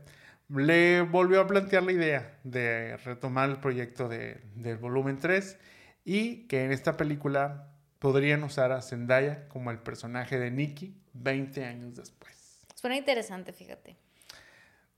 [0.49, 5.57] le volvió a plantear la idea de retomar el proyecto de, del volumen 3
[6.03, 7.69] y que en esta película
[7.99, 12.61] podrían usar a Zendaya como el personaje de Nikki 20 años después.
[12.75, 13.97] Suena interesante, fíjate.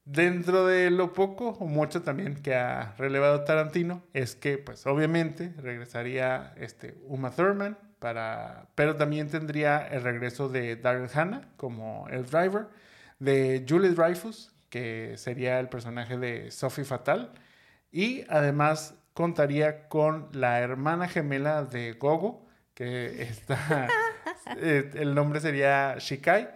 [0.03, 5.53] Dentro de lo poco o mucho también que ha relevado Tarantino es que, pues obviamente,
[5.57, 12.67] regresaría este Uma Thurman, pero también tendría el regreso de Daryl Hannah como el driver,
[13.19, 17.33] de Julie Dreyfus, que sería el personaje de Sophie Fatal,
[17.91, 23.87] y además contaría con la hermana gemela de Gogo, que está,
[24.57, 26.49] eh, el nombre sería Shikai,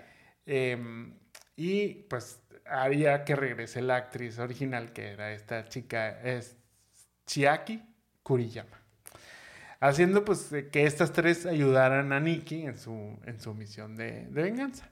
[0.45, 1.18] em,
[1.55, 6.57] y pues haría que regrese la actriz original, que era esta chica, es
[7.26, 7.81] Chiaki
[8.23, 8.80] Kuriyama
[9.81, 14.89] haciendo pues que estas tres ayudaran a Nikki en su, en su misión de, venganza.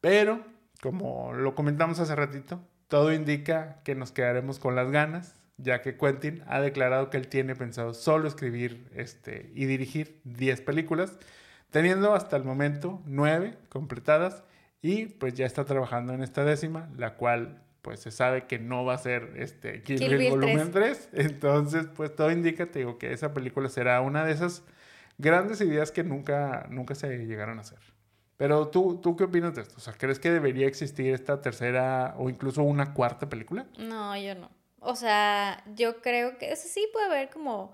[0.00, 0.42] Pero,
[0.80, 5.96] como lo comentamos hace ratito, todo indica que nos quedaremos con las ganas, ya que
[5.96, 11.18] Quentin ha declarado que él tiene pensado solo escribir este, y dirigir 10 películas,
[11.70, 14.44] teniendo hasta el momento 9 completadas
[14.80, 18.84] y pues ya está trabajando en esta décima, la cual pues se sabe que no
[18.84, 21.10] va a ser este Kill, Bill, volumen 3.
[21.12, 24.62] Entonces, pues todo indica, te digo, que esa película será una de esas
[25.18, 27.80] grandes ideas que nunca, nunca se llegaron a hacer.
[28.36, 29.74] Pero tú, ¿tú qué opinas de esto?
[29.76, 33.66] O sea, ¿crees que debería existir esta tercera o incluso una cuarta película?
[33.78, 34.50] No, yo no.
[34.80, 37.72] O sea, yo creo que sí puede haber como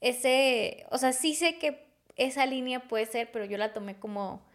[0.00, 1.86] ese, o sea, sí sé que
[2.16, 4.45] esa línea puede ser, pero yo la tomé como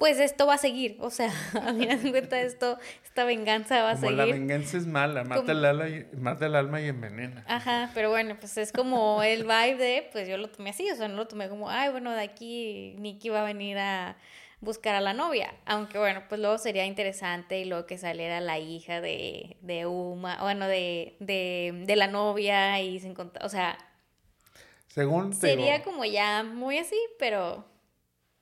[0.00, 0.96] pues esto va a seguir.
[1.00, 1.30] O sea,
[1.62, 4.16] a mí me cuenta esto, esta venganza va a seguir.
[4.16, 7.44] La venganza es mala, mata, el alma y, mata el alma y envenena.
[7.46, 10.96] Ajá, pero bueno, pues es como el vibe de, pues yo lo tomé así, o
[10.96, 14.16] sea, no lo tomé como, ay, bueno, de aquí Nicky va a venir a
[14.62, 15.52] buscar a la novia.
[15.66, 20.38] Aunque bueno, pues luego sería interesante y luego que saliera la hija de, de Uma,
[20.40, 23.76] bueno, de, de, de la novia y se encontrara, o sea...
[24.88, 25.34] Según...
[25.34, 27.69] Sería como ya muy así, pero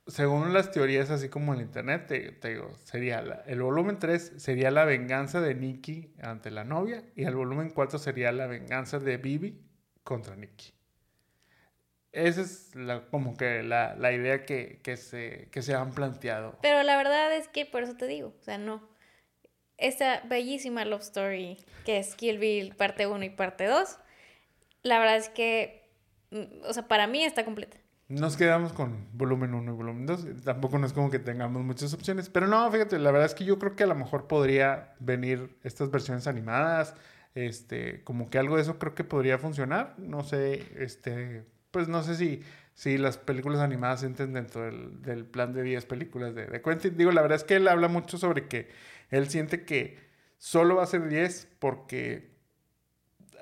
[0.08, 4.84] según las teorías, así como en internet, te, digo, sería el volumen 3 sería la
[4.84, 9.60] venganza de Nicky ante la novia y el volumen 4 sería la venganza de Bibi
[10.02, 10.72] contra Nicky.
[12.12, 16.58] Esa es la, como que la, idea que, se, que se han planteado.
[16.62, 18.88] Pero la verdad es que por eso te digo, o sea, no.
[19.76, 23.98] Esta bellísima love story que es Kill Bill parte 1 y parte 2,
[24.82, 25.88] la verdad es que,
[26.30, 27.76] mm, o sea, para mí está completa.
[28.08, 30.42] Nos quedamos con volumen 1 y volumen 2.
[30.42, 32.30] Tampoco no es como que tengamos muchas opciones.
[32.30, 35.58] Pero no, fíjate, la verdad es que yo creo que a lo mejor podría venir
[35.62, 36.94] estas versiones animadas.
[37.34, 39.94] Este, como que algo de eso creo que podría funcionar.
[39.98, 45.52] No sé, este, pues no sé si, si las películas animadas entran dentro del, plan
[45.52, 46.96] de 10 películas de, de Quentin.
[46.96, 48.68] Digo, la verdad es que él habla mucho sobre que
[49.10, 49.98] él siente que
[50.38, 52.37] solo va a ser 10 porque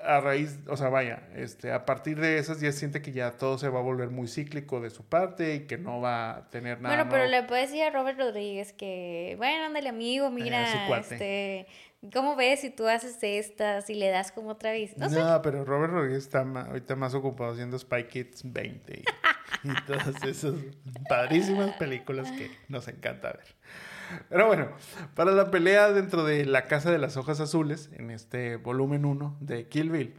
[0.07, 3.57] a raíz, o sea, vaya, este, a partir de esas 10 siente que ya todo
[3.57, 6.81] se va a volver muy cíclico de su parte y que no va a tener
[6.81, 6.95] nada.
[6.95, 11.67] Bueno, pero le puedes decir a Robert Rodríguez que, bueno, ándale amigo, mira, este,
[12.13, 14.97] ¿cómo ves si tú haces estas y le das como otra vez?
[14.97, 19.85] No, no pero Robert Rodríguez está ahorita más ocupado haciendo Spy Kids 20 y, y
[19.85, 20.55] todas esas
[21.09, 23.55] padrísimas películas que nos encanta ver.
[24.29, 24.69] Pero bueno,
[25.15, 29.37] para la pelea dentro de la Casa de las Hojas Azules, en este volumen 1
[29.39, 30.15] de Kill Bill,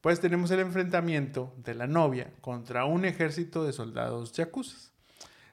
[0.00, 4.92] pues tenemos el enfrentamiento de la novia contra un ejército de soldados yacuzas.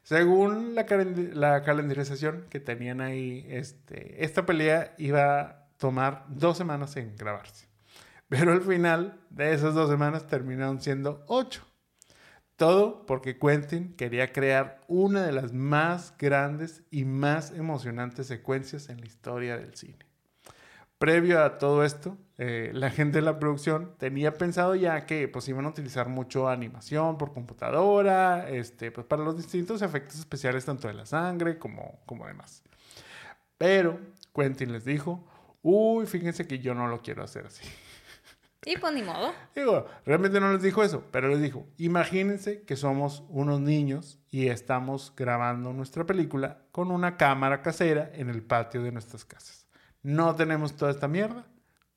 [0.04, 0.86] Según la,
[1.34, 7.68] la calendarización que tenían ahí, este, esta pelea iba a tomar dos semanas en grabarse.
[8.30, 11.66] Pero al final de esas dos semanas terminaron siendo ocho.
[12.58, 19.00] Todo porque Quentin quería crear una de las más grandes y más emocionantes secuencias en
[19.00, 20.00] la historia del cine.
[20.98, 25.48] Previo a todo esto, eh, la gente de la producción tenía pensado ya que pues,
[25.48, 30.88] iban a utilizar mucho animación por computadora, este, pues, para los distintos efectos especiales tanto
[30.88, 32.64] de la sangre como, como demás.
[33.60, 34.00] Pero
[34.34, 35.24] Quentin les dijo,
[35.62, 37.64] uy, fíjense que yo no lo quiero hacer así.
[38.66, 39.34] Y pues ni modo.
[39.56, 44.48] Digo, realmente no les dijo eso, pero les dijo, imagínense que somos unos niños y
[44.48, 49.68] estamos grabando nuestra película con una cámara casera en el patio de nuestras casas.
[50.02, 51.46] No tenemos toda esta mierda.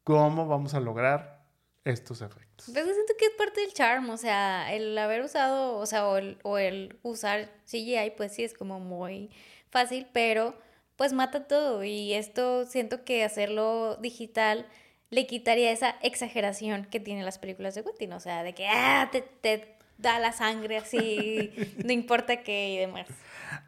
[0.05, 1.45] ¿Cómo vamos a lograr
[1.85, 2.71] estos efectos?
[2.73, 6.17] Pues siento que es parte del charm, o sea, el haber usado, o sea, o
[6.17, 9.31] el, o el usar CGI, pues sí es como muy
[9.71, 10.55] fácil, pero
[10.97, 14.67] pues mata todo y esto siento que hacerlo digital
[15.11, 19.11] le quitaría esa exageración que tienen las películas de Quentin, o sea, de que ah,
[19.43, 21.53] te, da la sangre así,
[21.85, 23.07] no importa qué y demás.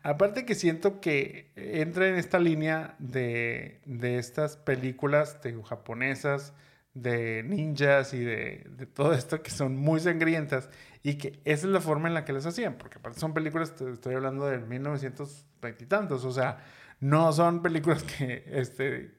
[0.03, 6.55] Aparte que siento que entra en esta línea de, estas películas de japonesas,
[6.95, 10.69] de ninjas y de, de, todo esto que son muy sangrientas
[11.03, 13.73] y que esa es la forma en la que las hacían, porque aparte son películas,
[13.81, 16.59] estoy hablando de 1920 y tantos, o sea,
[17.01, 19.11] no son películas que este,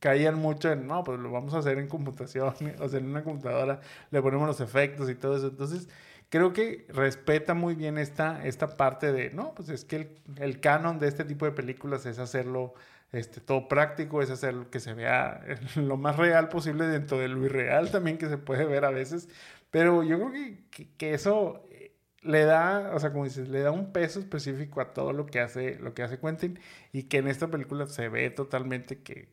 [0.00, 3.24] caían mucho en, no, pues lo vamos a hacer en computación, o sea, en una
[3.24, 3.80] computadora
[4.10, 5.48] le ponemos los efectos y todo eso.
[5.48, 5.88] Entonces,
[6.28, 10.60] creo que respeta muy bien esta, esta parte de, no, pues es que el, el
[10.60, 12.74] canon de este tipo de películas es hacerlo
[13.12, 15.40] este, todo práctico, es hacer que se vea
[15.76, 19.28] lo más real posible dentro de lo irreal también que se puede ver a veces.
[19.70, 23.70] Pero yo creo que, que, eso eh, le da, o sea, como dices, le da
[23.70, 26.58] un peso específico a todo lo que hace, lo que hace Quentin
[26.92, 29.28] y que en esta película se ve totalmente que,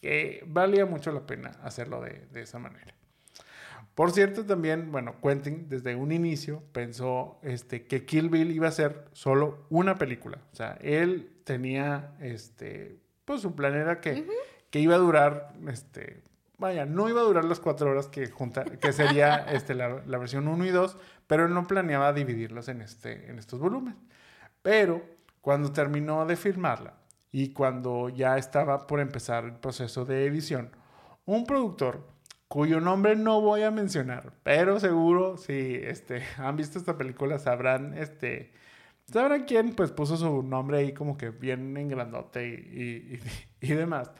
[0.00, 2.94] que valía mucho la pena hacerlo de, esa manera.
[3.94, 8.72] Por cierto, también, bueno, Quentin desde un inicio pensó este, que Kill Bill iba a
[8.72, 10.38] ser solo una película.
[10.52, 14.26] O sea, él tenía, este, pues su plan era que,
[14.70, 16.22] que iba a durar, este,
[16.56, 20.18] vaya, no iba a durar las cuatro horas que, junta, que sería este, la, la,
[20.18, 20.96] versión 1 y 2,
[21.26, 23.98] pero él no planeaba dividirlos en, este, en estos volúmenes.
[24.62, 25.02] Pero
[25.42, 26.99] cuando terminó de filmarla,
[27.32, 30.70] y cuando ya estaba por empezar el proceso de edición,
[31.24, 32.06] un productor
[32.48, 37.96] cuyo nombre no voy a mencionar, pero seguro si este, han visto esta película sabrán,
[37.96, 38.52] este,
[39.06, 43.20] sabrán quién pues puso su nombre ahí como que bien en grandote y, y,
[43.60, 44.10] y, demás.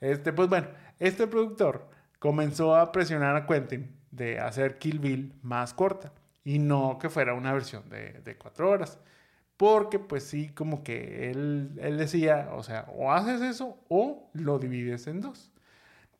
[0.00, 0.68] Este, pues bueno,
[0.98, 1.88] este productor
[2.18, 6.12] comenzó a presionar a Quentin de hacer Kill Bill más corta
[6.44, 8.98] y no que fuera una versión de, de cuatro horas.
[9.58, 14.60] Porque pues sí, como que él, él decía, o sea, o haces eso o lo
[14.60, 15.50] divides en dos.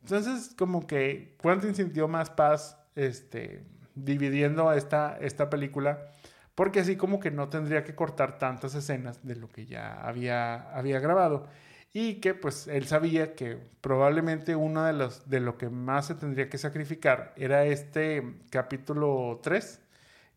[0.01, 3.63] Entonces, como que Quentin sintió más paz este,
[3.95, 6.11] dividiendo esta, esta película,
[6.53, 10.71] porque así como que no tendría que cortar tantas escenas de lo que ya había,
[10.73, 11.47] había grabado.
[11.93, 16.15] Y que pues él sabía que probablemente uno de los de lo que más se
[16.15, 19.81] tendría que sacrificar era este capítulo 3,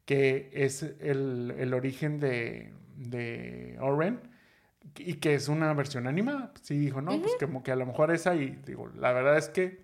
[0.06, 4.20] que es el, el origen de, de Oren
[4.98, 6.52] y que es una versión animada.
[6.62, 9.48] Sí dijo, no, pues como que a lo mejor esa y digo, la verdad es
[9.48, 9.82] que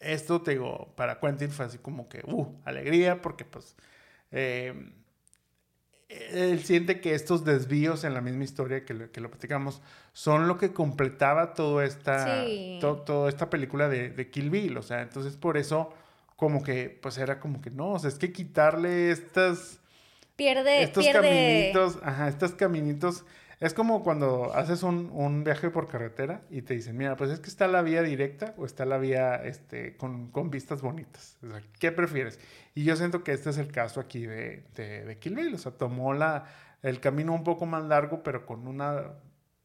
[0.00, 3.76] esto, te digo, para Quentin fue así como que, uh, alegría, porque pues
[4.32, 4.92] em,
[6.08, 9.80] él siente que estos desvíos en la misma historia que lo, que lo platicamos
[10.12, 12.44] son lo que completaba toda esta,
[12.80, 15.94] toda esta película de, de, Kill Bill, o sea, entonces por eso
[16.36, 19.81] como que, pues era como que no, o sea, es que quitarle estas
[20.42, 23.24] pierde estos caminitos, ajá, estos caminitos
[23.60, 27.38] Es como cuando haces un, un, viaje por carretera y te dicen, mira, pues es
[27.38, 31.38] que está la vía directa o está la vía este, con, con vistas bonitas.
[31.44, 32.40] O sea, ¿qué prefieres?
[32.74, 35.54] Y yo siento que este es el caso aquí de, de, de Kill Bill.
[35.54, 36.46] O sea, tomó la,
[36.82, 39.12] el camino un poco más largo, pero con una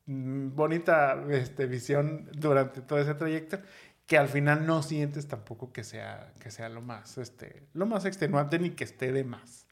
[0.06, 3.58] mm, bonita este, visión durante todo ese trayecto
[4.06, 8.06] que al final no sientes tampoco que sea, que sea lo, más, este, lo más
[8.06, 9.67] extenuante ni que esté de más.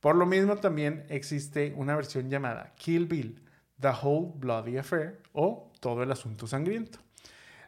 [0.00, 3.42] Por lo mismo también existe una versión llamada Kill Bill,
[3.80, 6.98] The Whole Bloody Affair o Todo el Asunto Sangriento,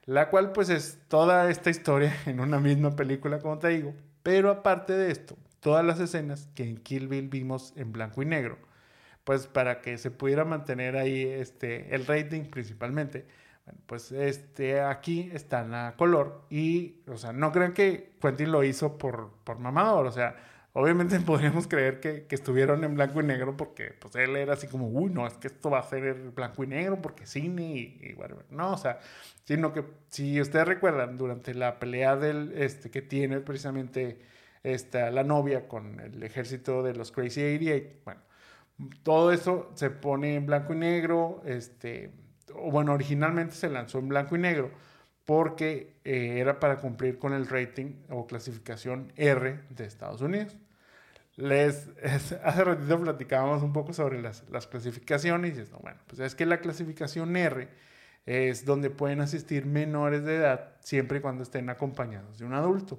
[0.06, 4.50] la cual pues es toda esta historia en una misma película como te digo, pero
[4.50, 8.58] aparte de esto, todas las escenas que en Kill Bill vimos en blanco y negro,
[9.24, 13.26] pues para que se pudiera mantener ahí este, el rating principalmente,
[13.86, 18.98] pues este, aquí están a color y, o sea, no crean que Quentin lo hizo
[18.98, 20.36] por, por mamador, o sea,
[20.72, 24.66] obviamente podríamos creer que, que, estuvieron en blanco y negro porque, pues, él era así
[24.66, 27.98] como, uy, no, es que esto va a ser blanco y negro porque cine y,
[28.02, 28.44] y whatever.
[28.50, 29.00] No, o sea,
[29.44, 34.18] sino que si ustedes recuerdan, durante la pelea del, este, que tiene precisamente
[34.62, 38.20] esta, la novia con el ejército de los Crazy 88, bueno,
[39.02, 42.12] todo eso se pone en blanco y negro, este
[42.54, 44.70] bueno, originalmente se lanzó en blanco y negro
[45.24, 50.56] porque eh, era para cumplir con el rating o clasificación R de Estados Unidos.
[51.36, 51.88] Les,
[52.44, 56.34] hace ratito platicábamos un poco sobre las, las clasificaciones y dices, no, bueno, pues es
[56.34, 57.68] que la clasificación R
[58.26, 62.98] es donde pueden asistir menores de edad siempre y cuando estén acompañados de un adulto.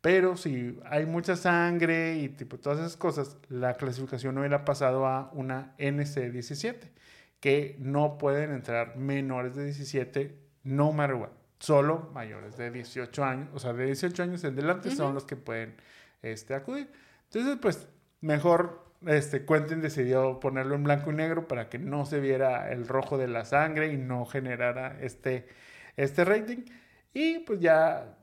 [0.00, 5.30] Pero si hay mucha sangre y tipo todas esas cosas, la clasificación hubiera pasado a
[5.32, 6.90] una NC17
[7.40, 11.30] que no pueden entrar menores de 17, no matter what.
[11.58, 15.36] Solo mayores de 18 años, o sea, de 18 años en adelante son los que
[15.36, 15.74] pueden
[16.22, 16.90] este, acudir.
[17.24, 17.88] Entonces, pues,
[18.20, 22.88] mejor este, Quentin decidió ponerlo en blanco y negro para que no se viera el
[22.88, 25.46] rojo de la sangre y no generara este,
[25.96, 26.64] este rating.
[27.12, 28.16] Y pues ya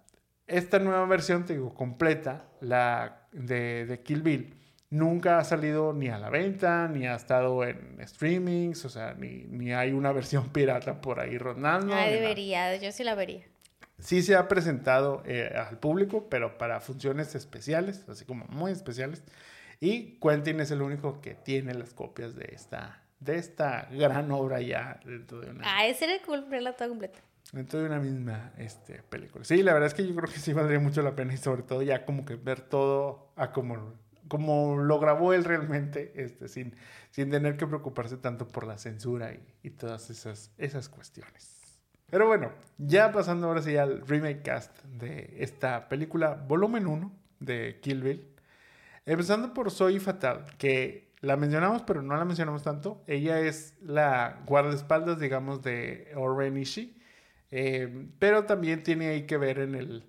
[0.47, 4.55] esta nueva versión, te digo, completa, la de, de Kill Bill,
[4.89, 9.45] nunca ha salido ni a la venta, ni ha estado en streamings, o sea, ni,
[9.47, 11.93] ni hay una versión pirata por ahí rondando.
[11.93, 13.43] Ah, debería, yo sí la vería.
[13.99, 19.23] Sí se ha presentado eh, al público, pero para funciones especiales, así como muy especiales.
[19.79, 24.61] Y Quentin es el único que tiene las copias de esta, de esta gran obra
[24.61, 25.61] ya dentro de una...
[25.65, 26.45] Ah, ese era el cool
[26.75, 27.19] toda completa.
[27.51, 29.45] Dentro de una misma este, película.
[29.45, 31.63] Sí, la verdad es que yo creo que sí valdría mucho la pena y sobre
[31.63, 33.93] todo ya como que ver todo a como
[34.27, 36.75] como lo grabó él realmente, este, sin,
[37.11, 41.55] sin tener que preocuparse tanto por la censura y, y, todas esas, esas cuestiones.
[42.09, 47.79] Pero bueno, ya pasando ahora sí al remake cast de esta película, volumen 1 de
[47.81, 48.27] Kill Bill.
[49.05, 53.03] Empezando por Zoe Fatal, que la mencionamos, pero no la mencionamos tanto.
[53.07, 56.95] Ella es la guardaespaldas, digamos, de Oren Ishii.
[57.51, 60.03] Eh, pero también tiene ahí que ver en el,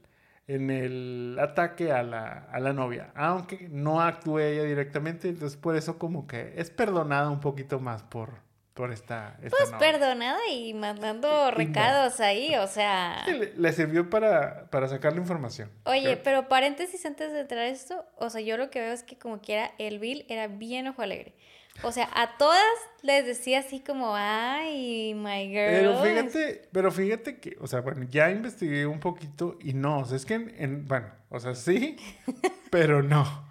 [0.49, 5.77] en el ataque a la, a la novia, aunque no actúe ella directamente, entonces por
[5.77, 8.31] eso como que es perdonada un poquito más por,
[8.75, 13.25] por esta, esta Pues perdonada y mandando recados ahí, o sea...
[13.57, 15.71] le, sirvió para, para sacar la información.
[15.85, 19.19] Oye, pero paréntesis antes de entrar esto, o sea, yo lo que veo es que
[19.19, 21.35] como quiera, el Bill era bien ojo alegre.
[21.83, 22.63] O sea, a todas
[23.03, 25.71] les decía así como, ay, my girl.
[25.71, 30.05] Pero fíjate, pero fíjate que, o sea, bueno, ya investigué un poquito y no, o
[30.05, 31.97] sea, es que en, bueno, o sea, sí,
[32.71, 33.47] pero no.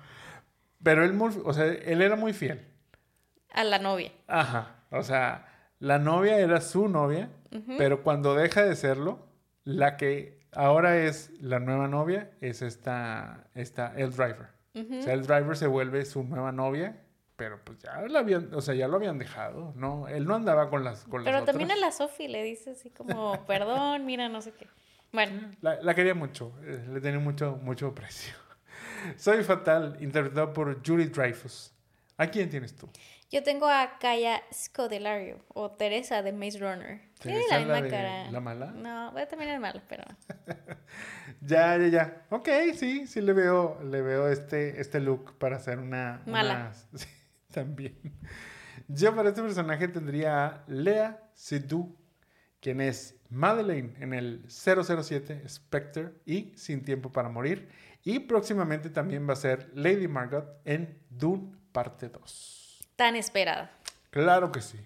[0.84, 2.66] Pero él, o sea, él era muy fiel.
[3.52, 4.12] A la novia.
[4.28, 5.46] Ajá, o sea,
[5.80, 7.30] la novia era su novia,
[7.78, 9.28] pero cuando deja de serlo,
[9.64, 14.50] la que ahora es la nueva novia es esta, esta El Driver.
[14.74, 17.05] O sea, El Driver se vuelve su nueva novia
[17.36, 20.08] pero pues ya lo habían, o sea, ya lo habían dejado, ¿no?
[20.08, 23.44] Él no andaba con las con Pero también a la Sophie le dice así como,
[23.48, 24.68] perdón, mira, no sé qué.
[25.12, 25.52] Bueno.
[25.62, 28.34] La, quería mucho, eh, le tenía mucho, mucho precio.
[29.18, 31.72] Soy Fatal, interpretado por Julie Dreyfus.
[32.18, 32.90] ¿A quién tienes tú?
[33.32, 37.02] Yo tengo a Kaya Scodelario, o Teresa de Maze Runner.
[37.20, 38.32] Tiene la misma cara.
[38.32, 38.68] ¿La mala?
[38.68, 40.04] No, también es mala, pero...
[41.42, 42.26] ya, ya, ya.
[42.30, 46.22] Ok, sí, sí le veo, le veo este, este look para hacer una...
[46.26, 46.72] Mala.
[47.56, 47.96] También.
[48.88, 51.96] Yo para este personaje tendría a Lea Seydoux,
[52.60, 57.70] quien es Madeleine en el 007 Spectre y Sin Tiempo para Morir.
[58.04, 62.88] Y próximamente también va a ser Lady Margot en Dune Parte 2.
[62.96, 63.72] Tan esperada.
[64.12, 64.80] Claro que sí.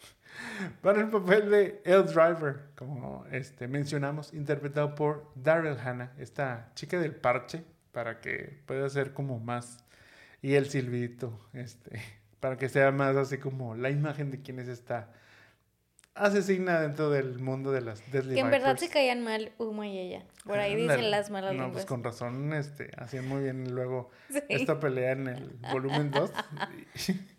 [0.82, 6.98] Para el papel de El Driver, como este, mencionamos, interpretado por Daryl Hannah, esta chica
[6.98, 9.85] del parche, para que pueda ser como más
[10.42, 12.00] y el silbito, este,
[12.40, 15.10] para que sea más así como la imagen de quién es esta
[16.14, 19.98] asesina dentro del mundo de las Deadly Que en verdad se caían mal Uma y
[19.98, 20.24] ella.
[20.44, 21.72] Por ahí dicen las malas No, lenguas.
[21.72, 24.40] pues con razón, este, hacían muy bien luego Sí.
[24.48, 26.30] esta pelea en el volumen 2.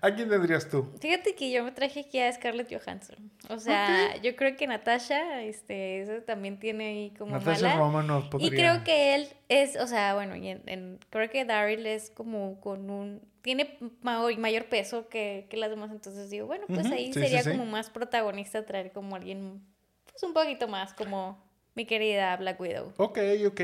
[0.00, 0.90] ¿A quién tendrías tú?
[1.00, 3.30] Fíjate que yo me traje aquí a Scarlett Johansson.
[3.48, 7.76] O sea, yo creo que Natasha, este, eso también tiene ahí como Natasha mala.
[7.78, 8.50] Romanoff Y podría...
[8.50, 12.60] creo que él es, o sea, bueno, y en, en- creo que Daryl es como
[12.60, 17.06] con un, tiene mayor, mayor peso que, que las demás, entonces digo, bueno, pues ahí
[17.06, 17.50] sí, sí, sería sí.
[17.50, 19.62] como más protagonista traer como alguien,
[20.10, 21.42] pues un poquito más como
[21.74, 22.92] mi querida Black Widow.
[22.98, 23.60] Ok, ok.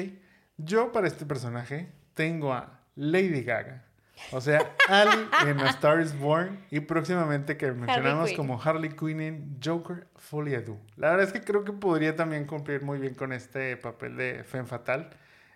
[0.56, 3.84] Yo para este personaje tengo a Lady Gaga.
[4.32, 9.20] O sea, Ali en A Star is Born y próximamente que mencionamos como Harley Quinn
[9.20, 10.78] en Joker Folie à Deux.
[10.96, 14.44] La verdad es que creo que podría también cumplir muy bien con este papel de
[14.44, 15.10] Femme Fatal.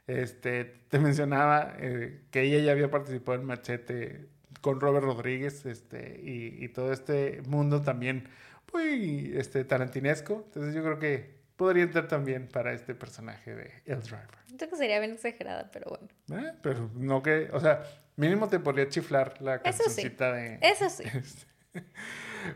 [0.06, 4.26] Este, te mencionaba eh, que ella ya había participado en Machete
[4.60, 8.28] con Robert Rodríguez este, y, y todo este mundo también
[8.72, 10.44] muy este, tarantinesco.
[10.46, 14.36] Entonces yo creo que podría entrar también para este personaje de El Driver.
[14.46, 16.08] Siento que sería bien exagerada, pero bueno.
[16.44, 17.84] Eh, Pero no que, o sea,
[18.16, 19.84] mínimo te podría chiflar la Eso sí.
[19.84, 20.58] cancioncita de...
[20.60, 21.04] Eso sí.
[21.14, 21.46] Este,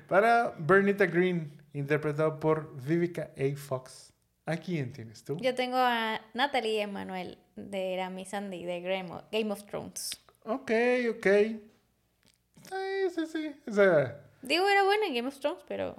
[0.09, 3.57] Para Bernita Green, interpretado por Vivica A.
[3.57, 4.13] Fox.
[4.45, 5.37] ¿A quién tienes tú?
[5.41, 10.11] Yo tengo a Natalie Emanuel de Rami Sandy de Game of, Game of Thrones.
[10.45, 10.71] Ok,
[11.11, 11.27] ok.
[12.69, 13.57] Sí, sí, sí.
[13.69, 15.97] O sea, Digo, era buena en Game of Thrones, pero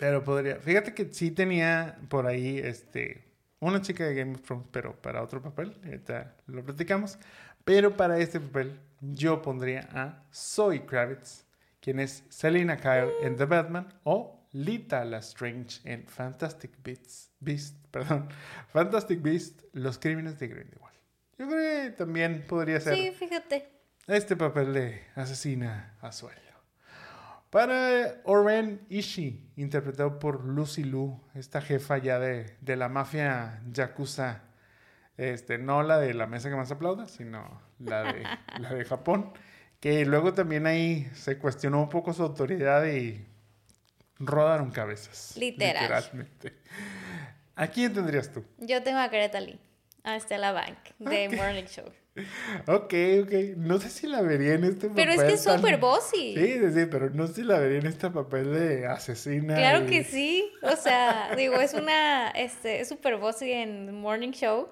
[0.00, 0.56] pero podría...
[0.56, 3.28] Fíjate que sí tenía por ahí, este...
[3.60, 5.76] Una chica de Game of Thrones, pero para otro papel.
[5.84, 7.18] Ahorita lo platicamos.
[7.66, 11.44] Pero para este papel, yo pondría a Zoe Kravitz,
[11.80, 18.30] quien es Selena Kyle en The Batman, o Lita Lestrange en Fantastic Beasts, Beast, perdón,
[18.68, 20.96] Fantastic Beast, Los Crímenes de Grindelwald.
[21.38, 23.68] Yo creo que también podría ser sí, fíjate.
[24.06, 26.49] este papel de asesina a sueldo.
[27.50, 34.42] Para Oren Ishii, interpretado por Lucy Liu, esta jefa ya de, de la mafia yakuza,
[35.16, 38.22] este, no la de la mesa que más aplauda, sino la de,
[38.60, 39.32] la de Japón,
[39.80, 43.26] que luego también ahí se cuestionó un poco su autoridad y
[44.20, 45.36] rodaron cabezas.
[45.36, 45.82] Literal.
[45.82, 46.52] Literalmente.
[47.56, 48.44] ¿A quién tendrías tú?
[48.58, 49.58] Yo tengo a Greta Lee,
[50.04, 51.28] a Stella Bank de.
[51.30, 51.90] Morning Show.
[52.66, 53.32] Ok, ok.
[53.56, 54.94] No sé si la vería en este papel.
[54.96, 56.34] Pero es que es tan- súper bossy.
[56.36, 59.54] Sí, sí, sí, pero no sé si la vería en este papel de asesina.
[59.54, 60.50] Claro y- que sí.
[60.62, 64.68] O sea, digo, es una, este, es super bossy en Morning Show.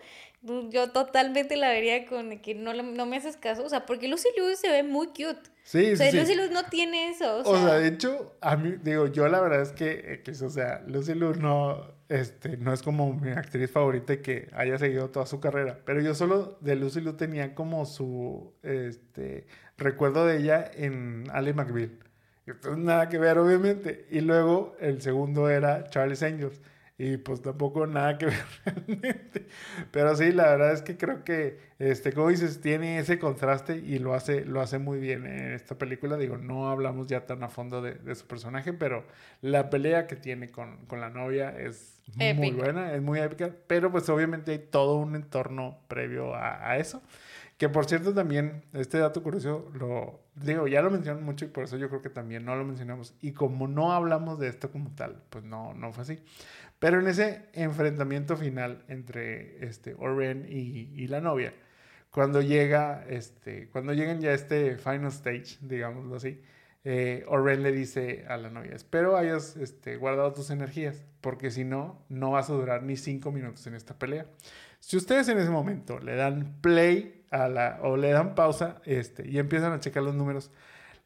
[0.70, 3.65] Yo totalmente la vería con que no, no me haces caso.
[3.65, 5.51] O sea, porque Lucy Liu se ve muy cute.
[5.65, 6.16] Sí, O sea, sí.
[6.19, 7.39] Lucy Liu no tiene eso.
[7.39, 10.51] O O sea, de hecho, a mí, digo, yo la verdad es que, X, o
[10.51, 15.27] sea, Lucy Liu no, este, no es como mi actriz favorita que haya seguido toda
[15.27, 20.71] su carrera, pero yo solo de Lucy Liu tenía como su, este, recuerdo de ella
[20.75, 21.99] en Ali McBeal.
[22.47, 24.07] Entonces, nada que ver, obviamente.
[24.11, 26.61] Y luego, el segundo era Charlie's Angels.
[27.01, 29.47] Y pues tampoco nada que ver realmente.
[29.93, 34.01] Pero sí, la verdad es que creo que, este, como dices, tiene ese contraste y
[34.01, 36.16] lo hace, lo hace muy bien en esta película.
[36.16, 39.07] Digo, no hablamos ya tan a fondo de, de su personaje, pero
[39.43, 43.55] la pelea que tiene con, con la novia es muy buena, es muy épica.
[43.69, 47.01] Pero pues obviamente hay todo un entorno previo a, a eso.
[47.59, 51.65] Que por cierto también, este dato curioso, lo digo, ya lo mencionan mucho y por
[51.65, 53.15] eso yo creo que también no lo mencionamos.
[53.21, 56.21] Y como no hablamos de esto como tal, pues no, no fue así.
[56.79, 61.53] Pero en ese enfrentamiento final entre este Oren y, y la novia,
[62.11, 66.41] cuando llega, este, cuando llegan ya a este final stage, digámoslo así,
[66.85, 71.65] eh, Oren le dice a la novia, espero hayas este, guardado tus energías, porque si
[71.65, 74.27] no, no vas a durar ni cinco minutos en esta pelea.
[74.81, 79.29] Si ustedes en ese momento le dan play a la, o le dan pausa este,
[79.29, 80.51] y empiezan a checar los números,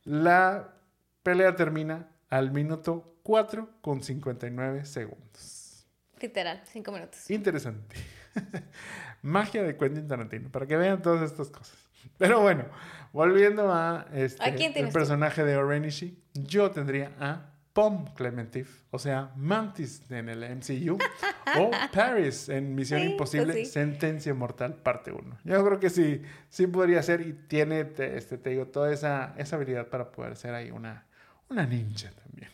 [0.05, 0.75] la
[1.23, 5.87] pelea termina al minuto 4 con 59 segundos.
[6.21, 7.29] literal, cinco minutos.
[7.31, 7.97] Interesante.
[9.23, 11.77] Magia de Quentin Tarantino, para que vean todas estas cosas.
[12.19, 12.65] Pero bueno,
[13.13, 14.93] volviendo a este, ¿A quién el tú?
[14.93, 20.99] personaje de Orenishi, yo tendría a Pom Clementif, o sea, Mantis en el MCU,
[21.59, 23.73] o Paris en Misión Sí, Imposible, pues sí.
[23.73, 25.39] Sentencia Mortal, parte 1.
[25.45, 29.35] Yo creo que sí, sí podría ser y tiene, te, este, te digo, toda esa,
[29.39, 31.07] esa habilidad para poder ser ahí una,
[31.49, 32.51] una ninja también.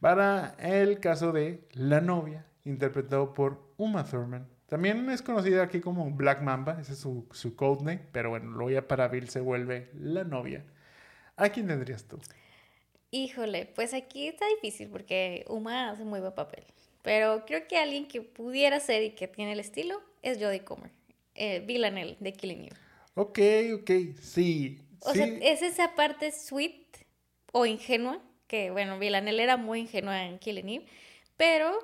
[0.00, 4.46] Para el caso de La novia, interpretado por Uma Thurman.
[4.66, 8.70] También es conocida aquí como Black Mamba, ese es su, su codename, pero bueno, luego
[8.70, 10.64] ya para Bill se vuelve La novia.
[11.36, 12.18] ¿A quién tendrías tú?
[13.10, 16.64] Híjole, pues aquí está difícil porque Uma hace muy buen papel.
[17.02, 20.90] Pero creo que alguien que pudiera ser y que tiene el estilo es Jodie Comer.
[21.34, 22.74] Eh, Villanelle de Killing You.
[23.14, 23.38] Ok,
[23.80, 24.80] ok, sí.
[25.00, 26.84] O sea, es esa parte sweet
[27.52, 30.86] o ingenua, que bueno, Villanelle era muy ingenua en Killing Eve,
[31.36, 31.78] pero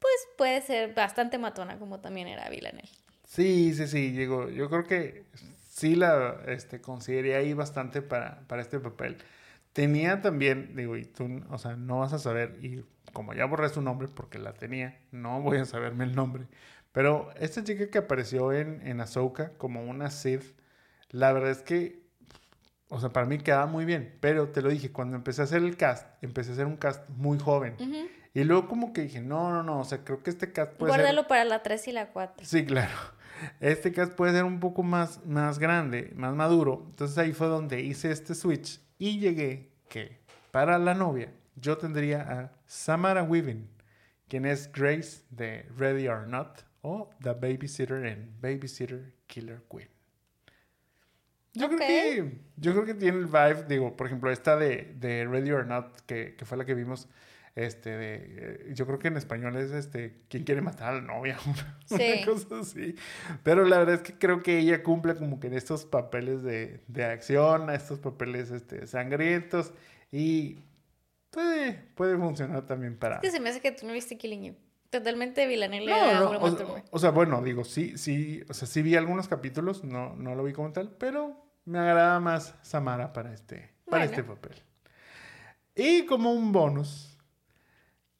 [0.00, 2.90] pues puede ser bastante matona como también era Villanelle.
[3.26, 5.24] Sí, sí, sí, digo, yo creo que
[5.70, 9.16] sí la este, consideré ahí bastante para, para este papel.
[9.74, 13.68] Tenía también, digo, y tú, o sea, no vas a saber, y como ya borré
[13.68, 16.46] su nombre porque la tenía, no voy a saberme el nombre.
[16.92, 20.44] Pero esta chica que apareció en, en Ahsoka como una Sith,
[21.10, 22.04] la verdad es que,
[22.88, 24.16] o sea, para mí quedaba muy bien.
[24.20, 27.08] Pero te lo dije, cuando empecé a hacer el cast, empecé a hacer un cast
[27.10, 27.74] muy joven.
[28.32, 30.92] Y luego como que dije, no, no, no, o sea, creo que este cast puede
[30.92, 32.46] Guárdalo para la 3 y la 4.
[32.46, 32.92] Sí, claro.
[33.58, 36.84] Este cast puede ser un poco más, más grande, más maduro.
[36.90, 40.18] Entonces ahí fue donde hice este switch y llegué que
[40.50, 43.68] para la novia yo tendría a Samara Weaving,
[44.28, 49.88] quien es Grace de Ready or Not o The Babysitter en Babysitter Killer Queen.
[51.54, 55.24] Yo, creo que, yo creo que tiene el vibe, digo, por ejemplo, esta de, de
[55.24, 57.08] Ready or Not, que, que fue la que vimos,
[57.56, 61.38] este, de, yo creo que en español es, este, ¿quién quiere matar a la novia?
[61.90, 62.96] Una cosa así.
[63.42, 66.82] Pero la verdad es que creo que ella cumple como que en estos papeles de,
[66.88, 69.72] de acción, estos papeles, este, sangrientos
[70.10, 70.64] y
[71.30, 73.16] puede, puede funcionar también para...
[73.16, 74.56] Es que se me hace que tú no viste Killing.
[74.90, 79.26] Totalmente Villanelle no, no, o, sea, bueno, digo, sí, sí, o sea, sí vi algunos
[79.26, 84.04] capítulos, no, no lo vi como tal, pero me agrada más Samara para este, para
[84.04, 84.62] este papel.
[85.74, 87.13] Y como un bonus,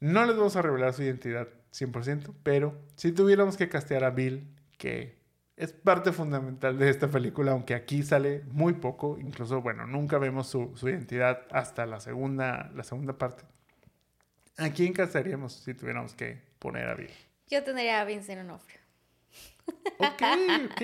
[0.04, 4.46] no les vamos a revelar su identidad 100%, pero si tuviéramos que castear a Bill,
[4.76, 5.16] que
[5.56, 10.46] es parte fundamental de esta película, aunque aquí sale muy poco, incluso, bueno, nunca vemos
[10.46, 13.44] su, identidad hasta la segunda, la segunda parte.
[14.58, 17.10] ¿A quién castearíamos si tuviéramos que poner a Bill?
[17.48, 18.80] Yo tendría a Vincent Onofrio.
[20.00, 20.22] Ok,
[20.66, 20.82] ok.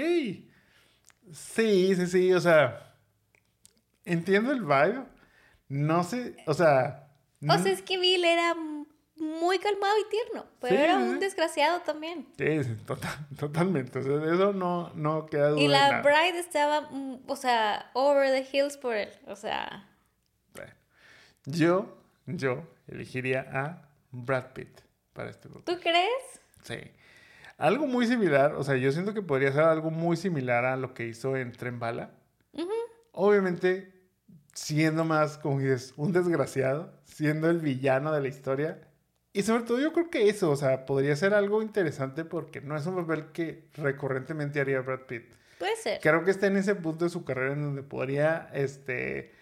[1.31, 2.97] Sí, sí, sí, o sea,
[4.07, 5.05] entiendo el vibe.
[5.69, 7.07] No sé, o sea...
[7.47, 8.55] O sea, es que Bill era
[9.21, 12.27] muy calmado y tierno, pero era un desgraciado también.
[12.39, 12.61] Sí,
[13.39, 14.01] totalmente.
[14.01, 15.61] eso no, no queda duda.
[15.61, 19.11] Y la Bride estaba, mm, o sea, over the hills por él.
[19.27, 19.87] O sea.
[21.45, 24.81] yo, yo elegiría a Brad Pitt
[25.13, 25.65] para este papel.
[25.65, 26.41] ¿Tú crees?
[26.63, 26.79] Sí.
[27.59, 30.95] Algo muy similar, o sea, yo siento que podría ser algo muy similar a lo
[30.95, 32.11] que hizo en Tren Bala.
[33.13, 33.93] Obviamente,
[34.55, 38.81] siendo más, como dices, un desgraciado, siendo el villano de la historia
[39.33, 42.77] y sobre todo yo creo que eso, o sea, podría ser algo interesante porque no
[42.77, 45.35] es un papel que recurrentemente haría Brad Pitt.
[45.59, 46.01] Puede ser.
[46.01, 49.33] Creo que está en ese punto de su carrera en donde podría, este,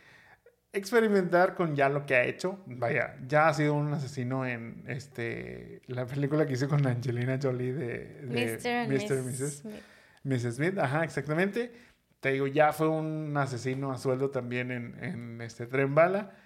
[0.72, 2.62] experimentar con ya lo que ha hecho.
[2.66, 7.72] Vaya, ya ha sido un asesino en, este, la película que hizo con Angelina Jolie
[7.72, 8.88] de, Mr.
[8.88, 9.22] Mr.
[9.22, 9.58] Mrs.
[9.58, 9.82] Smith.
[10.24, 10.56] Mrs.
[10.56, 11.72] Smith, ajá, exactamente.
[12.20, 16.36] Te digo, ya fue un asesino a sueldo también en, en este Tren Bala.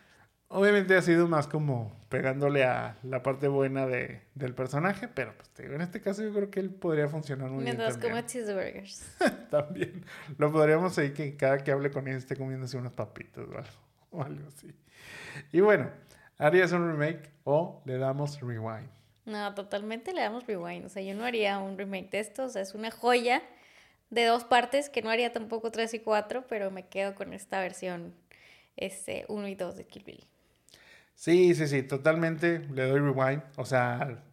[0.54, 5.48] Obviamente ha sido más como pegándole a la parte buena de, del personaje, pero pues
[5.58, 8.12] en este caso yo creo que él podría funcionar muy Mientras bien.
[8.12, 9.16] Mientras come cheeseburgers.
[9.50, 10.04] también.
[10.36, 13.70] Lo podríamos seguir que cada que hable con él esté comiéndose unos papitos o algo,
[14.10, 14.70] o algo así.
[15.52, 15.90] Y bueno,
[16.36, 18.90] ¿harías un remake o le damos rewind?
[19.24, 20.84] No, totalmente le damos rewind.
[20.84, 22.44] O sea, yo no haría un remake de esto.
[22.44, 23.42] O sea, es una joya
[24.10, 27.58] de dos partes que no haría tampoco tres y cuatro, pero me quedo con esta
[27.58, 28.14] versión
[28.76, 30.26] este, uno y dos de Kill Bill.
[31.24, 33.42] Sí, sí, sí, totalmente le doy rewind.
[33.56, 34.24] O sea,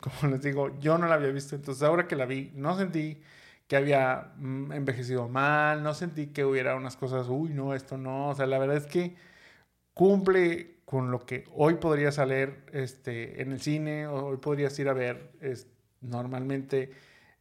[0.00, 3.20] como les digo, yo no la había visto, entonces ahora que la vi, no sentí
[3.66, 8.28] que había mm, envejecido mal, no sentí que hubiera unas cosas, uy, no, esto no,
[8.28, 9.16] o sea, la verdad es que
[9.94, 14.94] cumple con lo que hoy podría salir este, en el cine, hoy podrías ir a
[14.94, 15.68] ver es,
[16.02, 16.92] normalmente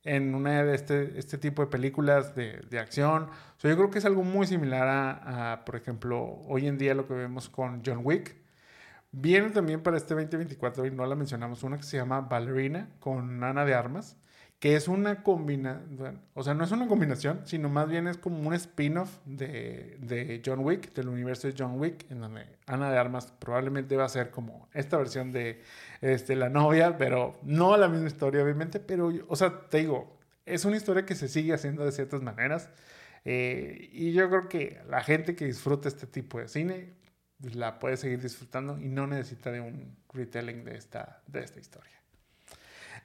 [0.04, 3.28] en una de este, este tipo de películas de, de acción.
[3.60, 7.08] Yo creo que es algo muy similar a, a, por ejemplo, hoy en día lo
[7.08, 8.36] que vemos con John Wick.
[9.12, 13.44] Viene también para este 2024, y no la mencionamos, una que se llama Ballerina con
[13.44, 14.18] Ana de Armas
[14.64, 18.48] que es una combinación, o sea, no es una combinación, sino más bien es como
[18.48, 22.98] un spin-off de, de, John Wick, del universo de John Wick, en donde Ana de
[22.98, 25.62] Armas probablemente va a ser como esta versión de
[26.04, 30.66] este, la novia, pero no la misma historia, obviamente, pero, o sea, te digo, es
[30.66, 32.70] una historia que se sigue haciendo de ciertas maneras,
[33.24, 36.94] eh, y yo creo que la gente que disfruta este tipo de cine
[37.54, 41.94] la puede seguir disfrutando y no necesita de un retelling de esta, de esta historia.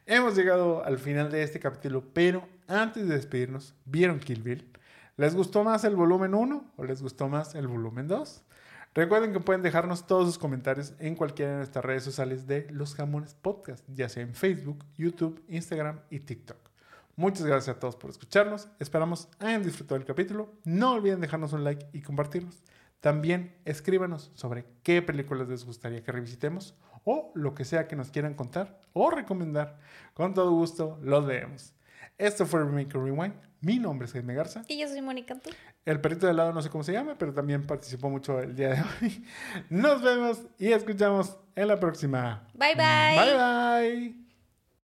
[0.04, 4.72] Hemos llegado al final de este capítulo, pero antes de despedirnos, ¿vieron Kill Bill?
[5.16, 8.42] ¿Les gustó más el volumen 1 o les gustó más el volumen 2?
[8.94, 12.94] Recuerden que pueden dejarnos todos sus comentarios en cualquiera de nuestras redes sociales de Los
[12.94, 16.56] Jamones Podcast, ya sea en Facebook, YouTube, Instagram y TikTok.
[17.14, 18.68] Muchas gracias a todos por escucharnos.
[18.78, 20.54] Esperamos hayan disfrutado el capítulo.
[20.64, 22.62] No olviden dejarnos un like y compartirnos.
[23.00, 26.74] También escríbanos sobre qué películas les gustaría que revisitemos
[27.04, 29.78] o lo que sea que nos quieran contar o recomendar.
[30.14, 31.74] Con todo gusto los leemos.
[32.18, 33.34] Esto fue Remake Rewind.
[33.60, 34.64] Mi nombre es Jaime Garza.
[34.68, 35.50] Y yo soy Mónica Antú.
[35.84, 38.70] El perrito de lado no sé cómo se llama, pero también participó mucho el día
[38.70, 39.24] de hoy.
[39.70, 42.48] Nos vemos y escuchamos en la próxima.
[42.54, 43.16] Bye bye.
[43.16, 44.27] Bye bye.